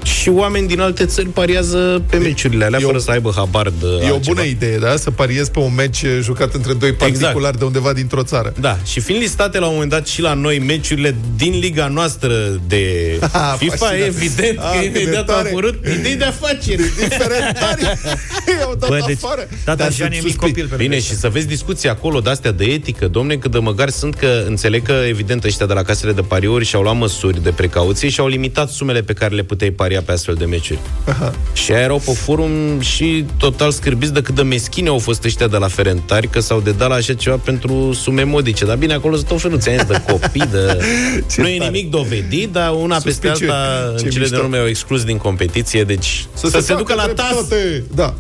și 0.03 0.29
oameni 0.29 0.67
din 0.67 0.79
alte 0.79 1.05
țări 1.05 1.27
pariază 1.27 2.01
pe 2.09 2.17
meciurile 2.17 2.65
alea 2.65 2.79
e 2.81 2.83
o- 2.83 2.87
fără 2.87 2.99
să 2.99 3.11
aibă 3.11 3.31
habar 3.35 3.67
de 3.79 3.85
E 3.85 3.89
o 3.89 4.13
altceva. 4.13 4.19
bună 4.27 4.41
idee, 4.43 4.77
da? 4.77 4.95
Să 4.95 5.11
pariezi 5.11 5.51
pe 5.51 5.59
un 5.59 5.73
meci 5.75 6.03
jucat 6.21 6.53
între 6.53 6.73
doi 6.73 6.91
particulari 6.93 7.35
Exact. 7.37 7.57
de 7.57 7.65
undeva 7.65 7.93
dintr-o 7.93 8.23
țară. 8.23 8.53
Da, 8.59 8.77
și 8.85 8.99
fiind 8.99 9.21
listate 9.21 9.59
la 9.59 9.65
un 9.65 9.73
moment 9.73 9.91
dat 9.91 10.07
și 10.07 10.21
la 10.21 10.33
noi 10.33 10.59
meciurile 10.59 11.15
din 11.37 11.59
liga 11.59 11.87
noastră 11.87 12.61
de 12.67 12.83
Ah, 13.21 13.55
FIFA, 13.57 13.75
fascinant. 13.75 14.05
evident 14.15 14.59
Ah, 14.59 14.71
că 14.73 14.79
cât 14.83 14.93
de 14.93 14.99
imediat 15.01 15.29
au 15.29 15.35
tare. 15.35 15.49
apărut 15.49 15.85
idei 15.99 16.15
de 16.15 16.23
afaceri. 16.23 16.81
Diferentari! 16.99 17.81
I-au 18.59 18.75
dat 18.79 18.89
Bă, 18.89 18.99
deci, 19.07 19.17
afară. 19.23 19.47
tata 19.65 19.77
Dar 19.83 19.91
Jean 19.93 20.11
sunt 20.11 20.11
e 20.11 20.25
mic 20.25 20.31
suspect. 20.31 20.39
copil 20.53 20.67
pe 20.67 20.75
Bine, 20.75 20.89
lângă 20.95 21.05
și 21.05 21.15
să 21.15 21.29
vezi 21.29 21.47
discuții 21.47 21.89
acolo 21.89 22.19
de-astea 22.19 22.51
de 22.51 22.63
etică, 22.63 23.07
domne, 23.07 23.35
cât 23.35 23.51
de 23.51 23.57
măgari 23.57 23.91
sunt 23.91 24.15
că 24.15 24.43
înțeleg 24.47 24.83
că, 24.85 24.93
evident, 25.07 25.43
ăștia 25.43 25.65
de 25.65 25.73
la 25.73 25.83
casele 25.83 26.11
de 26.11 26.21
pariuri 26.21 26.65
și-au 26.65 26.81
luat 26.81 26.97
măsuri 26.97 27.43
de 27.43 27.49
precauție 27.49 28.09
și 28.09 28.19
au 28.19 28.27
limitat 28.27 28.69
sumele 28.69 29.01
pe 29.01 29.13
care 29.13 29.35
le 29.35 29.43
puteai 29.43 29.69
paria 29.71 29.92
pe 30.01 30.11
astfel 30.11 30.35
de 30.35 30.45
meciuri. 30.45 30.79
Aha. 31.05 31.33
Și 31.53 31.71
aia 31.71 31.81
erau 31.81 32.01
pe 32.05 32.11
forum 32.11 32.79
și 32.79 33.25
total 33.37 33.71
scârbiți 33.71 34.13
de 34.13 34.21
cât 34.21 34.35
de 34.35 34.41
meschine 34.41 34.89
au 34.89 34.97
fost 34.97 35.23
ăștia 35.23 35.47
de 35.47 35.57
la 35.57 35.67
Ferentari, 35.67 36.27
că 36.27 36.39
s-au 36.39 36.59
dedat 36.59 36.89
la 36.89 36.95
așa 36.95 37.13
ceva 37.13 37.35
pentru 37.35 37.93
sume 37.93 38.23
modice. 38.23 38.65
Dar 38.65 38.75
bine, 38.75 38.93
acolo 38.93 39.15
sunt 39.15 39.27
tot 39.27 39.41
felul 39.41 39.59
ți 39.59 39.69
de 39.69 40.01
copii, 40.07 40.47
de... 40.51 40.77
Ce 41.31 41.41
nu 41.41 41.47
e 41.47 41.57
tare. 41.57 41.69
nimic 41.69 41.89
dovedit, 41.91 42.49
dar 42.51 42.73
una 42.73 42.97
peste 42.97 43.27
Suspiciuni. 43.27 43.51
alta, 43.51 43.89
în 43.89 43.97
Ce 43.97 44.03
cele 44.09 44.13
de 44.25 44.29
mișto. 44.29 44.37
urmă, 44.45 44.57
au 44.57 44.65
exclus 44.67 45.03
din 45.03 45.17
competiție, 45.17 45.83
deci 45.83 46.25
să, 46.33 46.47
să 46.47 46.59
se, 46.59 46.75
ducă 46.75 46.93
la 46.93 47.05
tas. 47.07 47.27
dreptate. 47.47 47.83
Da. 47.95 48.13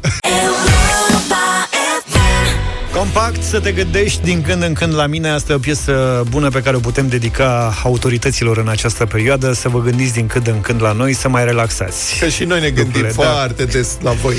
Compact, 3.03 3.43
să 3.43 3.59
te 3.59 3.71
gândești 3.71 4.23
din 4.23 4.41
când 4.41 4.63
în 4.63 4.73
când 4.73 4.95
la 4.95 5.05
mine 5.05 5.29
Asta 5.29 5.51
e 5.51 5.55
o 5.55 5.59
piesă 5.59 6.23
bună 6.29 6.49
pe 6.49 6.61
care 6.61 6.75
o 6.75 6.79
putem 6.79 7.07
dedica 7.07 7.73
autorităților 7.83 8.57
în 8.57 8.67
această 8.67 9.05
perioadă 9.05 9.53
Să 9.53 9.69
vă 9.69 9.81
gândiți 9.81 10.13
din 10.13 10.27
când 10.27 10.47
în 10.47 10.61
când 10.61 10.81
la 10.81 10.91
noi, 10.91 11.13
să 11.13 11.29
mai 11.29 11.45
relaxați 11.45 12.19
Că 12.19 12.27
și 12.27 12.43
noi 12.43 12.59
ne 12.59 12.69
gândim 12.69 12.83
Lucrurile, 12.83 13.13
da. 13.17 13.31
foarte 13.31 13.65
des 13.65 13.97
la 14.01 14.11
voi. 14.11 14.35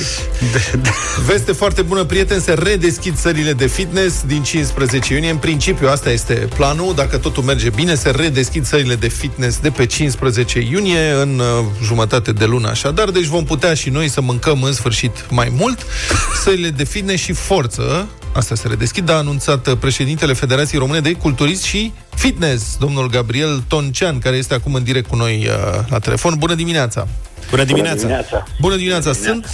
Veste 1.27 1.53
foarte 1.53 1.83
bună, 1.83 2.05
prieteni, 2.05 2.41
se 2.41 2.53
redeschid 2.53 3.17
sălile 3.17 3.53
de 3.53 3.67
fitness 3.67 4.23
din 4.27 4.43
15 4.43 5.15
iunie. 5.15 5.31
În 5.31 5.37
principiu, 5.37 5.89
asta 5.89 6.11
este 6.11 6.35
planul. 6.35 6.95
Dacă 6.95 7.19
totul 7.19 7.43
merge 7.43 7.71
bine, 7.71 7.95
se 7.95 8.11
redeschid 8.11 8.67
sălile 8.67 8.95
de 8.95 9.09
fitness 9.09 9.59
de 9.59 9.71
pe 9.71 9.87
15 9.87 10.61
iunie, 10.71 11.11
în 11.11 11.39
uh, 11.39 11.65
jumătate 11.83 12.33
de 12.33 12.45
lună 12.45 12.69
așadar. 12.69 13.11
Deci 13.11 13.25
vom 13.25 13.45
putea 13.45 13.75
și 13.75 13.89
noi 13.89 14.09
să 14.09 14.21
mâncăm 14.21 14.63
în 14.63 14.73
sfârșit 14.73 15.27
mai 15.31 15.53
mult. 15.57 15.87
Sălile 16.43 16.71
de 16.71 16.85
fitness 16.85 17.23
și 17.23 17.33
forță, 17.33 18.09
asta 18.35 18.55
se 18.55 18.69
redeschid, 18.69 19.09
a 19.11 19.15
anunțat 19.15 19.67
uh, 19.67 19.77
președintele 19.81 20.33
Federației 20.33 20.81
Române 20.81 21.01
de 21.01 21.13
Culturism 21.13 21.67
și 21.67 21.93
Fitness, 22.15 22.77
domnul 22.79 23.09
Gabriel 23.11 23.63
Toncean, 23.69 24.19
care 24.19 24.37
este 24.37 24.55
acum 24.55 24.75
în 24.75 24.83
direct 24.85 25.09
cu 25.09 25.17
noi 25.17 25.47
uh, 25.49 25.85
la 25.89 25.99
telefon. 25.99 26.35
Bună 26.39 26.55
dimineața! 26.55 27.09
Bună 27.51 27.65
dimineața! 27.65 27.97
dimineața. 28.01 28.45
Bună 28.61 28.77
dimineața! 28.77 29.13
Sunt, 29.13 29.45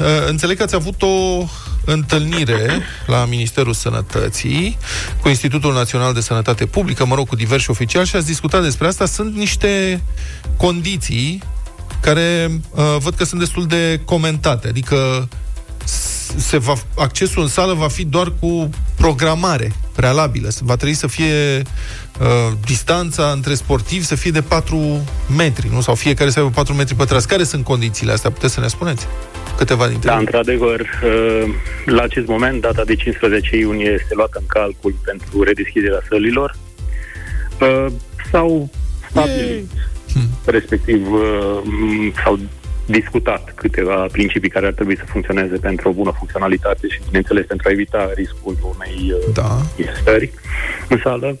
uh, 0.00 0.06
înțeleg 0.28 0.56
că 0.56 0.62
ați 0.62 0.74
avut 0.74 1.02
o 1.02 1.46
întâlnire 1.84 2.80
la 3.06 3.24
Ministerul 3.24 3.72
Sănătății 3.72 4.76
cu 5.20 5.28
Institutul 5.28 5.72
Național 5.72 6.12
de 6.12 6.20
Sănătate 6.20 6.66
Publică, 6.66 7.06
mă 7.06 7.14
rog, 7.14 7.28
cu 7.28 7.36
diversi 7.36 7.70
oficiali 7.70 8.06
și 8.06 8.16
ați 8.16 8.26
discutat 8.26 8.62
despre 8.62 8.86
asta. 8.86 9.06
Sunt 9.06 9.34
niște 9.36 10.02
condiții 10.56 11.42
care 12.00 12.50
uh, 12.70 12.96
văd 12.98 13.14
că 13.14 13.24
sunt 13.24 13.40
destul 13.40 13.66
de 13.66 14.00
comentate, 14.04 14.68
adică 14.68 15.28
s- 15.28 15.51
se 16.36 16.58
va, 16.58 16.74
accesul 16.96 17.42
în 17.42 17.48
sală 17.48 17.72
va 17.72 17.88
fi 17.88 18.04
doar 18.04 18.32
cu 18.40 18.70
programare 18.96 19.72
prealabilă. 19.94 20.48
Va 20.60 20.76
trebui 20.76 20.94
să 20.94 21.06
fie 21.06 21.62
uh, 22.20 22.52
distanța 22.66 23.30
între 23.34 23.54
sportivi 23.54 24.04
să 24.04 24.14
fie 24.14 24.30
de 24.30 24.40
4 24.40 25.06
metri, 25.36 25.68
nu? 25.72 25.80
Sau 25.80 25.94
fiecare 25.94 26.30
să 26.30 26.38
aibă 26.38 26.50
4 26.50 26.74
metri 26.74 26.94
pătrați. 26.94 27.28
Care 27.28 27.44
sunt 27.44 27.64
condițiile 27.64 28.12
astea? 28.12 28.30
Puteți 28.30 28.54
să 28.54 28.60
ne 28.60 28.66
spuneți? 28.68 29.06
Câteva 29.56 29.86
dintre 29.88 30.08
Da, 30.08 30.12
ele. 30.12 30.20
într-adăvăr, 30.20 30.80
uh, 30.80 31.54
la 31.86 32.02
acest 32.02 32.26
moment, 32.26 32.60
data 32.60 32.84
de 32.84 32.94
15 32.94 33.56
iunie 33.56 33.98
este 34.00 34.14
luată 34.14 34.38
în 34.40 34.46
calcul 34.46 34.94
pentru 35.04 35.42
redeschiderea 35.42 36.00
sălilor. 36.08 36.56
Uh, 37.60 37.86
S-au 38.30 38.70
stabilit, 39.10 39.70
respectiv 40.44 41.12
uh, 41.12 41.60
m, 41.64 42.12
s-au 42.24 42.38
discutat 42.86 43.52
câteva 43.54 44.06
principii 44.12 44.50
care 44.50 44.66
ar 44.66 44.72
trebui 44.72 44.96
să 44.96 45.04
funcționeze 45.06 45.56
pentru 45.56 45.88
o 45.88 45.92
bună 45.92 46.14
funcționalitate 46.18 46.88
și, 46.88 47.00
bineînțeles, 47.06 47.46
pentru 47.46 47.68
a 47.68 47.72
evita 47.72 48.10
riscul 48.14 48.56
unei 48.76 49.12
uh, 49.12 49.34
Da. 49.34 49.60
stări 50.00 50.30
în 50.88 50.98
sală. 51.02 51.38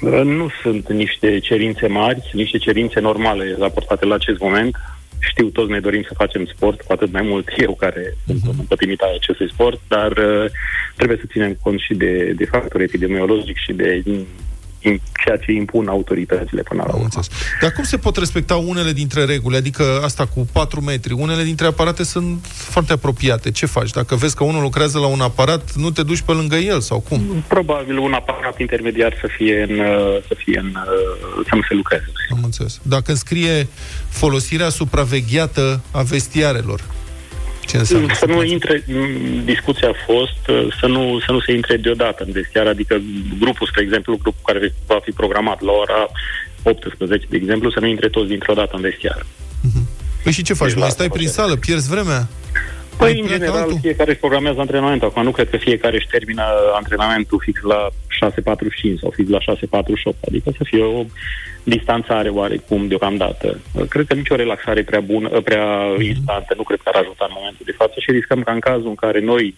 Uh, 0.00 0.20
Nu 0.24 0.48
sunt 0.62 0.88
niște 0.92 1.38
cerințe 1.38 1.86
mari, 1.86 2.20
sunt 2.20 2.40
niște 2.42 2.58
cerințe 2.58 3.00
normale 3.00 3.56
raportate 3.58 4.04
la 4.04 4.14
acest 4.14 4.40
moment. 4.40 4.76
știu, 5.18 5.46
toți 5.48 5.70
ne 5.70 5.80
dorim 5.80 6.02
să 6.02 6.14
facem 6.16 6.44
sport, 6.44 6.80
cu 6.80 6.92
atât 6.92 7.12
mai 7.12 7.22
mult 7.22 7.48
eu 7.66 7.74
care 7.74 8.02
uh-huh. 8.10 8.24
sunt 8.26 8.58
în 8.58 8.64
pătimita 8.68 9.12
acestui 9.14 9.50
sport, 9.52 9.80
dar 9.88 10.10
uh, 10.10 10.44
trebuie 10.96 11.18
să 11.20 11.30
ținem 11.32 11.58
cont 11.62 11.80
și 11.80 11.94
de, 11.94 12.32
de 12.36 12.44
factori 12.44 12.82
epidemiologic 12.82 13.56
și 13.56 13.72
de 13.72 14.02
ceea 15.24 15.36
ce 15.36 15.52
impun 15.52 15.88
autoritățile 15.88 16.62
până 16.62 16.84
la 16.86 16.94
urmă. 16.94 17.08
Dar 17.60 17.72
cum 17.72 17.84
se 17.84 17.96
pot 17.96 18.16
respecta 18.16 18.56
unele 18.56 18.92
dintre 18.92 19.24
reguli? 19.24 19.56
Adică 19.56 20.00
asta 20.04 20.26
cu 20.26 20.48
4 20.52 20.80
metri. 20.80 21.12
Unele 21.12 21.42
dintre 21.42 21.66
aparate 21.66 22.02
sunt 22.02 22.44
foarte 22.46 22.92
apropiate. 22.92 23.50
Ce 23.50 23.66
faci? 23.66 23.90
Dacă 23.90 24.14
vezi 24.14 24.36
că 24.36 24.44
unul 24.44 24.62
lucrează 24.62 24.98
la 24.98 25.06
un 25.06 25.20
aparat, 25.20 25.74
nu 25.74 25.90
te 25.90 26.02
duci 26.02 26.20
pe 26.20 26.32
lângă 26.32 26.56
el 26.56 26.80
sau 26.80 27.00
cum? 27.00 27.44
Probabil 27.48 27.98
un 27.98 28.12
aparat 28.12 28.58
intermediar 28.60 29.16
să 29.20 29.28
fie 29.36 29.66
în, 29.68 29.76
să 30.28 30.34
fie 30.36 30.58
în, 30.58 30.72
să 31.48 31.54
nu 31.54 31.62
se 31.68 31.74
lucreze. 31.74 32.12
Am 32.30 32.40
înțeles. 32.42 32.80
Dacă 32.82 33.14
scrie 33.14 33.68
folosirea 34.08 34.68
supravegheată 34.68 35.80
a 35.90 36.02
vestiarelor, 36.02 36.84
ce 37.70 37.76
înseamnă? 37.76 38.14
Să 38.14 38.26
nu 38.26 38.42
intre, 38.42 38.84
discuția 39.44 39.88
a 39.88 40.12
fost 40.12 40.42
uh, 40.48 40.76
să 40.80 40.86
nu, 40.86 41.20
să 41.26 41.32
nu 41.32 41.40
se 41.40 41.52
intre 41.52 41.76
deodată 41.76 42.24
în 42.26 42.32
vestiar, 42.32 42.66
adică 42.66 43.00
grupul, 43.38 43.66
spre 43.66 43.82
exemplu, 43.82 44.18
grupul 44.22 44.40
care 44.44 44.74
va 44.86 44.98
fi 45.04 45.10
programat 45.10 45.60
la 45.60 45.72
ora 45.72 46.00
18, 46.62 47.26
de 47.30 47.36
exemplu, 47.36 47.70
să 47.70 47.80
nu 47.80 47.86
intre 47.86 48.08
toți 48.08 48.28
dintr-o 48.28 48.54
dată 48.54 48.72
în 48.76 48.80
vestiar. 48.80 49.26
Uh-huh. 49.66 49.84
Păi 50.22 50.32
și 50.32 50.42
ce 50.42 50.54
faci? 50.54 50.68
Deci 50.68 50.78
mai 50.78 50.90
stai 50.90 51.08
prin 51.08 51.28
sală? 51.28 51.56
Pierzi 51.56 51.88
vremea? 51.88 52.28
Păi, 53.00 53.20
în 53.20 53.26
general, 53.26 53.56
altul? 53.56 53.78
fiecare 53.80 54.10
își 54.10 54.20
programează 54.20 54.60
antrenamentul. 54.60 55.08
Acum 55.08 55.22
nu 55.22 55.30
cred 55.30 55.50
că 55.50 55.56
fiecare 55.56 55.96
își 55.96 56.06
termină 56.06 56.42
antrenamentul 56.74 57.40
fix 57.44 57.60
la 57.60 57.88
6.45 58.28 59.00
sau 59.00 59.10
fix 59.10 59.28
la 59.28 59.38
6.48. 59.38 59.44
Adică 60.28 60.50
să 60.56 60.64
fie 60.64 60.82
o 60.82 61.04
distanțare 61.62 62.28
oarecum 62.28 62.88
deocamdată. 62.88 63.58
Cred 63.88 64.06
că 64.06 64.14
nicio 64.14 64.34
relaxare 64.34 64.82
prea 64.82 65.00
bună, 65.00 65.28
prea 65.28 65.66
mhm. 65.86 66.02
instantă 66.02 66.54
nu 66.56 66.62
cred 66.62 66.80
că 66.82 66.90
ar 66.92 67.00
ajuta 67.00 67.24
în 67.28 67.34
momentul 67.38 67.64
de 67.64 67.74
față 67.76 67.94
și 67.98 68.10
riscăm 68.10 68.42
ca 68.42 68.52
în 68.52 68.60
cazul 68.60 68.88
în 68.88 68.94
care 68.94 69.20
noi 69.20 69.54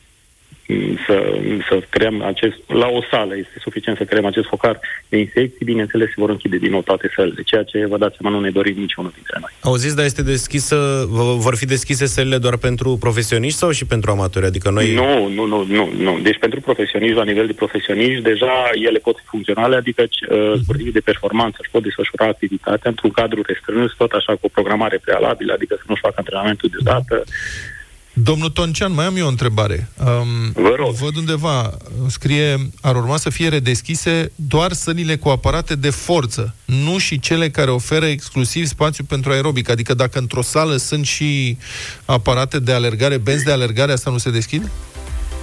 să, 1.06 1.38
să 1.68 1.82
creăm 1.88 2.22
acest... 2.22 2.56
La 2.66 2.86
o 2.86 3.02
sală 3.10 3.36
este 3.36 3.56
suficient 3.60 3.98
să 3.98 4.04
creăm 4.04 4.24
acest 4.24 4.46
focar 4.46 4.80
de 5.08 5.16
infecții, 5.18 5.64
bineînțeles 5.64 6.08
se 6.08 6.14
vor 6.16 6.30
închide 6.30 6.56
din 6.56 6.70
nou 6.70 6.82
toate 6.82 7.10
sălile, 7.14 7.42
ceea 7.42 7.62
ce 7.62 7.86
vă 7.86 7.98
dați 7.98 8.16
seama 8.20 8.36
nu 8.36 8.42
ne 8.42 8.50
dorim 8.50 8.76
niciunul 8.78 9.12
dintre 9.14 9.36
noi. 9.40 9.50
Auziți, 9.60 9.96
dar 9.96 10.04
este 10.04 10.22
deschisă, 10.22 11.06
vor 11.46 11.56
fi 11.56 11.66
deschise 11.66 12.06
sălile 12.06 12.38
doar 12.38 12.56
pentru 12.56 12.96
profesioniști 13.00 13.58
sau 13.58 13.70
și 13.70 13.84
pentru 13.86 14.10
amatori? 14.10 14.46
Adică 14.46 14.70
noi... 14.70 14.94
Nu, 14.94 15.28
nu, 15.28 15.46
nu, 15.46 15.64
nu, 15.68 15.92
nu. 15.98 16.18
Deci 16.22 16.38
pentru 16.38 16.60
profesioniști, 16.60 17.16
la 17.16 17.24
nivel 17.24 17.46
de 17.46 17.52
profesioniști, 17.52 18.22
deja 18.22 18.70
ele 18.74 18.98
pot 18.98 19.16
fi 19.16 19.24
funcționale, 19.24 19.76
adică 19.76 20.02
uh, 20.02 20.52
sportivii 20.62 20.92
de 20.92 21.00
performanță 21.00 21.56
își 21.60 21.70
pot 21.70 21.82
desfășura 21.82 22.26
activitatea 22.26 22.90
într-un 22.90 23.10
cadru 23.10 23.42
restrâns, 23.46 23.92
tot 23.96 24.12
așa 24.12 24.32
cu 24.32 24.40
o 24.46 24.54
programare 24.56 24.98
prealabilă, 25.04 25.52
adică 25.52 25.74
să 25.78 25.84
nu-și 25.86 26.00
facă 26.00 26.14
antrenamentul 26.18 26.70
deodată, 26.72 27.24
Domnul 28.14 28.48
Toncean, 28.48 28.92
mai 28.92 29.04
am 29.04 29.16
eu 29.16 29.26
o 29.26 29.28
întrebare. 29.28 29.88
Um, 29.98 30.52
Vă 30.62 30.74
rog. 30.76 30.94
Văd 30.94 31.16
undeva, 31.16 31.76
scrie, 32.08 32.70
ar 32.80 32.96
urma 32.96 33.16
să 33.16 33.30
fie 33.30 33.48
redeschise 33.48 34.32
doar 34.34 34.72
sălile 34.72 35.16
cu 35.16 35.28
aparate 35.28 35.74
de 35.74 35.90
forță, 35.90 36.54
nu 36.64 36.98
și 36.98 37.20
cele 37.20 37.50
care 37.50 37.70
oferă 37.70 38.06
exclusiv 38.06 38.66
spațiu 38.66 39.04
pentru 39.04 39.32
aerobic. 39.32 39.68
Adică 39.68 39.94
dacă 39.94 40.18
într-o 40.18 40.42
sală 40.42 40.76
sunt 40.76 41.06
și 41.06 41.56
aparate 42.04 42.58
de 42.58 42.72
alergare, 42.72 43.16
benzi 43.16 43.44
de 43.44 43.52
alergare, 43.52 43.92
asta 43.92 44.10
nu 44.10 44.18
se 44.18 44.30
deschid? 44.30 44.70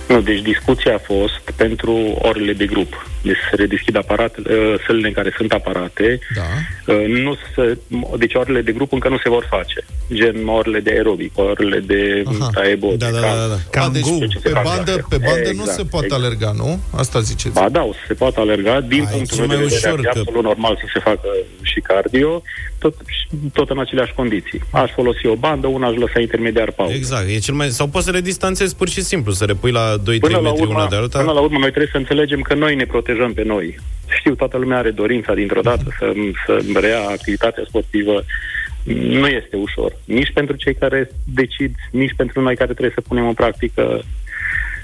Nu, 0.09 0.21
deci 0.21 0.41
discuția 0.41 0.93
a 0.95 1.01
fost 1.13 1.51
pentru 1.55 1.93
orele 2.21 2.53
de 2.53 2.65
grup. 2.65 3.07
Deci 3.21 3.37
se 3.49 3.55
redeschid 3.55 3.97
aparate, 3.97 4.41
uh, 4.41 4.75
sălile 4.85 5.07
în 5.07 5.13
care 5.13 5.33
sunt 5.37 5.51
aparate. 5.51 6.19
Da. 6.35 6.47
Uh, 6.93 7.05
nu 7.07 7.35
se, 7.55 7.77
deci 8.17 8.33
orele 8.33 8.61
de 8.61 8.71
grup 8.71 8.91
încă 8.91 9.09
nu 9.09 9.17
se 9.23 9.29
vor 9.29 9.47
face. 9.49 9.85
Gen 10.13 10.47
orele 10.47 10.79
de 10.79 10.89
aerobic, 10.89 11.37
orele 11.37 11.79
de 11.79 12.23
taebo. 12.53 12.93
Da, 12.97 13.09
da, 13.09 13.19
da, 13.19 13.47
da. 13.49 13.57
Cam, 13.71 13.91
deci 13.91 14.41
pe 14.41 14.51
bandă, 14.63 15.05
pe 15.09 15.17
bandă 15.17 15.49
exact, 15.49 15.57
nu 15.57 15.65
se 15.65 15.83
poate 15.83 16.05
exact. 16.05 16.23
alerga, 16.23 16.51
nu? 16.55 16.79
Asta 16.95 17.19
ziceți. 17.19 17.53
Ba 17.53 17.69
da, 17.69 17.83
o 17.83 17.93
să 17.93 17.99
se 18.07 18.13
poate 18.13 18.39
alerga. 18.39 18.81
Din 18.81 19.05
Ai, 19.05 19.13
punctul 19.13 19.37
meu 19.37 19.47
de 19.47 19.63
vedere, 19.63 20.01
că... 20.01 20.09
absolut 20.19 20.43
normal 20.43 20.77
să 20.81 20.87
se 20.93 20.99
facă 20.99 21.27
și 21.61 21.79
cardio, 21.79 22.41
tot, 22.79 22.95
tot 23.53 23.69
în 23.69 23.79
aceleași 23.79 24.13
condiții. 24.13 24.61
Aș 24.71 24.91
folosi 24.91 25.27
o 25.27 25.35
bandă, 25.35 25.67
una 25.67 25.87
aș 25.87 25.95
lăsa 25.95 26.19
intermediar 26.19 26.71
pauză. 26.71 26.93
Exact. 26.93 27.27
E 27.29 27.37
cel 27.37 27.53
mai... 27.53 27.69
Sau 27.69 27.87
poți 27.87 28.05
să 28.05 28.11
le 28.11 28.21
distanțezi 28.21 28.75
pur 28.75 28.89
și 28.89 29.01
simplu, 29.01 29.31
să 29.31 29.45
repui 29.45 29.71
la 29.71 29.97
2-3 29.99 30.03
metri 30.05 30.61
urma, 30.61 30.79
una 30.79 30.87
de 30.87 30.95
alta. 30.95 31.19
Până 31.19 31.31
la 31.31 31.39
urmă, 31.39 31.57
noi 31.57 31.69
trebuie 31.69 31.91
să 31.91 31.97
înțelegem 31.97 32.41
că 32.41 32.53
noi 32.53 32.75
ne 32.75 32.85
protejăm 32.85 33.33
pe 33.33 33.43
noi. 33.43 33.79
Știu, 34.17 34.35
toată 34.35 34.57
lumea 34.57 34.77
are 34.77 34.91
dorința 34.91 35.33
dintr-o 35.33 35.61
dată 35.61 35.83
să, 35.99 36.13
să 36.45 36.79
rea 36.79 37.01
activitatea 37.01 37.63
sportivă. 37.67 38.23
Nu 38.93 39.27
este 39.27 39.55
ușor. 39.55 39.95
Nici 40.05 40.31
pentru 40.33 40.55
cei 40.55 40.73
care 40.73 41.09
decid, 41.25 41.75
nici 41.91 42.13
pentru 42.15 42.41
noi 42.41 42.55
care 42.55 42.71
trebuie 42.71 42.95
să 42.95 43.07
punem 43.07 43.27
în 43.27 43.33
practică. 43.33 44.01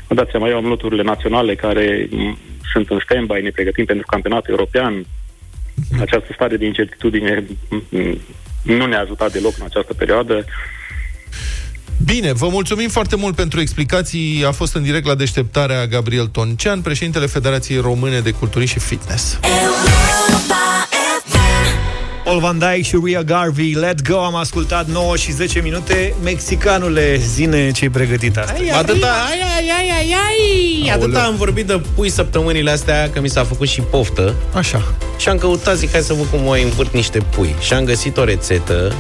Vă 0.08 0.14
dați 0.14 0.32
seama, 0.32 0.50
eu 0.50 0.58
am 0.58 0.66
loturile 0.66 1.02
naționale 1.02 1.56
care 1.56 2.10
sunt 2.72 2.90
în 2.90 3.00
stand-by, 3.00 3.42
ne 3.42 3.50
pregătim 3.50 3.86
pentru 3.86 4.06
campionatul 4.08 4.54
european. 4.54 5.06
Această 6.00 6.32
stare 6.34 6.58
de 6.58 6.66
incertitudine 6.66 7.46
nu 8.62 8.86
ne-a 8.86 9.00
ajutat 9.00 9.32
deloc 9.32 9.54
în 9.60 9.66
această 9.66 9.94
perioadă. 9.94 10.46
Bine, 12.04 12.34
vă 12.34 12.48
mulțumim 12.48 12.90
foarte 12.90 13.16
mult 13.16 13.36
pentru 13.36 13.60
explicații. 13.60 14.46
A 14.46 14.52
fost 14.52 14.76
în 14.76 14.84
direct 14.84 15.06
la 15.06 15.16
deșteptarea 15.16 15.88
Gabriel 15.88 16.28
Toncean, 16.28 16.82
președintele 16.82 17.26
Federației 17.26 17.80
Române 17.80 18.20
de 18.20 18.32
Culturii 18.32 18.68
și 18.68 18.80
Fitness. 18.80 19.40
Paul 22.26 22.40
Van 22.40 22.58
Dyke 22.60 22.82
și 22.82 23.00
Ria 23.04 23.22
Garvey, 23.24 23.74
Let 23.74 24.02
Go, 24.10 24.18
am 24.24 24.36
ascultat 24.36 24.88
9 24.88 25.16
și 25.16 25.32
10 25.32 25.60
minute. 25.60 26.14
Mexicanule, 26.24 27.18
zine 27.34 27.72
ce-ai 27.72 27.90
pregătit 27.90 28.38
astăzi. 28.38 28.70
Atâta, 28.70 29.08
ai, 29.08 29.40
ai, 29.56 29.70
ai, 29.78 29.92
ai, 29.98 30.16
ai. 30.28 30.90
Atâta 30.94 31.24
am 31.24 31.36
vorbit 31.36 31.66
de 31.68 31.82
pui 31.96 32.10
săptămânile 32.10 32.72
astea, 32.72 33.10
că 33.14 33.22
mi 33.22 33.30
s-a 33.30 33.44
făcut 33.44 33.68
și 33.68 33.82
poftă. 33.82 34.34
Așa. 34.54 34.96
Și 35.18 35.30
am 35.30 35.38
căutat, 35.38 35.78
zic, 35.78 35.92
hai 35.92 36.02
să 36.02 36.14
văd 36.14 36.26
cum 36.26 36.48
o 36.48 36.52
învârt 36.52 36.94
niște 36.94 37.18
pui. 37.20 37.56
Și 37.60 37.74
am 37.74 37.84
găsit 37.84 38.18
o 38.18 38.24
rețetă 38.24 38.94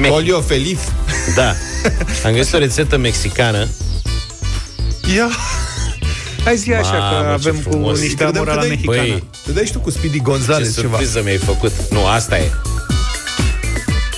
Me- 0.00 0.08
Olio 0.08 0.40
feliz. 0.40 0.78
Da. 1.36 1.54
Am 2.24 2.32
găsit 2.32 2.54
o 2.54 2.58
rețetă 2.58 2.96
mexicană. 2.96 3.66
Ia. 5.16 5.28
Hai 6.44 6.56
zi 6.56 6.72
așa, 6.72 6.98
Mamă, 6.98 7.22
că 7.22 7.30
avem 7.30 7.56
cu 7.68 7.90
niște 7.90 8.24
amora 8.24 8.54
la 8.54 8.62
mexicană. 8.62 8.98
Păi, 9.02 9.24
te 9.44 9.52
dai 9.52 9.64
și 9.64 9.72
tu 9.72 9.78
cu 9.78 9.90
Speedy 9.90 10.20
Gonzales 10.20 10.74
ce 10.74 10.80
ceva. 10.80 10.98
Ce 10.98 11.20
mi-ai 11.24 11.36
făcut. 11.36 11.72
Nu, 11.90 12.06
asta 12.06 12.38
e. 12.38 12.50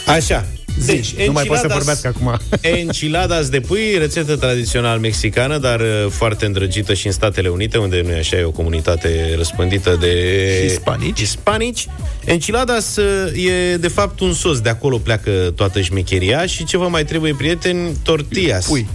Așa. 0.07 0.45
Deci, 0.87 1.15
nu 1.27 1.33
mai 1.33 1.45
pot 1.45 1.57
să 1.57 1.67
vorbească 1.73 2.09
acum. 2.09 2.39
Enchiladas 2.81 3.49
de 3.49 3.61
pui, 3.61 3.99
rețetă 3.99 4.37
tradițional 4.37 4.99
mexicană, 4.99 5.59
dar 5.59 5.81
uh, 5.81 6.07
foarte 6.11 6.47
îndrăgită 6.47 6.95
și 6.95 7.07
în 7.07 7.13
Statele 7.13 7.49
Unite, 7.49 7.79
unde 7.79 8.01
nu 8.05 8.11
e 8.11 8.19
așa, 8.19 8.37
e 8.37 8.45
o 8.45 8.51
comunitate 8.51 9.35
răspândită 9.37 9.97
de 10.01 10.65
hispanici. 10.69 11.19
hispanici. 11.19 11.87
Enchiladas 12.25 12.97
uh, 12.97 13.45
e 13.45 13.77
de 13.77 13.89
fapt 13.89 14.21
un 14.21 14.33
sos, 14.33 14.61
de 14.61 14.69
acolo 14.69 14.99
pleacă 14.99 15.31
toată 15.57 15.81
șmecheria 15.81 16.47
și 16.47 16.65
ce 16.65 16.77
vă 16.77 16.89
mai 16.89 17.05
trebuie, 17.05 17.35
prieteni? 17.35 17.97
Tortillas. 18.03 18.67
Pui. 18.67 18.89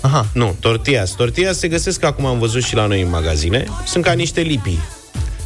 Aha. 0.00 0.26
Nu, 0.32 0.56
tortillas. 0.60 1.10
Tortillas 1.10 1.58
se 1.58 1.68
găsesc, 1.68 2.04
acum 2.04 2.26
am 2.26 2.38
văzut 2.38 2.62
și 2.62 2.74
la 2.74 2.86
noi 2.86 3.00
în 3.00 3.10
magazine, 3.10 3.66
sunt 3.86 4.04
ca 4.04 4.12
niște 4.12 4.40
lipii. 4.40 4.78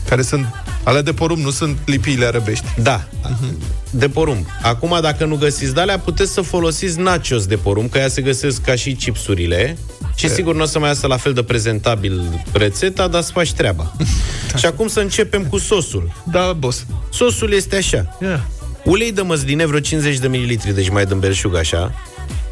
Care 0.08 0.22
sunt 0.22 0.46
ale 0.84 1.02
de 1.02 1.12
porumb, 1.12 1.42
nu 1.44 1.50
sunt 1.50 1.78
lipiile 1.84 2.24
arăbești. 2.24 2.64
Da, 2.82 3.04
uh-huh. 3.04 3.52
de 3.90 4.08
porumb. 4.08 4.46
Acum, 4.62 4.98
dacă 5.00 5.24
nu 5.24 5.36
găsiți 5.36 5.74
de 5.74 5.80
alea, 5.80 5.98
puteți 5.98 6.32
să 6.32 6.40
folosiți 6.40 6.98
nachos 6.98 7.46
de 7.46 7.56
porumb, 7.56 7.90
că 7.90 7.98
ea 7.98 8.08
se 8.08 8.22
găsesc 8.22 8.62
ca 8.62 8.74
și 8.74 8.92
chipsurile. 8.92 9.76
Și 10.16 10.28
sigur 10.28 10.54
nu 10.54 10.62
o 10.62 10.64
să 10.64 10.78
mai 10.78 10.88
iasă 10.88 11.06
la 11.06 11.16
fel 11.16 11.32
de 11.32 11.42
prezentabil 11.42 12.44
rețeta, 12.52 13.08
dar 13.08 13.22
să 13.22 13.30
faci 13.32 13.52
treaba. 13.52 13.92
da. 14.52 14.58
Și 14.58 14.66
acum 14.66 14.88
să 14.88 15.00
începem 15.00 15.44
cu 15.44 15.58
sosul. 15.58 16.12
Da, 16.30 16.52
boss. 16.52 16.86
Sosul 17.12 17.52
este 17.52 17.76
așa. 17.76 18.16
Yeah. 18.20 18.40
Ulei 18.84 19.12
de 19.12 19.22
măsline, 19.22 19.66
vreo 19.66 19.80
50 19.80 20.18
de 20.18 20.28
mililitri, 20.28 20.74
deci 20.74 20.88
mai 20.88 21.06
dăm 21.06 21.18
belșug 21.18 21.56
așa. 21.56 21.94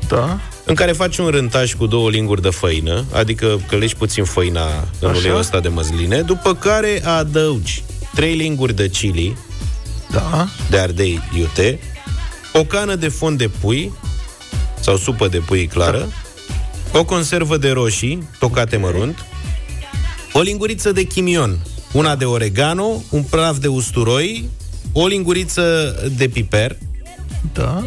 Da. 0.08 0.40
În 0.64 0.74
care 0.74 0.92
faci 0.92 1.16
un 1.16 1.28
rântaj 1.28 1.74
cu 1.74 1.86
două 1.86 2.10
linguri 2.10 2.42
de 2.42 2.50
făină, 2.50 3.04
adică 3.12 3.60
călești 3.68 3.96
puțin 3.96 4.24
făina 4.24 4.66
în 4.98 5.08
așa? 5.08 5.18
uleiul 5.18 5.38
ăsta 5.38 5.60
de 5.60 5.68
măsline, 5.68 6.20
după 6.20 6.54
care 6.54 7.02
adăugi 7.04 7.84
trei 8.14 8.34
linguri 8.34 8.74
de 8.74 8.88
chili, 8.88 9.36
da. 10.10 10.48
de 10.70 10.78
ardei 10.78 11.20
iute, 11.38 11.78
o 12.52 12.64
cană 12.64 12.94
de 12.94 13.08
fond 13.08 13.38
de 13.38 13.48
pui, 13.60 13.92
sau 14.80 14.96
supă 14.96 15.28
de 15.28 15.38
pui 15.38 15.66
clară, 15.66 16.08
da. 16.92 16.98
o 16.98 17.04
conservă 17.04 17.56
de 17.56 17.70
roșii, 17.70 18.28
tocate 18.38 18.76
okay. 18.76 18.90
mărunt, 18.90 19.24
o 20.32 20.40
linguriță 20.40 20.92
de 20.92 21.02
chimion, 21.02 21.58
una 21.92 22.16
de 22.16 22.24
oregano, 22.24 23.02
un 23.10 23.22
praf 23.22 23.56
de 23.56 23.68
usturoi, 23.68 24.48
o 24.92 25.06
linguriță 25.06 25.96
de 26.16 26.28
piper, 26.28 26.76
da. 27.52 27.84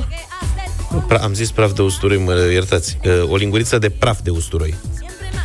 Pra- 1.08 1.22
am 1.22 1.34
zis 1.34 1.52
praf 1.52 1.74
de 1.74 1.82
usturoi, 1.82 2.18
mă 2.18 2.50
iertați. 2.52 2.98
O 3.28 3.36
linguriță 3.36 3.78
de 3.78 3.90
praf 3.90 4.20
de 4.24 4.30
usturoi. 4.30 4.74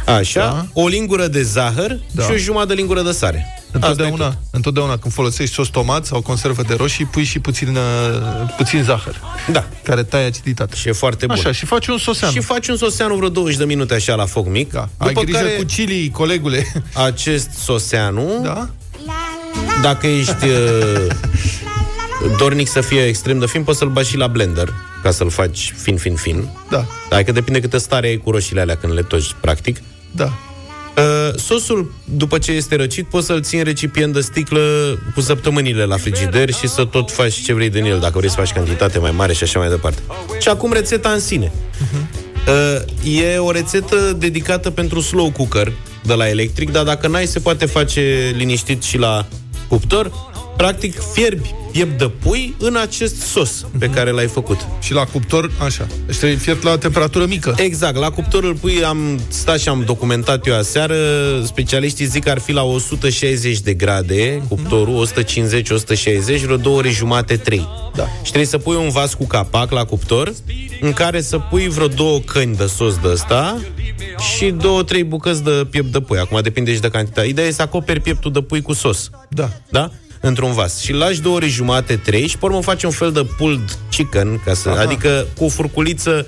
Așa, 0.07 0.40
da. 0.40 0.80
o 0.80 0.86
lingură 0.88 1.26
de 1.26 1.42
zahăr 1.42 1.98
da. 2.12 2.22
și 2.22 2.30
o 2.30 2.36
jumătate 2.36 2.68
de 2.68 2.74
lingură 2.74 3.03
de 3.03 3.12
sare. 3.12 3.46
Întotdeauna, 3.72 4.26
Asta 4.26 4.40
întotdeauna 4.51 4.96
când 4.96 5.14
folosești 5.14 5.55
sos 5.55 5.68
tomat 5.68 6.07
sau 6.07 6.20
conservă 6.20 6.62
de 6.62 6.74
roșii, 6.74 7.05
pui 7.05 7.24
și 7.24 7.38
puțin, 7.38 7.68
uh, 7.68 8.55
puțin 8.57 8.82
zahăr, 8.82 9.20
Da. 9.53 9.64
care 9.82 10.03
taie 10.03 10.26
aciditatea. 10.26 10.76
Și 10.76 10.88
e 10.88 10.92
foarte 10.92 11.26
bun. 11.26 11.36
Așa, 11.36 11.53
și 11.53 11.66
faci 11.66 11.86
un 11.86 11.98
sosean. 11.98 12.30
Și 12.30 12.40
faci 12.40 12.68
un 12.68 12.76
soseanu 12.76 13.14
vreo 13.14 13.28
20 13.28 13.57
de 13.59 13.64
minute 13.64 13.94
așa 13.94 14.14
la 14.14 14.26
foc 14.26 14.46
mic. 14.48 14.72
Da. 14.72 14.88
Ai 14.96 15.09
După 15.09 15.20
grijă 15.20 15.38
care 15.38 15.51
cu 15.51 15.62
chili, 15.64 16.11
colegule. 16.11 16.72
acest 16.94 17.51
soseanu, 17.51 18.40
Da? 18.42 18.68
dacă 19.82 20.07
ești 20.07 20.44
uh, 20.44 21.07
dornic 22.38 22.68
să 22.68 22.80
fie 22.80 23.05
extrem 23.05 23.38
de 23.38 23.46
fin, 23.46 23.62
poți 23.64 23.78
să-l 23.78 23.88
bagi 23.88 24.09
și 24.09 24.16
la 24.16 24.26
blender 24.26 24.72
ca 25.03 25.11
să-l 25.11 25.30
faci 25.30 25.74
fin, 25.76 25.96
fin, 25.96 26.14
fin. 26.14 26.48
Da. 26.70 26.86
Adică 27.11 27.32
depinde 27.32 27.61
câtă 27.61 27.78
stare 27.78 28.07
ai 28.07 28.16
cu 28.16 28.30
roșiile 28.30 28.61
alea 28.61 28.76
când 28.76 28.92
le 28.92 29.03
toci, 29.03 29.34
practic. 29.40 29.80
Da. 30.11 30.32
Uh, 30.96 31.38
sosul, 31.38 31.92
după 32.05 32.38
ce 32.38 32.53
este 32.53 32.76
răcit, 32.76 33.07
poți 33.07 33.26
să-l 33.26 33.42
ții 33.42 33.59
în 33.59 33.64
recipient 33.64 34.12
de 34.12 34.20
sticlă 34.20 34.61
cu 35.14 35.20
săptămânile 35.20 35.84
la 35.84 35.96
frigider 35.96 36.53
și 36.53 36.68
să 36.68 36.84
tot 36.84 37.11
faci 37.11 37.34
ce 37.34 37.53
vrei 37.53 37.70
din 37.70 37.84
el, 37.84 37.98
dacă 37.98 38.18
vrei 38.18 38.30
să 38.30 38.36
faci 38.36 38.53
cantitate 38.53 38.98
mai 38.98 39.11
mare 39.11 39.32
și 39.32 39.42
așa 39.42 39.59
mai 39.59 39.68
departe. 39.68 40.03
Și 40.40 40.48
acum 40.48 40.72
rețeta 40.72 41.11
în 41.11 41.20
sine. 41.20 41.53
Uh, 43.05 43.22
e 43.22 43.36
o 43.36 43.51
rețetă 43.51 44.16
dedicată 44.18 44.70
pentru 44.70 45.01
slow 45.01 45.30
cooker 45.30 45.72
de 46.03 46.14
la 46.14 46.28
electric, 46.28 46.70
dar 46.70 46.84
dacă 46.84 47.09
n-ai, 47.09 47.26
se 47.26 47.38
poate 47.38 47.66
face 47.66 48.32
liniștit 48.36 48.82
și 48.82 48.98
la 48.98 49.26
cuptor. 49.68 50.30
Practic, 50.61 51.00
fierbi 51.12 51.54
piept 51.72 51.98
de 51.98 52.11
pui 52.22 52.54
în 52.58 52.76
acest 52.76 53.20
sos 53.20 53.66
pe 53.78 53.90
care 53.90 54.11
l-ai 54.11 54.26
făcut. 54.26 54.66
Și 54.80 54.92
la 54.92 55.04
cuptor, 55.04 55.50
așa. 55.64 55.86
Deci 56.06 56.16
trebuie 56.16 56.38
fiert 56.38 56.62
la 56.62 56.78
temperatură 56.78 57.26
mică. 57.26 57.54
Exact, 57.56 57.96
la 57.96 58.11
cuptorul 58.11 58.54
pui 58.54 58.84
am 58.84 59.20
stat 59.28 59.58
și 59.58 59.68
am 59.68 59.82
documentat 59.86 60.46
eu 60.46 60.56
aseară, 60.56 60.96
specialiștii 61.44 62.04
zic 62.04 62.24
că 62.24 62.30
ar 62.30 62.38
fi 62.38 62.52
la 62.52 62.62
160 62.62 63.61
de 63.61 63.74
grade 63.74 64.42
cuptorul, 64.48 65.08
150-160, 65.08 66.42
vreo 66.42 66.56
două 66.56 66.76
ore 66.76 66.90
jumate, 66.90 67.36
3. 67.36 67.68
Da. 67.94 68.04
Și 68.04 68.22
trebuie 68.22 68.46
să 68.46 68.58
pui 68.58 68.76
un 68.76 68.88
vas 68.88 69.14
cu 69.14 69.26
capac 69.26 69.70
la 69.70 69.84
cuptor, 69.84 70.32
în 70.80 70.92
care 70.92 71.20
să 71.20 71.38
pui 71.38 71.68
vreo 71.68 71.86
două 71.86 72.18
căni 72.18 72.56
de 72.56 72.66
sos 72.66 72.96
de 72.96 73.08
ăsta 73.08 73.61
și 74.34 74.50
două, 74.50 74.82
trei 74.82 75.04
bucăți 75.04 75.44
de 75.44 75.66
piept 75.70 75.92
de 75.92 76.00
pui. 76.00 76.18
Acum 76.18 76.40
depinde 76.42 76.74
și 76.74 76.80
de 76.80 76.88
cantitate. 76.88 77.26
Ideea 77.26 77.46
e 77.46 77.50
să 77.50 77.62
acoperi 77.62 78.00
pieptul 78.00 78.32
de 78.32 78.40
pui 78.40 78.62
cu 78.62 78.72
sos. 78.72 79.11
Da. 79.28 79.48
Da? 79.70 79.90
Într-un 80.21 80.53
vas. 80.53 80.81
Și 80.81 80.93
lași 80.93 81.21
două 81.21 81.37
ore 81.37 81.47
jumate, 81.47 81.97
trei 81.97 82.27
și 82.27 82.39
pe 82.39 82.45
urmă 82.45 82.61
faci 82.62 82.83
un 82.83 82.91
fel 82.91 83.12
de 83.12 83.27
pulled 83.37 83.79
chicken, 83.91 84.41
ca 84.45 84.55
să, 84.55 84.68
Aha. 84.68 84.81
adică 84.81 85.27
cu 85.37 85.45
o 85.45 85.49
furculiță 85.49 86.27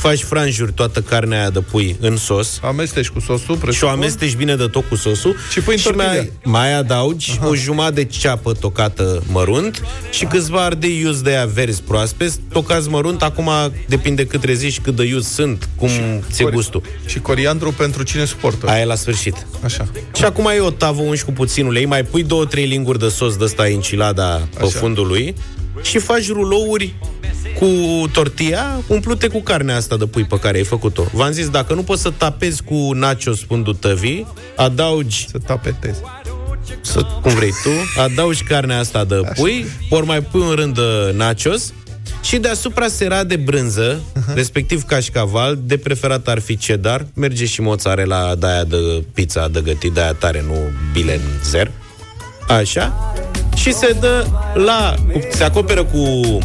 faci 0.00 0.22
franjuri 0.22 0.72
toată 0.72 1.00
carnea 1.00 1.38
aia 1.40 1.50
de 1.50 1.60
pui 1.60 1.96
în 2.00 2.16
sos 2.16 2.58
Amesteci 2.62 3.08
cu 3.08 3.20
sosul, 3.20 3.38
și 3.44 3.50
o 3.50 3.54
presupun. 3.54 3.88
amesteci 3.88 4.34
bine 4.34 4.56
de 4.56 4.66
tot 4.66 4.84
cu 4.88 4.94
sosul 4.94 5.36
Și 5.52 5.60
pui 5.60 5.74
în 5.74 5.80
tortilla. 5.82 6.06
mai, 6.06 6.32
mai 6.44 6.74
adaugi 6.74 7.36
Aha. 7.38 7.48
o 7.48 7.54
jumătate 7.54 7.94
de 7.94 8.04
ceapă 8.04 8.52
tocată 8.52 9.22
mărunt 9.32 9.82
și 10.10 10.24
câțiva 10.24 10.64
ardei 10.64 10.98
iuzi 11.00 11.22
de 11.22 11.30
aia 11.30 11.46
verzi 11.46 11.82
proaspeți, 11.82 12.38
tocați 12.52 12.88
mărunt, 12.88 13.22
acum 13.22 13.50
depinde 13.88 14.26
cât 14.26 14.44
reziști 14.44 14.74
și 14.74 14.80
cât 14.80 14.96
de 14.96 15.04
iuzi 15.04 15.34
sunt, 15.34 15.68
cum 15.76 15.88
ți-e 16.30 16.44
Cori- 16.44 16.52
gustul. 16.52 16.82
Și 17.06 17.18
coriandru 17.18 17.72
pentru 17.72 18.02
cine 18.02 18.24
suportă. 18.24 18.68
Aia 18.68 18.80
e 18.80 18.84
la 18.84 18.94
sfârșit. 18.94 19.46
Așa. 19.64 19.88
Și 20.16 20.24
acum 20.24 20.46
ai 20.46 20.60
o 20.60 20.70
tavă 20.70 21.00
unși 21.02 21.24
cu 21.24 21.32
puțin 21.32 21.66
ulei, 21.66 21.84
mai 21.86 22.02
pui 22.04 22.22
două, 22.22 22.44
trei 22.44 22.66
linguri 22.66 22.98
de 22.98 23.08
sos 23.08 23.36
de 23.36 23.44
ăsta 23.44 23.68
enchilada 23.68 24.48
pe 24.58 24.64
Așa. 24.64 24.78
fundul 24.78 25.06
lui 25.06 25.34
și 25.82 25.98
faci 25.98 26.28
rulouri 26.28 26.94
cu 27.58 27.66
tortilla 28.12 28.80
umplute 28.86 29.28
cu 29.28 29.40
carnea 29.40 29.76
asta 29.76 29.96
de 29.96 30.06
pui 30.06 30.24
pe 30.24 30.38
care 30.38 30.56
ai 30.56 30.64
făcut-o. 30.64 31.02
V-am 31.12 31.30
zis, 31.32 31.48
dacă 31.48 31.74
nu 31.74 31.82
poți 31.82 32.02
să 32.02 32.10
tapezi 32.16 32.62
cu 32.62 32.74
nachos 32.94 33.40
fundul 33.46 33.74
tăvii, 33.74 34.26
adaugi 34.56 35.26
Să 35.30 35.38
tapetezi. 35.46 36.00
să, 36.80 37.00
cum 37.22 37.34
vrei 37.34 37.50
tu, 37.62 38.00
adaugi 38.00 38.42
carnea 38.42 38.78
asta 38.78 39.04
de 39.04 39.20
pui, 39.36 39.66
ori 39.90 40.06
mai 40.06 40.22
pui 40.22 40.40
un 40.40 40.50
rând 40.54 40.74
de 40.74 41.12
nachos 41.16 41.72
și 42.22 42.36
deasupra 42.36 42.88
sera 42.88 43.24
de 43.24 43.36
brânză, 43.36 44.00
respectiv 44.34 44.82
cașcaval, 44.82 45.58
de 45.62 45.76
preferat 45.76 46.28
ar 46.28 46.38
fi 46.38 46.56
cheddar, 46.56 47.06
merge 47.14 47.44
și 47.46 47.60
mozzarella 47.60 48.34
de 48.34 48.46
aia 48.46 48.64
de 48.64 48.76
pizza 49.14 49.48
de 49.48 49.60
gătit, 49.60 49.92
de 49.92 50.00
aia 50.00 50.12
tare, 50.12 50.44
nu 50.46 50.56
bilen 50.92 51.20
zer. 51.44 51.70
Așa. 52.48 53.14
Și 53.54 53.72
se 53.72 53.96
dă 54.00 54.26
la... 54.54 54.94
cu- 55.12 55.20
Se 55.32 55.44
acoperă 55.44 55.84
cu 55.84 56.38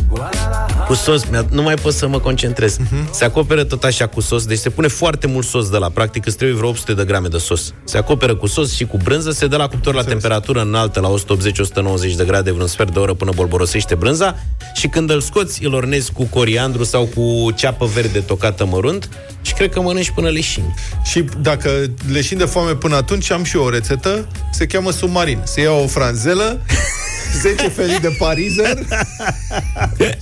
cu 0.87 0.93
sos, 0.93 1.23
mi-a- 1.29 1.45
nu 1.51 1.61
mai 1.61 1.75
pot 1.75 1.93
să 1.93 2.07
mă 2.07 2.19
concentrez. 2.19 2.77
Se 3.11 3.25
acoperă 3.25 3.63
tot 3.63 3.83
așa 3.83 4.07
cu 4.07 4.21
sos, 4.21 4.45
deci 4.45 4.57
se 4.57 4.69
pune 4.69 4.87
foarte 4.87 5.27
mult 5.27 5.45
sos 5.47 5.69
de 5.69 5.77
la, 5.77 5.89
practic 5.89 6.25
îți 6.25 6.35
trebuie 6.37 6.57
vreo 6.57 6.69
800 6.69 6.93
de 6.93 7.03
grame 7.03 7.27
de 7.27 7.37
sos. 7.37 7.73
Se 7.83 7.97
acoperă 7.97 8.35
cu 8.35 8.47
sos 8.47 8.73
și 8.75 8.85
cu 8.85 8.97
brânză, 9.03 9.31
se 9.31 9.47
dă 9.47 9.57
la 9.57 9.67
cuptor 9.67 9.93
la 9.93 10.03
temperatură 10.03 10.61
înaltă, 10.61 10.99
la 10.99 11.09
180-190 11.09 12.15
de 12.15 12.23
grade, 12.25 12.51
vreun 12.51 12.67
sfert 12.67 12.93
de 12.93 12.99
oră 12.99 13.13
până 13.13 13.31
bolborosește 13.35 13.95
brânza 13.95 14.35
și 14.73 14.87
când 14.87 15.09
îl 15.09 15.21
scoți, 15.21 15.63
îl 15.65 15.73
ornezi 15.73 16.11
cu 16.11 16.23
coriandru 16.23 16.83
sau 16.83 17.09
cu 17.15 17.51
ceapă 17.55 17.85
verde 17.85 18.19
tocată 18.19 18.65
mărunt 18.65 19.09
și 19.41 19.53
cred 19.53 19.69
că 19.73 19.81
mănânci 19.81 20.11
până 20.11 20.29
leșini. 20.29 20.73
Și 21.03 21.25
dacă 21.41 21.69
leșin 22.11 22.37
de 22.37 22.45
foame 22.45 22.71
până 22.75 22.95
atunci, 22.95 23.31
am 23.31 23.43
și 23.43 23.55
eu 23.57 23.63
o 23.63 23.69
rețetă. 23.69 24.27
Se 24.51 24.65
cheamă 24.65 24.91
submarin. 24.91 25.39
Se 25.43 25.61
ia 25.61 25.71
o 25.71 25.87
franzelă, 25.87 26.59
10 27.41 27.67
felii 27.67 27.99
de 27.99 28.15
parizer, 28.17 28.77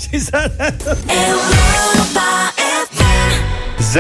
Și 0.10 0.20
s-a 0.20 0.52
0372069599 3.94 3.98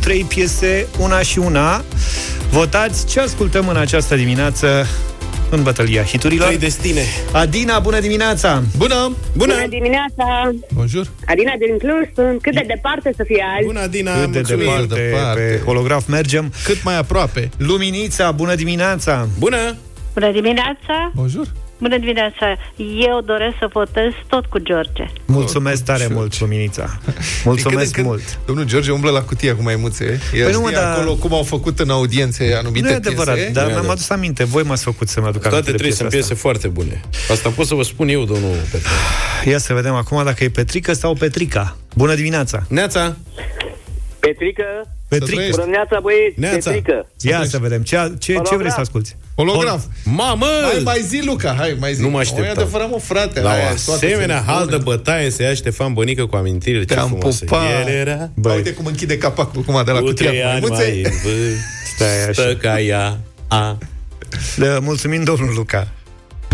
Trei 0.00 0.24
piese, 0.24 0.86
una 0.98 1.20
și 1.20 1.38
una. 1.38 1.84
Votați 2.50 3.06
ce 3.06 3.20
ascultăm 3.20 3.68
în 3.68 3.76
această 3.76 4.16
dimineață 4.16 4.86
în 5.50 5.62
bătălia 5.62 6.02
hiturilor. 6.02 6.46
Trei 6.46 6.58
destine. 6.58 7.02
Adina, 7.32 7.78
bună 7.78 8.00
dimineața! 8.00 8.62
Bună! 8.76 9.16
Bună! 9.36 9.54
Bună 9.54 9.66
dimineața! 9.68 10.50
Bonjour! 10.74 11.06
Adina 11.26 11.52
din 11.58 11.78
Cluj, 11.78 12.08
sunt 12.14 12.42
cât 12.42 12.54
de 12.54 12.64
departe 12.66 13.12
să 13.16 13.24
fie 13.26 13.44
azi. 13.56 13.66
Bună, 13.66 13.80
Adina! 13.80 14.12
Cât 14.20 14.30
de 14.30 14.38
mulțumim. 14.38 14.64
departe, 14.64 14.94
departe. 14.94 15.40
pe 15.40 15.60
holograf 15.64 16.06
mergem. 16.06 16.52
Cât 16.64 16.82
mai 16.82 16.98
aproape. 16.98 17.50
Luminița, 17.56 18.30
bună 18.32 18.54
dimineața! 18.54 19.28
Bună! 19.38 19.76
Bună 20.14 20.30
dimineața! 20.32 21.12
Bonjour! 21.14 21.46
Bună 21.78 21.98
dimineața! 21.98 22.46
Eu 23.08 23.20
doresc 23.24 23.54
să 23.58 23.68
votez 23.72 24.12
tot 24.28 24.46
cu 24.46 24.58
George. 24.58 25.04
Mulțumesc 25.24 25.84
tare 25.84 26.06
mult, 26.10 26.40
Luminița! 26.40 26.98
Mulțumesc 27.44 27.92
Din 27.92 27.92
când 27.92 28.06
în 28.06 28.12
mult! 28.12 28.22
când, 28.22 28.38
Domnul 28.46 28.64
George 28.64 28.90
umblă 28.90 29.10
la 29.10 29.22
cutia 29.22 29.56
cu 29.56 29.62
maimuțe. 29.62 30.20
El 30.34 30.42
Păi 30.44 30.52
nu, 30.52 30.60
mă, 30.60 30.66
știe 30.68 30.80
dar- 30.80 30.92
acolo 30.96 31.14
cum 31.14 31.32
au 31.34 31.42
făcut 31.42 31.78
în 31.78 31.90
audiențe 31.90 32.54
anumite 32.54 32.86
Nu 32.86 32.92
e 32.92 32.94
adevărat, 32.94 33.34
piese. 33.34 33.50
dar 33.50 33.62
Nu 33.64 33.68
e 33.68 33.72
mi-am 33.72 33.78
adevărat. 33.78 33.90
adus 33.90 34.10
aminte. 34.10 34.44
Voi 34.44 34.62
m-ați 34.62 34.82
făcut 34.82 35.08
să-mi 35.08 35.26
aduc 35.26 35.44
aminte 35.46 35.48
Toate 35.62 35.70
de 35.70 35.76
trei 35.76 35.88
piesa 35.88 35.96
sunt 35.96 36.10
piese 36.10 36.32
asta. 36.32 36.40
foarte 36.40 36.68
bune. 36.68 37.00
Asta 37.30 37.48
pot 37.48 37.66
să 37.66 37.74
vă 37.74 37.82
spun 37.82 38.08
eu, 38.08 38.24
domnul 38.24 38.54
Petru. 38.70 38.88
Ia 39.44 39.58
să 39.58 39.74
vedem 39.74 39.94
acum 39.94 40.24
dacă 40.24 40.44
e 40.44 40.48
Petrica 40.48 40.92
sau 40.92 41.14
Petrica. 41.14 41.76
Bună 41.96 42.14
dimineața! 42.14 42.62
Neața! 42.68 43.16
Petrică, 44.20 44.64
Petrica! 45.08 45.32
trăiești. 45.32 45.50
bună 45.50 45.62
dimineața, 45.62 46.00
băieți, 46.02 46.40
Neața. 46.40 46.70
Petrică. 46.70 47.06
Ia 47.20 47.44
să 47.44 47.58
vedem. 47.58 47.82
Ce, 47.82 47.96
ce, 47.96 48.16
ce 48.18 48.32
Holograf. 48.32 48.58
vrei 48.58 48.70
să 48.70 48.80
asculti? 48.80 49.16
Holograf. 49.36 49.82
Mamă! 50.04 50.46
Hai, 50.72 50.80
mai 50.84 51.00
zi, 51.08 51.22
Luca, 51.24 51.54
hai, 51.58 51.76
mai 51.80 51.94
zi. 51.94 52.00
Nu 52.02 52.08
mă 52.08 52.16
O, 52.16 52.18
așteptam. 52.18 52.44
e 52.44 52.50
adevărat, 52.50 52.90
mă, 52.90 52.98
frate. 52.98 53.40
La 53.40 53.50
hai, 53.50 53.60
o 53.60 53.74
toate 53.86 54.06
asemenea 54.06 54.36
sunt 54.36 54.48
hal 54.48 54.66
de 54.66 54.76
bune. 54.76 54.82
bătaie 54.96 55.30
se 55.30 55.42
ia 55.42 55.54
Ștefan 55.54 55.92
Bănică 55.92 56.26
cu 56.26 56.36
amintirile 56.36 56.84
ce 56.84 56.94
Te-am 56.94 57.06
frumoase. 57.08 57.44
pupat. 57.44 57.86
El 57.86 57.94
era 57.94 58.30
Bă, 58.34 58.52
uite 58.52 58.72
cum 58.72 58.86
închide 58.86 59.18
capacul 59.18 59.64
acum 59.68 59.84
de 59.84 59.90
la 59.90 59.98
cu 59.98 60.04
cutia 60.04 60.28
trei 60.28 60.40
cu 60.40 60.46
ani 60.48 60.60
maimuțe. 60.60 60.82
mai 60.84 61.02
în 61.02 61.10
Stai 61.94 62.08
vârstă 62.24 62.42
așa. 62.42 62.56
ca 62.60 62.80
ea. 62.80 63.18
A. 63.48 63.78
Le 64.56 64.78
mulțumim, 64.80 65.22
domnul 65.24 65.54
Luca. 65.54 65.88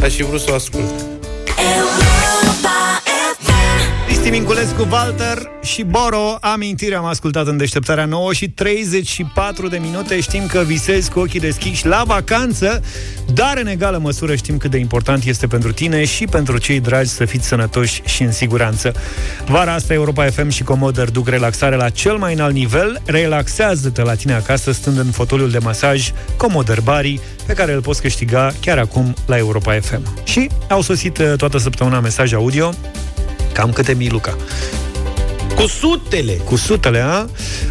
Aș 0.02 0.14
fi 0.14 0.22
vrut 0.22 0.40
să 0.40 0.48
o 0.50 0.54
ascult. 0.54 1.04
Cristi 4.22 4.40
Minculescu, 4.40 4.88
Walter 4.90 5.50
și 5.62 5.82
Boro 5.82 6.36
Amintire 6.40 6.94
am 6.94 7.04
ascultat 7.04 7.46
în 7.46 7.56
deșteptarea 7.56 8.04
9 8.04 8.32
și 8.32 8.48
34 8.48 9.68
de 9.68 9.78
minute. 9.78 10.20
Știm 10.20 10.46
că 10.46 10.62
visezi 10.66 11.10
cu 11.10 11.18
ochii 11.18 11.40
deschiși 11.40 11.86
la 11.86 12.02
vacanță 12.06 12.82
Dar 13.34 13.58
în 13.60 13.66
egală 13.66 13.98
măsură 13.98 14.34
știm 14.34 14.56
cât 14.56 14.70
de 14.70 14.78
important 14.78 15.24
este 15.24 15.46
pentru 15.46 15.72
tine 15.72 16.04
Și 16.04 16.24
pentru 16.24 16.58
cei 16.58 16.80
dragi 16.80 17.08
să 17.08 17.24
fiți 17.24 17.46
sănătoși 17.46 18.02
și 18.04 18.22
în 18.22 18.32
siguranță. 18.32 18.94
Vara 19.46 19.74
asta 19.74 19.92
Europa 19.92 20.26
FM 20.26 20.48
și 20.48 20.62
Comoder 20.62 21.10
duc 21.10 21.28
relaxare 21.28 21.76
la 21.76 21.88
cel 21.88 22.16
mai 22.16 22.34
înalt 22.34 22.54
nivel. 22.54 23.02
Relaxează-te 23.04 24.02
la 24.02 24.14
tine 24.14 24.32
acasă 24.32 24.72
stând 24.72 24.98
în 24.98 25.10
fotoliul 25.10 25.50
de 25.50 25.58
masaj 25.58 26.10
Comoder 26.36 26.80
Bari 26.80 27.20
Pe 27.46 27.52
care 27.52 27.72
îl 27.72 27.80
poți 27.80 28.00
câștiga 28.00 28.52
chiar 28.60 28.78
acum 28.78 29.14
la 29.26 29.36
Europa 29.36 29.78
FM 29.80 30.24
Și 30.24 30.48
au 30.68 30.80
sosit 30.80 31.18
uh, 31.18 31.32
toată 31.36 31.58
săptămâna 31.58 32.00
mesaje 32.00 32.34
audio 32.34 32.72
Cam 33.52 33.72
câte 33.72 33.94
mii, 33.94 34.10
Luca? 34.10 34.36
Cu 35.54 35.66
sutele! 35.66 36.32
Cu 36.32 36.56
sutele, 36.56 37.00
a? 37.00 37.26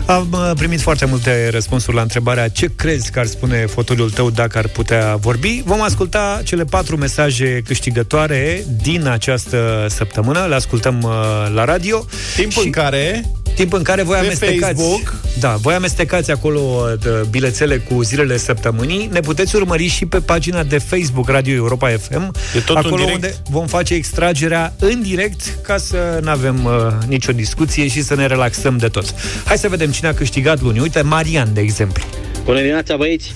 Am 0.05 0.27
uh, 0.31 0.51
primit 0.55 0.81
foarte 0.81 1.05
multe 1.05 1.49
răspunsuri 1.49 1.95
la 1.95 2.01
întrebarea 2.01 2.47
ce 2.47 2.71
crezi 2.75 3.11
că 3.11 3.19
ar 3.19 3.25
spune 3.25 3.65
fotoliul 3.65 4.09
tău 4.09 4.29
dacă 4.29 4.57
ar 4.57 4.67
putea 4.67 5.15
vorbi. 5.15 5.61
Vom 5.65 5.81
asculta 5.81 6.41
cele 6.43 6.63
patru 6.63 6.97
mesaje 6.97 7.61
câștigătoare 7.65 8.65
din 8.81 9.07
această 9.07 9.85
săptămână. 9.89 10.45
Le 10.49 10.55
ascultăm 10.55 11.01
uh, 11.01 11.11
la 11.53 11.65
radio. 11.65 12.05
Timp 12.35 12.51
Și- 12.51 12.59
în 12.63 12.71
care 12.71 13.25
Timp 13.55 13.73
în 13.73 13.83
care 13.83 14.03
voi 14.03 14.17
Pe 14.19 14.25
amestecați 14.25 14.81
Facebook. 14.81 15.13
Da, 15.39 15.55
voi 15.55 15.73
amestecați 15.73 16.31
acolo 16.31 16.59
uh, 16.59 17.21
bilețele 17.29 17.77
cu 17.77 18.03
zilele 18.03 18.37
săptămânii 18.37 19.09
Ne 19.11 19.19
puteți 19.19 19.55
urmări 19.55 19.87
și 19.87 20.05
pe 20.05 20.19
pagina 20.19 20.63
de 20.63 20.77
Facebook 20.77 21.29
Radio 21.29 21.53
Europa 21.53 21.89
FM 21.89 22.31
E 22.55 22.59
tot 22.59 22.69
în 22.69 22.75
Acolo 22.77 22.95
direct? 22.95 23.13
unde 23.15 23.35
vom 23.49 23.67
face 23.67 23.93
extragerea 23.93 24.73
în 24.79 25.01
direct 25.01 25.57
Ca 25.63 25.77
să 25.77 26.19
nu 26.23 26.29
avem 26.29 26.65
uh, 26.65 26.71
nicio 27.07 27.31
discuție 27.31 27.87
și 27.87 28.01
să 28.01 28.15
ne 28.15 28.25
relaxăm 28.25 28.77
de 28.77 28.87
tot 28.87 29.13
Hai 29.45 29.57
să 29.57 29.69
vedem 29.69 29.91
cine 29.91 30.07
a 30.09 30.13
câștigat 30.13 30.61
luni 30.61 30.79
Uite, 30.79 31.01
Marian, 31.01 31.53
de 31.53 31.61
exemplu 31.61 32.03
Bună 32.43 32.57
dimineața, 32.57 32.95
băieți! 32.95 33.35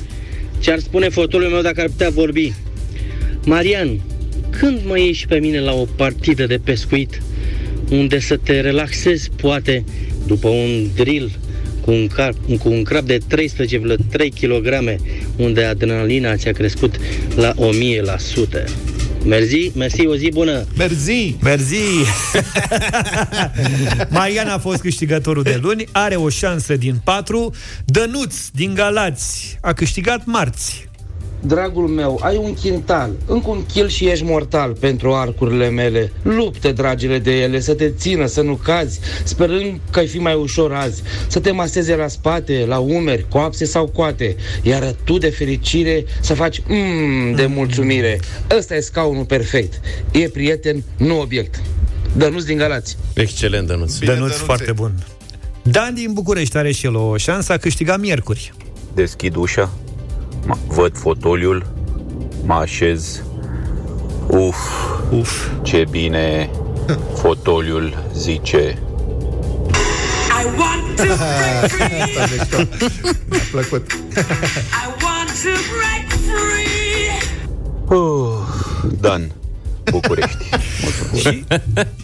Ce-ar 0.59 0.79
spune 0.79 1.09
fotolul 1.09 1.49
meu 1.49 1.61
dacă 1.61 1.81
ar 1.81 1.87
putea 1.87 2.09
vorbi? 2.09 2.53
Marian, 3.45 3.99
când 4.49 4.79
mă 4.85 4.99
ieși 4.99 5.19
și 5.19 5.27
pe 5.27 5.37
mine 5.37 5.59
la 5.59 5.73
o 5.73 5.85
partidă 5.95 6.45
de 6.45 6.59
pescuit 6.63 7.21
unde 7.89 8.19
să 8.19 8.37
te 8.37 8.59
relaxezi, 8.59 9.29
poate, 9.35 9.83
după 10.25 10.47
un 10.47 10.87
drill 10.95 11.31
cu 11.81 11.91
un, 11.91 12.07
car, 12.07 12.33
cu 12.59 12.69
un 12.69 12.83
crab 12.83 13.05
de 13.05 13.17
13,3 13.17 13.47
kg, 14.39 14.99
unde 15.35 15.63
adrenalina 15.63 16.35
ți-a 16.35 16.51
crescut 16.51 16.95
la 17.35 17.53
1000%. 17.53 18.95
Mersi, 19.25 19.71
mersi, 19.75 20.05
o 20.05 20.15
zi 20.15 20.29
bună! 20.33 20.65
Merzi! 20.77 21.35
Merzi! 21.41 21.75
Marian 24.09 24.47
a 24.47 24.57
fost 24.57 24.81
câștigătorul 24.81 25.43
de 25.43 25.59
luni, 25.61 25.85
are 25.91 26.15
o 26.15 26.29
șansă 26.29 26.75
din 26.75 26.95
patru. 27.03 27.53
Dănuț 27.85 28.35
din 28.53 28.73
Galați 28.73 29.57
a 29.61 29.73
câștigat 29.73 30.25
marți. 30.25 30.87
Dragul 31.41 31.87
meu, 31.87 32.19
ai 32.23 32.37
un 32.37 32.53
chintal, 32.53 33.11
încă 33.27 33.49
un 33.49 33.65
kil 33.65 33.87
și 33.87 34.07
ești 34.07 34.23
mortal 34.23 34.73
pentru 34.79 35.13
arcurile 35.13 35.69
mele. 35.69 36.11
Lupte, 36.21 36.71
dragile, 36.71 37.19
de 37.19 37.31
ele, 37.41 37.59
să 37.59 37.73
te 37.73 37.89
țină, 37.89 38.25
să 38.25 38.41
nu 38.41 38.53
cazi, 38.63 38.99
sperând 39.23 39.79
că 39.91 39.99
ai 39.99 40.07
fi 40.07 40.17
mai 40.17 40.33
ușor 40.33 40.73
azi, 40.73 41.01
să 41.27 41.39
te 41.39 41.51
maseze 41.51 41.95
la 41.95 42.07
spate, 42.07 42.65
la 42.67 42.77
umeri, 42.79 43.25
coapse 43.29 43.65
sau 43.65 43.87
coate, 43.87 44.35
iar 44.61 44.95
tu 45.03 45.17
de 45.17 45.29
fericire 45.29 46.05
să 46.21 46.33
faci 46.33 46.61
mmm 46.67 47.35
de 47.35 47.45
mulțumire. 47.45 48.19
Ăsta 48.57 48.75
e 48.75 48.79
scaunul 48.79 49.25
perfect. 49.25 49.79
E 50.11 50.29
prieten, 50.29 50.83
nu 50.97 51.19
obiect. 51.19 51.61
Dănuț 52.17 52.43
din 52.43 52.57
Galați. 52.57 52.97
Excelent, 53.13 53.67
Dănuț. 53.67 53.97
Dănuț 53.97 54.15
Dănuțe. 54.17 54.33
foarte 54.43 54.71
bun. 54.71 54.91
Dan 55.61 55.93
din 55.93 56.13
București 56.13 56.57
are 56.57 56.71
și 56.71 56.85
el 56.85 56.95
o 56.95 57.17
șansă, 57.17 57.53
a 57.53 57.57
câștigat 57.57 57.99
miercuri. 57.99 58.53
Deschid 58.93 59.35
ușa, 59.35 59.61
mă- 59.61 59.94
văd 60.67 60.97
fotoliul, 60.97 61.65
mă 62.45 62.53
așez. 62.53 63.21
Uf, 64.27 64.57
Uf. 65.11 65.47
ce 65.61 65.85
bine 65.89 66.49
fotoliul 67.21 68.03
zice. 68.13 68.77
I 70.41 70.45
want 70.57 70.95
to 70.95 71.03
break 71.03 71.69
free. 71.71 72.01
Asta 72.01 72.25
mișto. 72.37 72.57
Mi-a 73.29 73.39
plăcut. 73.51 73.91
I 73.91 74.85
want 75.03 75.29
to 75.43 75.53
break 75.75 76.07
free. 76.25 77.97
Uh, 77.97 78.37
Dan, 78.99 79.31
București. 79.91 80.37
Și 81.15 81.43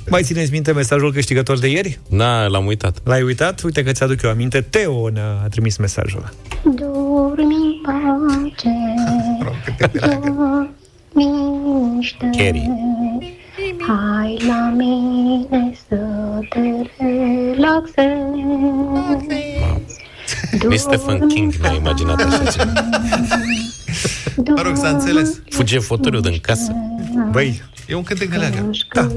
mai 0.09 0.23
țineți 0.23 0.51
minte 0.51 0.71
mesajul 0.71 1.13
câștigător 1.13 1.59
de 1.59 1.67
ieri? 1.67 1.99
Na, 2.09 2.47
l-am 2.47 2.65
uitat. 2.65 2.97
L-ai 3.03 3.21
uitat? 3.21 3.61
Uite 3.61 3.83
că 3.83 3.91
ți-aduc 3.91 4.21
eu 4.21 4.29
aminte. 4.29 4.61
Teo 4.61 5.09
ne-a 5.09 5.47
trimis 5.49 5.77
mesajul 5.77 6.19
ăla. 6.19 6.29
Dormi 6.75 7.55
în 7.55 7.81
pace, 7.83 8.69
dormiște. 11.13 12.29
Kerry. 12.31 12.69
Hai 13.87 14.37
la 14.47 14.73
mine 14.77 15.73
să 15.87 15.97
te 16.49 16.59
relaxezi. 16.97 18.09
Nici 20.67 20.79
Stephen 20.79 21.27
King 21.27 21.53
n-a 21.61 21.73
imaginat 21.73 22.21
așa 22.21 22.43
ceva. 22.51 22.73
Mă 24.55 24.61
rog, 24.61 24.77
s-a 24.77 24.87
înțeles. 24.89 25.41
Fuge 25.49 25.79
fotoliul 25.79 26.21
din 26.21 26.39
casă. 26.41 26.71
Băi, 27.31 27.61
E 27.87 27.95
un 27.95 28.03
cântec 28.03 28.29
de 28.29 28.35
leagă. 28.37 28.69
da. 28.93 29.07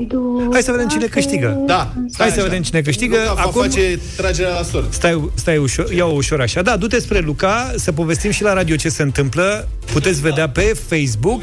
Hai 0.53 0.63
să 0.63 0.71
vedem 0.71 0.89
cine 0.89 1.05
câștigă. 1.07 1.63
Da, 1.67 1.93
Hai 2.19 2.31
să 2.31 2.43
vedem 2.43 2.63
cine 2.63 2.81
câștigă. 2.81 3.17
Luca 3.17 3.35
va 3.35 3.41
Acum 3.41 3.63
face 3.63 3.99
tragerea 4.17 4.53
la 4.55 4.63
sort. 4.63 4.93
Stai, 4.93 5.31
stai 5.35 5.57
ușor, 5.57 5.93
ia-o 5.93 6.13
ușor 6.13 6.41
așa. 6.41 6.63
Da, 6.63 6.77
du-te 6.77 6.99
spre 7.01 7.19
Luca, 7.19 7.73
să 7.77 7.93
povestim 7.93 8.31
și 8.31 8.43
la 8.43 8.53
radio 8.53 8.77
ce 8.77 8.89
se 8.89 9.03
întâmplă. 9.03 9.69
Puteți 9.93 10.21
vedea 10.21 10.49
pe 10.49 10.77
Facebook. 10.89 11.43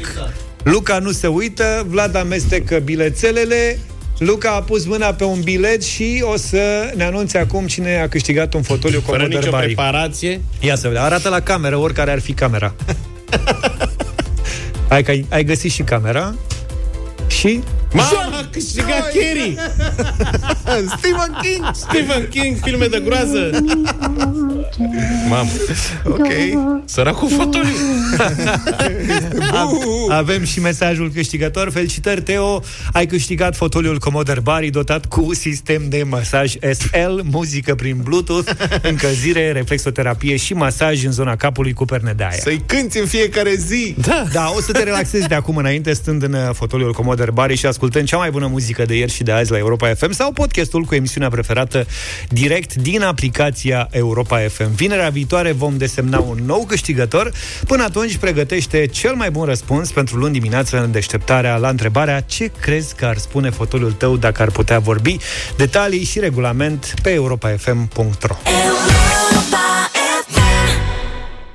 Luca 0.62 0.98
nu 0.98 1.10
se 1.10 1.26
uită, 1.26 1.86
Vlad 1.88 2.16
amestecă 2.16 2.78
bilețelele, 2.84 3.78
Luca 4.24 4.50
a 4.50 4.62
pus 4.62 4.84
mâna 4.84 5.12
pe 5.12 5.24
un 5.24 5.40
bilet 5.40 5.82
și 5.82 6.24
o 6.32 6.36
să 6.36 6.92
ne 6.96 7.04
anunțe 7.04 7.38
acum 7.38 7.66
cine 7.66 8.00
a 8.00 8.08
câștigat 8.08 8.54
un 8.54 8.62
fotoliu 8.62 9.00
Fără 9.00 9.16
Commodore 9.16 9.38
nicio 9.38 9.50
Bari. 9.50 9.66
preparație. 9.66 10.40
Ia 10.60 10.76
să 10.76 10.88
vedem. 10.88 11.02
Arată 11.02 11.28
la 11.28 11.40
cameră, 11.40 11.76
oricare 11.76 12.10
ar 12.10 12.20
fi 12.20 12.32
camera. 12.32 12.74
Hai 14.88 15.02
că 15.02 15.10
ai, 15.10 15.26
ai 15.30 15.44
găsit 15.44 15.72
și 15.72 15.82
camera. 15.82 16.34
Și 17.26 17.60
Mama, 17.92 18.08
a 18.38 18.48
câștigat 18.50 19.12
Kerry! 19.12 19.56
Stephen 20.96 21.38
King! 21.42 21.70
Stephen 21.72 22.28
King, 22.28 22.56
filme 22.62 22.86
de 22.86 23.02
groază! 23.04 23.50
Mamă, 25.28 25.50
Ok. 26.04 26.26
săracul 26.84 27.28
fotoliu! 27.30 27.74
A- 29.50 29.68
avem 30.16 30.44
și 30.44 30.60
mesajul 30.60 31.10
câștigător. 31.14 31.70
Felicitări, 31.70 32.22
Teo! 32.22 32.62
Ai 32.92 33.06
câștigat 33.06 33.56
fotoliul 33.56 33.98
Commodore 33.98 34.40
Bari 34.40 34.70
dotat 34.70 35.06
cu 35.06 35.34
sistem 35.34 35.82
de 35.88 36.02
masaj 36.02 36.52
SL, 36.72 37.20
muzică 37.22 37.74
prin 37.74 37.96
Bluetooth, 38.02 38.50
încălzire, 38.82 39.52
reflexoterapie 39.52 40.36
și 40.36 40.54
masaj 40.54 41.04
în 41.04 41.12
zona 41.12 41.36
capului 41.36 41.72
cu 41.72 41.84
perne 41.84 42.12
de 42.16 42.22
aer. 42.24 42.38
Să-i 42.40 42.62
cânti 42.66 42.98
în 42.98 43.06
fiecare 43.06 43.54
zi. 43.54 43.94
Da. 44.06 44.24
da, 44.32 44.52
o 44.56 44.60
să 44.60 44.72
te 44.72 44.82
relaxezi 44.82 45.28
de 45.28 45.34
acum 45.34 45.56
înainte 45.56 45.92
stând 45.92 46.22
în 46.22 46.32
uh, 46.32 46.50
fotoliul 46.52 46.92
Commodore 46.92 47.30
Bari 47.30 47.56
și 47.56 47.66
ascultând 47.66 48.06
cea 48.06 48.16
mai 48.16 48.30
bună 48.30 48.46
muzică 48.46 48.84
de 48.84 48.96
ieri 48.96 49.12
și 49.12 49.22
de 49.22 49.32
azi 49.32 49.50
la 49.50 49.58
Europa 49.58 49.94
FM 49.94 50.10
sau 50.12 50.32
podcastul 50.32 50.82
cu 50.82 50.94
emisiunea 50.94 51.28
preferată 51.28 51.86
direct 52.28 52.74
din 52.74 53.02
aplicația 53.02 53.88
Europa 53.90 54.38
FM. 54.38 54.61
Vinerea 54.74 55.08
viitoare 55.08 55.52
vom 55.52 55.76
desemna 55.76 56.18
un 56.18 56.38
nou 56.44 56.64
câștigător. 56.64 57.32
Până 57.66 57.82
atunci 57.82 58.16
pregătește 58.16 58.86
cel 58.86 59.14
mai 59.14 59.30
bun 59.30 59.44
răspuns 59.44 59.90
pentru 59.90 60.16
luni 60.16 60.32
dimineață 60.32 60.82
în 60.82 60.90
deșteptarea 60.90 61.56
la 61.56 61.68
întrebarea 61.68 62.20
ce 62.20 62.50
crezi 62.60 62.94
că 62.94 63.04
ar 63.04 63.16
spune 63.16 63.50
fotoliul 63.50 63.92
tău 63.92 64.16
dacă 64.16 64.42
ar 64.42 64.50
putea 64.50 64.78
vorbi. 64.78 65.16
Detalii 65.56 66.04
și 66.04 66.18
regulament 66.18 66.94
pe 67.02 67.10
europafm.ro 67.10 68.36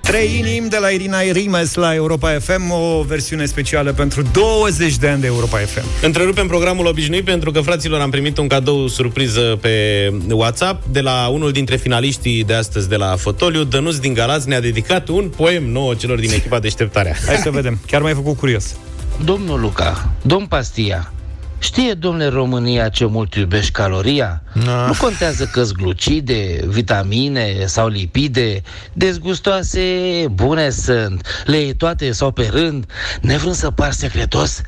Trei 0.08 0.38
inimi 0.38 0.70
de 0.70 0.78
la 0.78 0.90
Irina 0.90 1.20
Rimes 1.20 1.74
la 1.74 1.94
Europa 1.94 2.40
FM, 2.40 2.72
o 2.72 3.02
versiune 3.02 3.46
specială 3.46 3.94
pentru 3.94 4.22
20 4.22 4.98
de 4.98 5.08
ani 5.08 5.22
de 5.22 5.28
Europa 5.28 5.58
FM. 5.58 5.86
Întrerupem 6.02 6.48
programul 6.48 6.86
obișnuit 6.86 7.26
pentru 7.26 7.52
că, 7.52 7.62
fraților, 7.62 8.02
am 8.02 8.10
primit 8.10 8.38
un 8.38 8.48
cadou 8.48 8.88
surpriză 8.88 9.58
pe 9.62 10.14
WhatsApp 10.30 10.86
de 10.86 11.02
la 11.02 11.28
unul 11.28 11.52
dintre 11.52 11.76
finaliștii 11.76 12.44
de 12.44 12.54
astăzi 12.54 12.90
de 12.90 12.96
la 12.96 13.16
Fotoliu. 13.16 13.64
Dănuț 13.64 13.96
din 13.96 14.14
Galați 14.14 14.48
ne-a 14.48 14.62
dedicat 14.62 15.08
un 15.08 15.32
poem 15.36 15.64
nouă 15.72 15.94
celor 15.94 16.20
din 16.20 16.32
echipa 16.32 16.60
Deșteptarea. 16.60 17.16
Hai 17.26 17.36
să 17.36 17.50
vedem. 17.50 17.80
Chiar 17.88 18.02
m-ai 18.02 18.14
făcut 18.14 18.38
curios. 18.38 18.76
Domnul 19.24 19.60
Luca, 19.60 20.12
domn 20.22 20.46
Pastia, 20.46 21.14
știe, 21.60 21.94
domnule 21.94 22.28
România, 22.28 22.90
ce 22.90 23.06
mult 23.06 23.34
iubești 23.36 23.72
caloria? 23.72 24.42
Nu 24.88 24.94
contează 25.00 25.46
că 25.46 25.64
glucide, 25.78 26.60
vitamine 26.68 27.66
sau 27.66 27.88
lipide, 27.88 28.62
dezgustoase, 28.94 30.26
bune 30.32 30.70
sunt, 30.70 31.44
le 31.46 31.58
iei 31.58 31.76
toate 31.76 32.12
sau 32.12 32.32
pe 32.32 32.50
rând, 32.52 32.86
nevrând 33.22 33.56
să 33.56 33.72
par 33.72 33.92
secretos, 33.92 34.62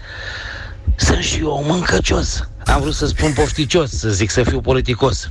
sunt 0.96 1.24
și 1.24 1.40
eu 1.40 1.64
mâncăcios. 1.68 2.50
Am 2.74 2.82
vrut 2.82 2.94
să 2.94 3.06
spun 3.06 3.34
pofticios, 3.34 3.92
să 3.92 4.10
zic 4.10 4.30
să 4.30 4.44
fiu 4.44 4.62
politicos. 4.62 5.30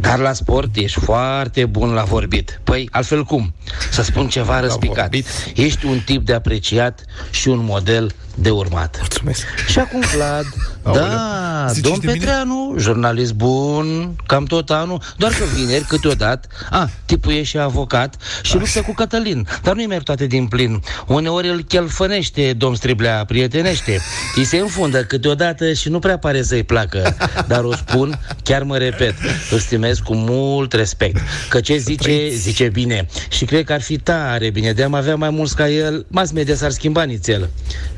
Dar 0.00 0.18
la 0.18 0.32
sport 0.32 0.76
ești 0.76 1.00
foarte 1.00 1.66
bun 1.66 1.92
la 1.92 2.02
vorbit. 2.02 2.60
Păi, 2.64 2.88
altfel 2.90 3.24
cum? 3.24 3.54
Să 3.90 4.02
spun 4.02 4.28
ceva 4.28 4.60
răspicat. 4.60 5.14
Ești 5.54 5.86
un 5.86 5.98
tip 6.04 6.26
de 6.26 6.34
apreciat 6.34 7.04
și 7.30 7.48
un 7.48 7.64
model 7.64 8.14
de 8.34 8.50
urmat. 8.50 8.96
Mulțumesc. 8.98 9.46
Și 9.68 9.78
acum 9.78 10.00
Vlad, 10.00 10.44
da, 10.82 11.66
Zici 11.72 11.82
domn 11.82 11.98
de 12.00 12.06
mine? 12.06 12.18
Petreanu, 12.18 12.74
jurnalist 12.78 13.32
bun, 13.32 14.16
cam 14.26 14.44
tot 14.44 14.70
anul, 14.70 15.02
doar 15.16 15.32
că 15.32 15.44
vineri, 15.54 15.84
câteodată, 15.84 16.48
a, 16.70 16.90
tipul 17.04 17.32
e 17.32 17.42
și 17.42 17.58
avocat 17.58 18.16
și 18.42 18.56
luptă 18.56 18.80
cu 18.80 18.92
Cătălin, 18.92 19.48
dar 19.62 19.74
nu-i 19.74 19.86
merg 19.86 20.02
toate 20.02 20.26
din 20.26 20.46
plin. 20.46 20.82
Uneori 21.06 21.48
îl 21.48 21.62
chelfănește, 21.62 22.52
domn 22.52 22.74
Striblea, 22.74 23.24
prietenește. 23.24 24.00
Îi 24.36 24.44
se 24.44 24.56
înfundă 24.56 25.04
câteodată 25.04 25.72
și 25.72 25.88
nu 25.88 25.98
prea 25.98 26.18
pare 26.18 26.42
să-i 26.42 26.61
placă, 26.62 27.16
dar 27.46 27.64
o 27.64 27.74
spun, 27.74 28.20
chiar 28.42 28.62
mă 28.62 28.76
repet, 28.76 29.14
îl 29.50 29.58
stimez 29.58 29.98
cu 29.98 30.14
mult 30.14 30.72
respect, 30.72 31.20
că 31.48 31.60
ce 31.60 31.76
zice, 31.76 32.28
zice 32.28 32.68
bine. 32.68 33.06
Și 33.28 33.44
cred 33.44 33.64
că 33.64 33.72
ar 33.72 33.82
fi 33.82 33.98
tare 33.98 34.50
bine, 34.50 34.72
de-am 34.72 34.94
avea 34.94 35.16
mai 35.16 35.30
mulți 35.30 35.56
ca 35.56 35.68
el, 35.68 36.06
mass 36.08 36.32
media 36.32 36.54
s-ar 36.54 36.70
schimba 36.70 37.02
nițel. 37.02 37.50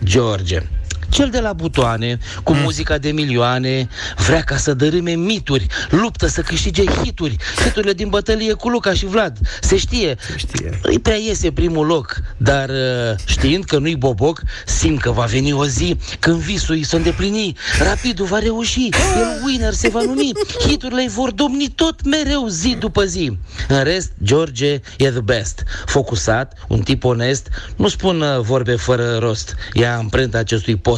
George, 0.05 0.63
cel 1.09 1.31
de 1.31 1.41
la 1.41 1.53
butoane, 1.53 2.19
cu 2.43 2.53
Mm. 2.53 2.61
muzica 2.61 2.99
de 2.99 3.11
milioane, 3.11 3.89
vrea 4.27 4.43
ca 4.43 4.57
să 4.57 4.75
dărâme 4.75 5.11
mituri, 5.11 5.67
luptă 5.91 6.27
să 6.27 6.41
câștige 6.41 6.85
hituri, 6.85 7.37
hiturile 7.65 7.93
din 7.93 8.09
bătălie 8.09 8.53
cu 8.53 8.69
Luca 8.69 8.95
și 8.95 9.07
Vlad. 9.07 9.39
Se 9.61 9.77
știe, 9.77 10.17
Se 10.31 10.37
știe. 10.37 10.79
îi 10.83 10.99
prea 10.99 11.17
iese 11.17 11.53
primul 11.53 11.87
loc, 11.87 12.17
dar 12.37 12.69
uh, 12.69 13.17
știind 13.27 13.65
că 13.65 13.79
nu-i 13.79 13.97
boboc, 13.97 14.43
simt 14.67 15.01
că 15.01 15.11
va 15.11 15.25
veni 15.25 15.53
o 15.53 15.67
zi 15.67 15.97
când 16.19 16.37
visul 16.37 16.75
îi 16.75 16.85
se 16.85 16.97
îndeplini, 16.97 17.57
rapidul 17.79 18.27
va 18.27 18.39
reuși, 18.39 18.89
el 19.17 19.43
winner 19.45 19.73
se 19.73 19.89
va 19.89 20.01
numi, 20.03 20.33
hiturile 20.69 21.03
îi 21.03 21.09
vor 21.09 21.31
domni 21.31 21.69
tot 21.69 22.05
mereu 22.05 22.47
zi 22.49 22.77
după 22.79 23.05
zi. 23.05 23.39
În 23.69 23.83
rest, 23.83 24.13
George 24.23 24.81
e 24.99 25.11
the 25.11 25.21
best. 25.21 25.63
Focusat, 25.87 26.53
un 26.69 26.81
tip 26.81 27.05
onest, 27.05 27.49
nu 27.77 27.89
spun 27.89 28.21
uh, 28.21 28.41
vorbe 28.41 28.75
fără 28.77 29.17
rost. 29.19 29.55
Ia 29.73 29.97
amprenta 29.97 30.39
acestui 30.39 30.77
post. 30.77 30.94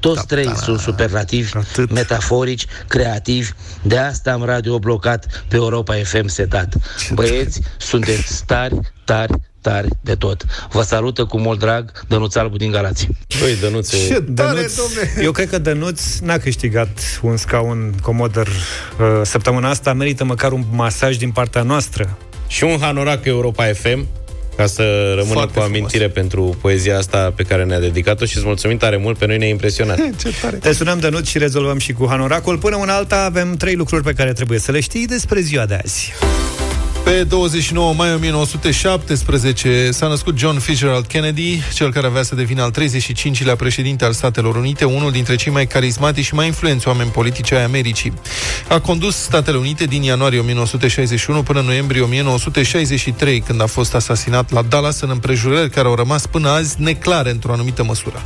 Toți 0.00 0.26
da, 0.26 0.34
trei 0.34 0.56
sunt 0.56 0.78
superlativi, 0.78 1.56
Atât. 1.56 1.92
metaforici, 1.92 2.66
creativi. 2.86 3.50
De 3.82 3.98
asta 3.98 4.32
am 4.32 4.44
radio 4.44 4.78
blocat 4.78 5.44
pe 5.48 5.56
Europa 5.56 5.94
FM 5.94 6.26
setat. 6.26 6.74
Băieți, 7.12 7.60
sunteți 7.76 8.44
tari, 8.44 8.80
tari, 9.04 9.32
tari 9.60 9.88
de 10.00 10.14
tot. 10.14 10.44
Vă 10.70 10.82
salută 10.82 11.24
cu 11.24 11.38
mult 11.38 11.58
drag 11.58 11.92
Dănuț 12.08 12.34
Albu 12.34 12.56
din 12.56 12.70
Galați. 12.70 13.08
Băi, 13.40 13.56
Dănuțe... 13.60 13.96
Ce 14.06 14.20
Dănuț, 14.20 14.78
eu 15.22 15.32
cred 15.32 15.48
că 15.48 15.58
Dănuț 15.58 16.18
n-a 16.18 16.38
câștigat 16.38 17.20
un 17.22 17.36
scaun 17.36 17.94
comodăr 18.02 18.46
uh, 18.46 19.06
săptămâna 19.22 19.68
asta, 19.68 19.92
merită 19.92 20.24
măcar 20.24 20.52
un 20.52 20.64
masaj 20.70 21.16
din 21.16 21.30
partea 21.30 21.62
noastră. 21.62 22.18
Și 22.46 22.64
un 22.64 22.78
hanorac 22.80 23.24
Europa 23.24 23.64
FM, 23.64 24.06
ca 24.58 24.66
să 24.66 25.12
rămână 25.16 25.32
Foarte 25.32 25.58
cu 25.58 25.64
amintire 25.64 26.08
pentru 26.08 26.56
poezia 26.60 26.98
asta 26.98 27.32
pe 27.36 27.42
care 27.42 27.64
ne-a 27.64 27.80
dedicat-o 27.80 28.24
și 28.24 28.36
îți 28.36 28.46
mulțumim 28.46 28.76
tare 28.76 28.96
mult, 28.96 29.18
pe 29.18 29.26
noi 29.26 29.38
ne-a 29.38 29.48
impresionat. 29.48 29.98
Ce 30.22 30.34
tare. 30.40 30.56
Te 30.56 30.72
sunăm, 30.72 30.98
Dănuț, 30.98 31.26
și 31.26 31.38
rezolvăm 31.38 31.78
și 31.78 31.92
cu 31.92 32.06
hanoracul. 32.08 32.58
Până 32.58 32.76
în 32.76 32.88
alta 32.88 33.24
avem 33.24 33.56
trei 33.56 33.74
lucruri 33.74 34.02
pe 34.02 34.12
care 34.12 34.32
trebuie 34.32 34.58
să 34.58 34.72
le 34.72 34.80
știi 34.80 35.06
despre 35.06 35.40
ziua 35.40 35.66
de 35.66 35.80
azi. 35.84 36.12
Pe 37.08 37.24
29 37.24 37.94
mai 37.96 38.14
1917 38.14 39.90
s-a 39.90 40.06
născut 40.06 40.38
John 40.38 40.58
Fitzgerald 40.58 41.06
Kennedy, 41.06 41.60
cel 41.74 41.92
care 41.92 42.06
avea 42.06 42.22
să 42.22 42.34
devină 42.34 42.62
al 42.62 42.72
35-lea 42.72 43.56
președinte 43.56 44.04
al 44.04 44.12
Statelor 44.12 44.56
Unite, 44.56 44.84
unul 44.84 45.10
dintre 45.10 45.34
cei 45.34 45.52
mai 45.52 45.66
carismatici 45.66 46.24
și 46.24 46.34
mai 46.34 46.46
influenți 46.46 46.88
oameni 46.88 47.10
politici 47.10 47.52
ai 47.52 47.64
Americii. 47.64 48.12
A 48.68 48.80
condus 48.80 49.16
Statele 49.16 49.56
Unite 49.56 49.84
din 49.84 50.02
ianuarie 50.02 50.38
1961 50.38 51.42
până 51.42 51.58
în 51.58 51.64
noiembrie 51.64 52.02
1963, 52.02 53.40
când 53.40 53.62
a 53.62 53.66
fost 53.66 53.94
asasinat 53.94 54.52
la 54.52 54.62
Dallas 54.62 55.00
în 55.00 55.10
împrejurări 55.10 55.70
care 55.70 55.88
au 55.88 55.94
rămas 55.94 56.26
până 56.26 56.48
azi 56.48 56.82
neclare 56.82 57.30
într-o 57.30 57.52
anumită 57.52 57.84
măsură. 57.84 58.22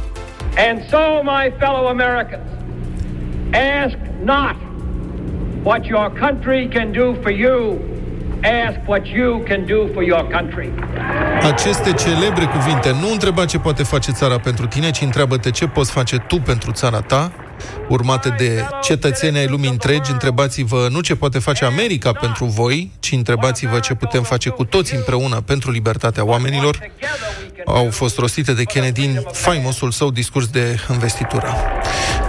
And 0.68 0.80
so, 0.90 0.98
my 1.22 1.52
fellow 1.58 1.86
Americans, 1.86 2.48
ask 3.84 3.96
not 4.24 4.56
what 5.62 5.86
your 5.86 6.12
country 6.20 6.68
can 6.68 6.92
do 6.92 7.14
for 7.22 7.30
you, 7.30 7.78
ask 8.42 8.78
what 8.86 9.06
you 9.06 9.42
can 9.48 9.64
do 9.66 9.88
for 9.92 10.02
your 10.02 10.26
country. 10.28 10.72
Aceste 11.52 11.92
celebre 11.92 12.44
cuvinte 12.44 12.90
nu 13.00 13.12
întreba 13.12 13.44
ce 13.44 13.58
poate 13.58 13.82
face 13.82 14.12
țara 14.12 14.38
pentru 14.38 14.66
tine, 14.66 14.90
ci 14.90 15.00
întreabă-te 15.00 15.50
ce 15.50 15.66
poți 15.66 15.92
face 15.92 16.16
tu 16.16 16.36
pentru 16.36 16.70
țara 16.72 17.00
ta, 17.00 17.32
urmate 17.88 18.34
de 18.38 18.64
cetățenii 18.82 19.40
ai 19.40 19.46
lumii 19.46 19.70
întregi, 19.70 20.10
întrebați-vă 20.10 20.88
nu 20.90 21.00
ce 21.00 21.14
poate 21.14 21.38
face 21.38 21.64
America 21.64 22.12
pentru 22.12 22.44
voi, 22.44 22.90
ci 23.00 23.12
întrebați-vă 23.12 23.78
ce 23.78 23.94
putem 23.94 24.22
face 24.22 24.48
cu 24.48 24.64
toți 24.64 24.94
împreună 24.94 25.40
pentru 25.40 25.70
libertatea 25.70 26.24
oamenilor, 26.24 26.90
au 27.66 27.88
fost 27.90 28.18
rostite 28.18 28.52
de 28.52 28.64
Kennedy 28.64 29.04
în 29.04 29.22
faimosul 29.32 29.90
său 29.90 30.10
discurs 30.10 30.46
de 30.46 30.78
investitură. 30.92 31.54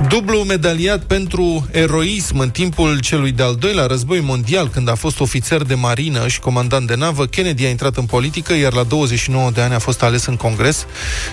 Dublu 0.07 0.39
medaliat 0.39 1.03
pentru 1.03 1.67
eroism 1.71 2.38
în 2.38 2.49
timpul 2.49 2.99
celui 2.99 3.31
de-al 3.31 3.55
doilea 3.55 3.86
război 3.86 4.19
mondial, 4.19 4.69
când 4.69 4.89
a 4.89 4.95
fost 4.95 5.19
ofițer 5.19 5.61
de 5.61 5.73
marină 5.73 6.27
și 6.27 6.39
comandant 6.39 6.88
de 6.88 6.95
navă, 6.95 7.25
Kennedy 7.25 7.65
a 7.65 7.69
intrat 7.69 7.97
în 7.97 8.05
politică, 8.05 8.53
iar 8.53 8.73
la 8.73 8.84
29 8.84 9.51
de 9.51 9.61
ani 9.61 9.73
a 9.73 9.79
fost 9.79 10.03
ales 10.03 10.25
în 10.25 10.36
Congres. 10.36 10.86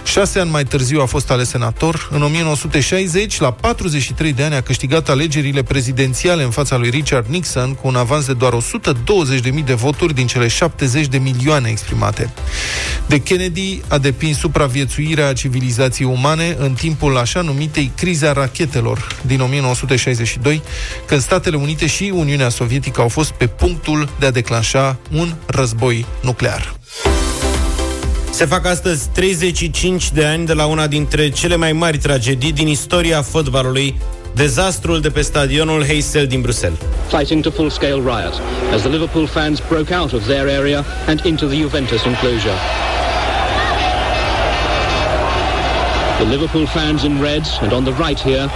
Șase 0.05 0.39
ani 0.39 0.51
mai 0.51 0.65
târziu 0.65 1.01
a 1.01 1.05
fost 1.05 1.31
ales 1.31 1.49
senator. 1.49 2.09
În 2.11 2.23
1960, 2.23 3.41
la 3.41 3.53
43 3.91 4.33
de 4.33 4.43
ani, 4.43 4.55
a 4.55 4.61
câștigat 4.61 5.09
alegerile 5.09 5.63
prezidențiale 5.63 6.43
în 6.43 6.51
fața 6.51 6.77
lui 6.77 6.91
Richard 6.91 7.27
Nixon 7.29 7.75
cu 7.75 7.89
un 7.89 7.97
avans 7.97 8.27
de 8.27 8.33
doar 8.33 8.53
120.000 8.53 9.65
de 9.65 9.75
voturi 9.75 10.15
din 10.15 10.27
cele 10.27 10.49
70 10.49 11.07
de 11.07 11.19
milioane 11.19 11.69
exprimate. 11.69 12.31
De 13.07 13.19
Kennedy 13.19 13.81
a 13.89 13.99
depins 13.99 14.39
supraviețuirea 14.39 15.33
civilizației 15.33 16.09
umane 16.09 16.57
în 16.59 16.73
timpul 16.73 17.17
așa 17.17 17.41
numitei 17.41 17.93
crize 17.97 18.27
a 18.27 18.33
rachetelor 18.33 19.07
din 19.27 19.41
1962, 19.41 20.63
când 21.07 21.21
Statele 21.21 21.57
Unite 21.57 21.87
și 21.87 22.13
Uniunea 22.15 22.49
Sovietică 22.49 23.01
au 23.01 23.09
fost 23.09 23.31
pe 23.31 23.47
punctul 23.47 24.09
de 24.19 24.27
a 24.27 24.31
declanșa 24.31 24.99
un 25.11 25.35
război 25.47 26.07
nuclear. 26.23 26.75
Se 28.41 28.47
fac 28.47 28.67
astăzi 28.67 29.09
35 29.09 30.11
de 30.11 30.25
ani 30.25 30.47
de 30.47 30.53
la 30.53 30.67
una 30.67 30.87
dintre 30.87 31.31
cele 31.31 31.57
mai 31.57 31.73
mari 31.73 31.99
tragedii 31.99 32.53
din 32.53 32.67
istoria 32.67 33.23
fotbalului, 33.23 34.01
dezastrul 34.35 35.01
de 35.01 35.11
pe 35.11 35.21
stadionul 35.21 35.85
Heysel 35.85 36.27
din 36.27 36.41
Bruxelles. 36.41 36.79
fighting 37.09 37.43
to 37.43 37.51
full-scale 37.51 37.95
riot 37.95 38.41
as 38.75 38.81
the 38.81 38.89
Liverpool 38.89 39.27
fans 39.27 39.61
broke 39.69 39.95
out 39.95 40.13
of 40.13 40.27
their 40.27 40.49
area 40.59 40.85
and 41.07 41.21
into 41.25 41.47
the 41.47 41.57
Juventus 41.57 42.05
enclosure. 42.05 42.59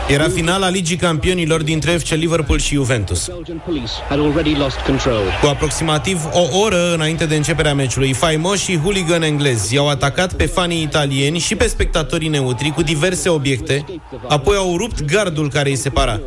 Era 0.09 0.29
finala 0.29 0.69
Ligii 0.69 0.97
Campionilor 0.97 1.63
dintre 1.63 1.91
FC 1.91 2.09
Liverpool 2.09 2.59
și 2.59 2.75
Juventus. 2.75 3.27
Belgian 3.27 3.63
police 3.67 3.93
had 4.09 4.19
already 4.19 4.55
lost 4.55 4.77
control. 4.77 5.23
Cu 5.41 5.47
aproximativ 5.47 6.21
o 6.33 6.59
oră 6.59 6.95
înainte 6.95 7.27
de 7.27 7.37
începerea 7.37 7.75
meciului, 7.75 8.13
faimoși 8.13 8.65
și 8.65 8.79
hooligan 8.79 9.23
englezi 9.23 9.75
i-au 9.75 9.89
atacat 9.89 10.33
pe 10.33 10.47
fanii 10.47 10.83
italieni 10.83 11.39
și 11.39 11.55
pe 11.55 11.67
spectatorii 11.67 12.29
neutri 12.29 12.71
cu 12.71 12.83
diverse 12.83 13.29
obiecte, 13.29 13.85
apoi 14.29 14.57
au 14.57 14.77
rupt 14.77 15.05
gardul 15.05 15.51
care 15.51 15.69
îi 15.69 15.77
separa. 15.77 16.21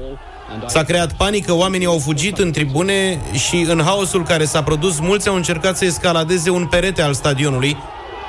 S-a 0.66 0.84
creat 0.84 1.14
panică, 1.14 1.54
oamenii 1.54 1.86
au 1.86 1.98
fugit 1.98 2.38
în 2.38 2.52
tribune 2.52 3.22
și 3.48 3.66
în 3.70 3.82
haosul 3.84 4.24
care 4.24 4.46
s-a 4.46 4.64
produs, 4.64 5.00
mulți 5.00 5.28
au 5.28 5.36
încercat 5.36 5.78
să 5.78 5.86
escaladeze 5.86 6.50
un 6.50 6.66
perete 6.66 7.02
al 7.02 7.14
stadionului, 7.14 7.78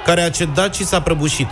care 0.05 0.21
a 0.21 0.31
cedat 0.31 0.75
și 0.75 0.85
s-a 0.85 1.01
prăbușit. 1.01 1.49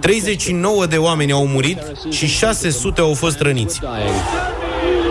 39 0.00 0.86
de 0.86 0.96
oameni 0.96 1.32
au 1.32 1.46
murit 1.46 1.78
și 2.10 2.26
600 2.26 3.00
au 3.00 3.14
fost 3.14 3.40
răniți. 3.40 3.80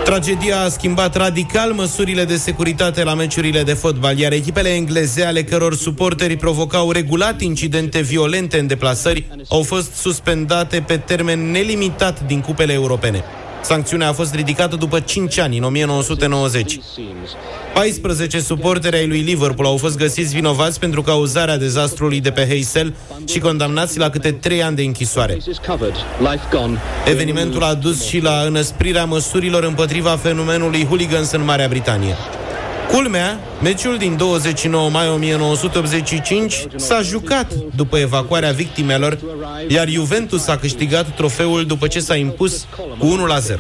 Tragedia 0.04 0.62
a 0.62 0.70
schimbat 0.70 1.16
radical 1.16 1.72
măsurile 1.72 2.26
de 2.26 2.36
securitate 2.36 3.04
la 3.04 3.14
meciurile 3.14 3.64
de 3.64 3.74
fotbal, 3.74 4.18
iar 4.18 4.32
echipele 4.32 4.70
engleze, 4.70 5.24
ale 5.24 5.44
căror 5.44 5.76
suporteri 5.76 6.36
provocau 6.36 6.92
regulat 6.92 7.42
incidente 7.42 8.00
violente 8.00 8.60
în 8.60 8.68
deplasări, 8.68 9.26
au 9.50 9.64
fost 9.64 9.94
suspendate 9.94 10.84
pe 10.88 10.98
termen 10.98 11.52
nelimitat 11.52 12.26
din 12.26 12.42
cupele 12.42 12.74
europene. 12.74 13.24
Sancțiunea 13.62 14.10
a 14.10 14.14
fost 14.14 14.34
ridicată 14.34 14.76
după 14.76 15.00
5 15.00 15.38
ani, 15.38 15.58
în 15.58 15.64
1990. 15.64 16.80
14 17.74 18.40
suporteri 18.40 18.96
ai 18.96 19.08
lui 19.08 19.20
Liverpool 19.20 19.68
au 19.68 19.78
fost 19.78 19.98
găsiți 19.98 20.34
vinovați 20.34 20.80
pentru 20.80 21.02
cauzarea 21.02 21.58
dezastrului 21.58 22.22
de 22.22 22.32
pe 22.32 22.48
Heysel 22.48 22.94
și 23.26 23.40
condamnați 23.40 24.00
la 24.00 24.10
câte 24.10 24.32
3 24.32 24.64
ani 24.64 24.76
de 24.76 24.82
închisoare. 24.82 25.34
Faces 25.34 25.58
covered, 25.68 25.96
life 26.20 26.48
gone. 26.52 26.78
Evenimentul 27.06 27.64
a 27.64 27.74
dus 27.74 28.06
și 28.06 28.20
la 28.20 28.44
înăsprirea 28.46 29.06
măsurilor 29.06 29.64
împotriva 29.64 30.10
fenomenului 30.10 30.86
hooligans 30.86 31.32
în 31.32 31.44
Marea 31.44 31.68
Britanie. 31.68 32.16
Culmea, 32.92 33.40
meciul 33.62 33.98
din 33.98 34.18
29 34.18 34.90
mai 34.90 35.10
1985 35.10 36.66
s-a 36.76 37.02
jucat 37.02 37.54
după 37.76 37.98
evacuarea 37.98 38.52
victimelor, 38.52 39.18
iar 39.68 39.90
Juventus 39.90 40.48
a 40.48 40.58
câștigat 40.58 41.16
trofeul 41.16 41.66
după 41.66 41.88
ce 41.88 42.00
s-a 42.00 42.16
impus 42.16 42.66
cu 42.98 43.06
1 43.06 43.26
la 43.26 43.40
0. 43.40 43.60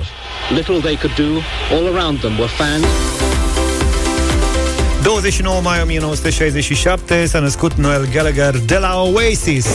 Little 0.56 0.76
they 0.76 0.96
could 0.96 1.16
do, 1.16 1.42
all 1.76 1.96
around 1.96 2.20
them 2.20 2.38
were 2.38 2.52
fans. 2.58 2.86
29 5.04 5.60
mai 5.62 5.82
1967 5.82 7.26
s-a 7.26 7.40
născut 7.40 7.74
Noel 7.74 8.08
Gallagher 8.14 8.58
de 8.58 8.78
la 8.78 9.02
Oasis. 9.02 9.68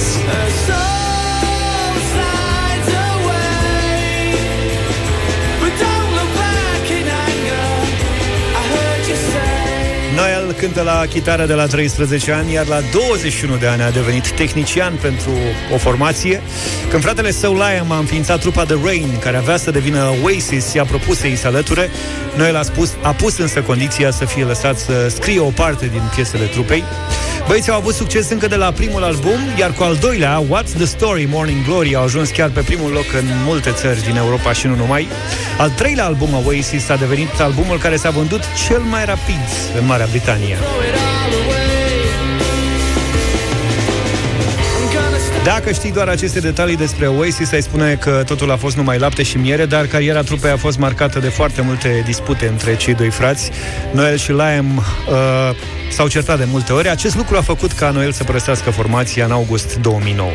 Cântă 10.62 10.82
la 10.82 11.06
chitară 11.08 11.46
de 11.46 11.52
la 11.52 11.66
13 11.66 12.32
ani, 12.32 12.52
iar 12.52 12.66
la 12.66 12.80
21 12.92 13.56
de 13.56 13.66
ani 13.66 13.82
a 13.82 13.90
devenit 13.90 14.30
tehnician 14.30 14.94
pentru 15.00 15.30
o 15.74 15.76
formație. 15.76 16.42
Când 16.90 17.02
fratele 17.02 17.30
său 17.30 17.52
Liam 17.54 17.90
a 17.90 17.98
înființat 17.98 18.40
trupa 18.40 18.64
The 18.64 18.76
Rain, 18.84 19.18
care 19.20 19.36
avea 19.36 19.56
să 19.56 19.70
devină 19.70 20.14
Oasis, 20.22 20.72
i-a 20.72 20.84
propus 20.84 21.18
să-i 21.18 21.36
se 21.36 21.46
alăture. 21.46 21.90
Noel 22.36 22.56
a, 22.56 22.62
spus, 22.62 22.92
a 23.00 23.10
pus 23.10 23.38
însă 23.38 23.60
condiția 23.60 24.10
să 24.10 24.24
fie 24.24 24.44
lăsat 24.44 24.78
să 24.78 25.08
scrie 25.08 25.40
o 25.40 25.50
parte 25.50 25.86
din 25.86 26.02
piesele 26.14 26.44
trupei. 26.44 26.84
Băieții 27.46 27.72
au 27.72 27.78
avut 27.78 27.94
succes 27.94 28.30
încă 28.30 28.46
de 28.46 28.56
la 28.56 28.72
primul 28.72 29.02
album, 29.02 29.38
iar 29.58 29.72
cu 29.72 29.82
al 29.82 29.96
doilea, 30.00 30.42
What's 30.42 30.76
the 30.76 30.84
Story, 30.84 31.28
Morning 31.30 31.64
Glory, 31.64 31.94
au 31.94 32.02
ajuns 32.02 32.30
chiar 32.30 32.48
pe 32.48 32.60
primul 32.60 32.90
loc 32.90 33.12
în 33.20 33.24
multe 33.44 33.70
țări 33.70 34.02
din 34.02 34.16
Europa 34.16 34.52
și 34.52 34.66
nu 34.66 34.74
numai. 34.74 35.08
Al 35.58 35.70
treilea 35.70 36.04
album, 36.04 36.28
Oasis, 36.46 36.88
a 36.88 36.96
devenit 36.96 37.40
albumul 37.40 37.78
care 37.78 37.96
s-a 37.96 38.10
vândut 38.10 38.42
cel 38.66 38.80
mai 38.80 39.04
rapid 39.04 39.44
în 39.78 39.86
Marea 39.86 40.06
Britanie. 40.10 40.51
Dacă 45.44 45.72
știi 45.72 45.92
doar 45.92 46.08
aceste 46.08 46.40
detalii 46.40 46.76
despre 46.76 47.06
Oasis, 47.06 47.52
ai 47.52 47.62
spune 47.62 47.94
că 47.94 48.22
totul 48.26 48.50
a 48.50 48.56
fost 48.56 48.76
numai 48.76 48.98
lapte 48.98 49.22
și 49.22 49.36
miere, 49.36 49.66
dar 49.66 49.86
cariera 49.86 50.22
trupei 50.22 50.50
a 50.50 50.56
fost 50.56 50.78
marcată 50.78 51.18
de 51.18 51.28
foarte 51.28 51.62
multe 51.62 52.02
dispute 52.06 52.46
între 52.46 52.76
cei 52.76 52.94
doi 52.94 53.10
frați. 53.10 53.50
Noel 53.92 54.16
și 54.16 54.32
Liam 54.32 54.76
uh, 54.76 55.50
s-au 55.92 56.08
certat 56.08 56.38
de 56.38 56.44
multe 56.50 56.72
ori. 56.72 56.88
Acest 56.88 57.16
lucru 57.16 57.36
a 57.36 57.40
făcut 57.40 57.72
ca 57.72 57.90
Noel 57.90 58.12
să 58.12 58.24
părăsească 58.24 58.70
formația 58.70 59.24
în 59.24 59.30
august 59.30 59.76
2009. 59.76 60.30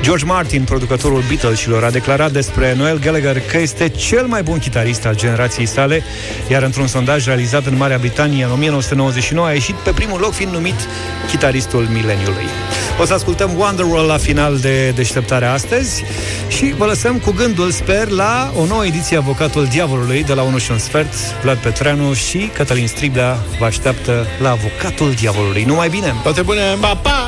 George 0.00 0.24
Martin, 0.24 0.62
producătorul 0.62 1.22
Beatlesilor, 1.28 1.84
a 1.84 1.90
declarat 1.90 2.32
despre 2.32 2.74
Noel 2.74 2.98
Gallagher 2.98 3.40
că 3.40 3.58
este 3.58 3.88
cel 3.88 4.26
mai 4.26 4.42
bun 4.42 4.58
chitarist 4.58 5.06
al 5.06 5.16
generației 5.16 5.66
sale, 5.66 6.02
iar 6.48 6.62
într-un 6.62 6.86
sondaj 6.86 7.26
realizat 7.26 7.66
în 7.66 7.76
Marea 7.76 7.98
Britanie 7.98 8.44
în 8.44 8.50
1999 8.50 9.46
a 9.46 9.52
ieșit 9.52 9.74
pe 9.74 9.90
primul 9.90 10.20
loc 10.20 10.32
fiind 10.32 10.52
numit 10.52 10.88
chitaristul 11.28 11.86
mileniului. 11.92 12.46
O 13.00 13.04
să 13.04 13.14
ascultăm 13.14 13.50
Wonderwall 13.56 14.06
la 14.06 14.16
final 14.16 14.58
de 14.58 14.90
deșteptare 14.90 15.46
astăzi 15.46 16.04
și 16.48 16.74
vă 16.76 16.84
lăsăm 16.84 17.18
cu 17.18 17.30
gândul, 17.30 17.70
sper, 17.70 18.08
la 18.08 18.52
o 18.56 18.66
nouă 18.66 18.86
ediție 18.86 19.16
Avocatul 19.16 19.64
Diavolului 19.64 20.24
de 20.24 20.32
la 20.32 20.42
1 20.42 20.58
și 20.58 20.70
un 20.70 20.78
sfert. 20.78 21.12
Vlad 21.42 21.56
Petreanu 21.56 22.12
și 22.12 22.50
Cătălin 22.54 22.86
Striblea 22.86 23.38
vă 23.58 23.64
așteaptă 23.64 24.26
la 24.40 24.50
Avocatul 24.78 25.12
Diavolului. 25.12 25.62
Numai 25.64 25.88
bine! 25.88 26.14
Toate 26.22 26.42
bune! 26.42 26.76
Pa, 26.80 26.94
pa! 26.94 27.27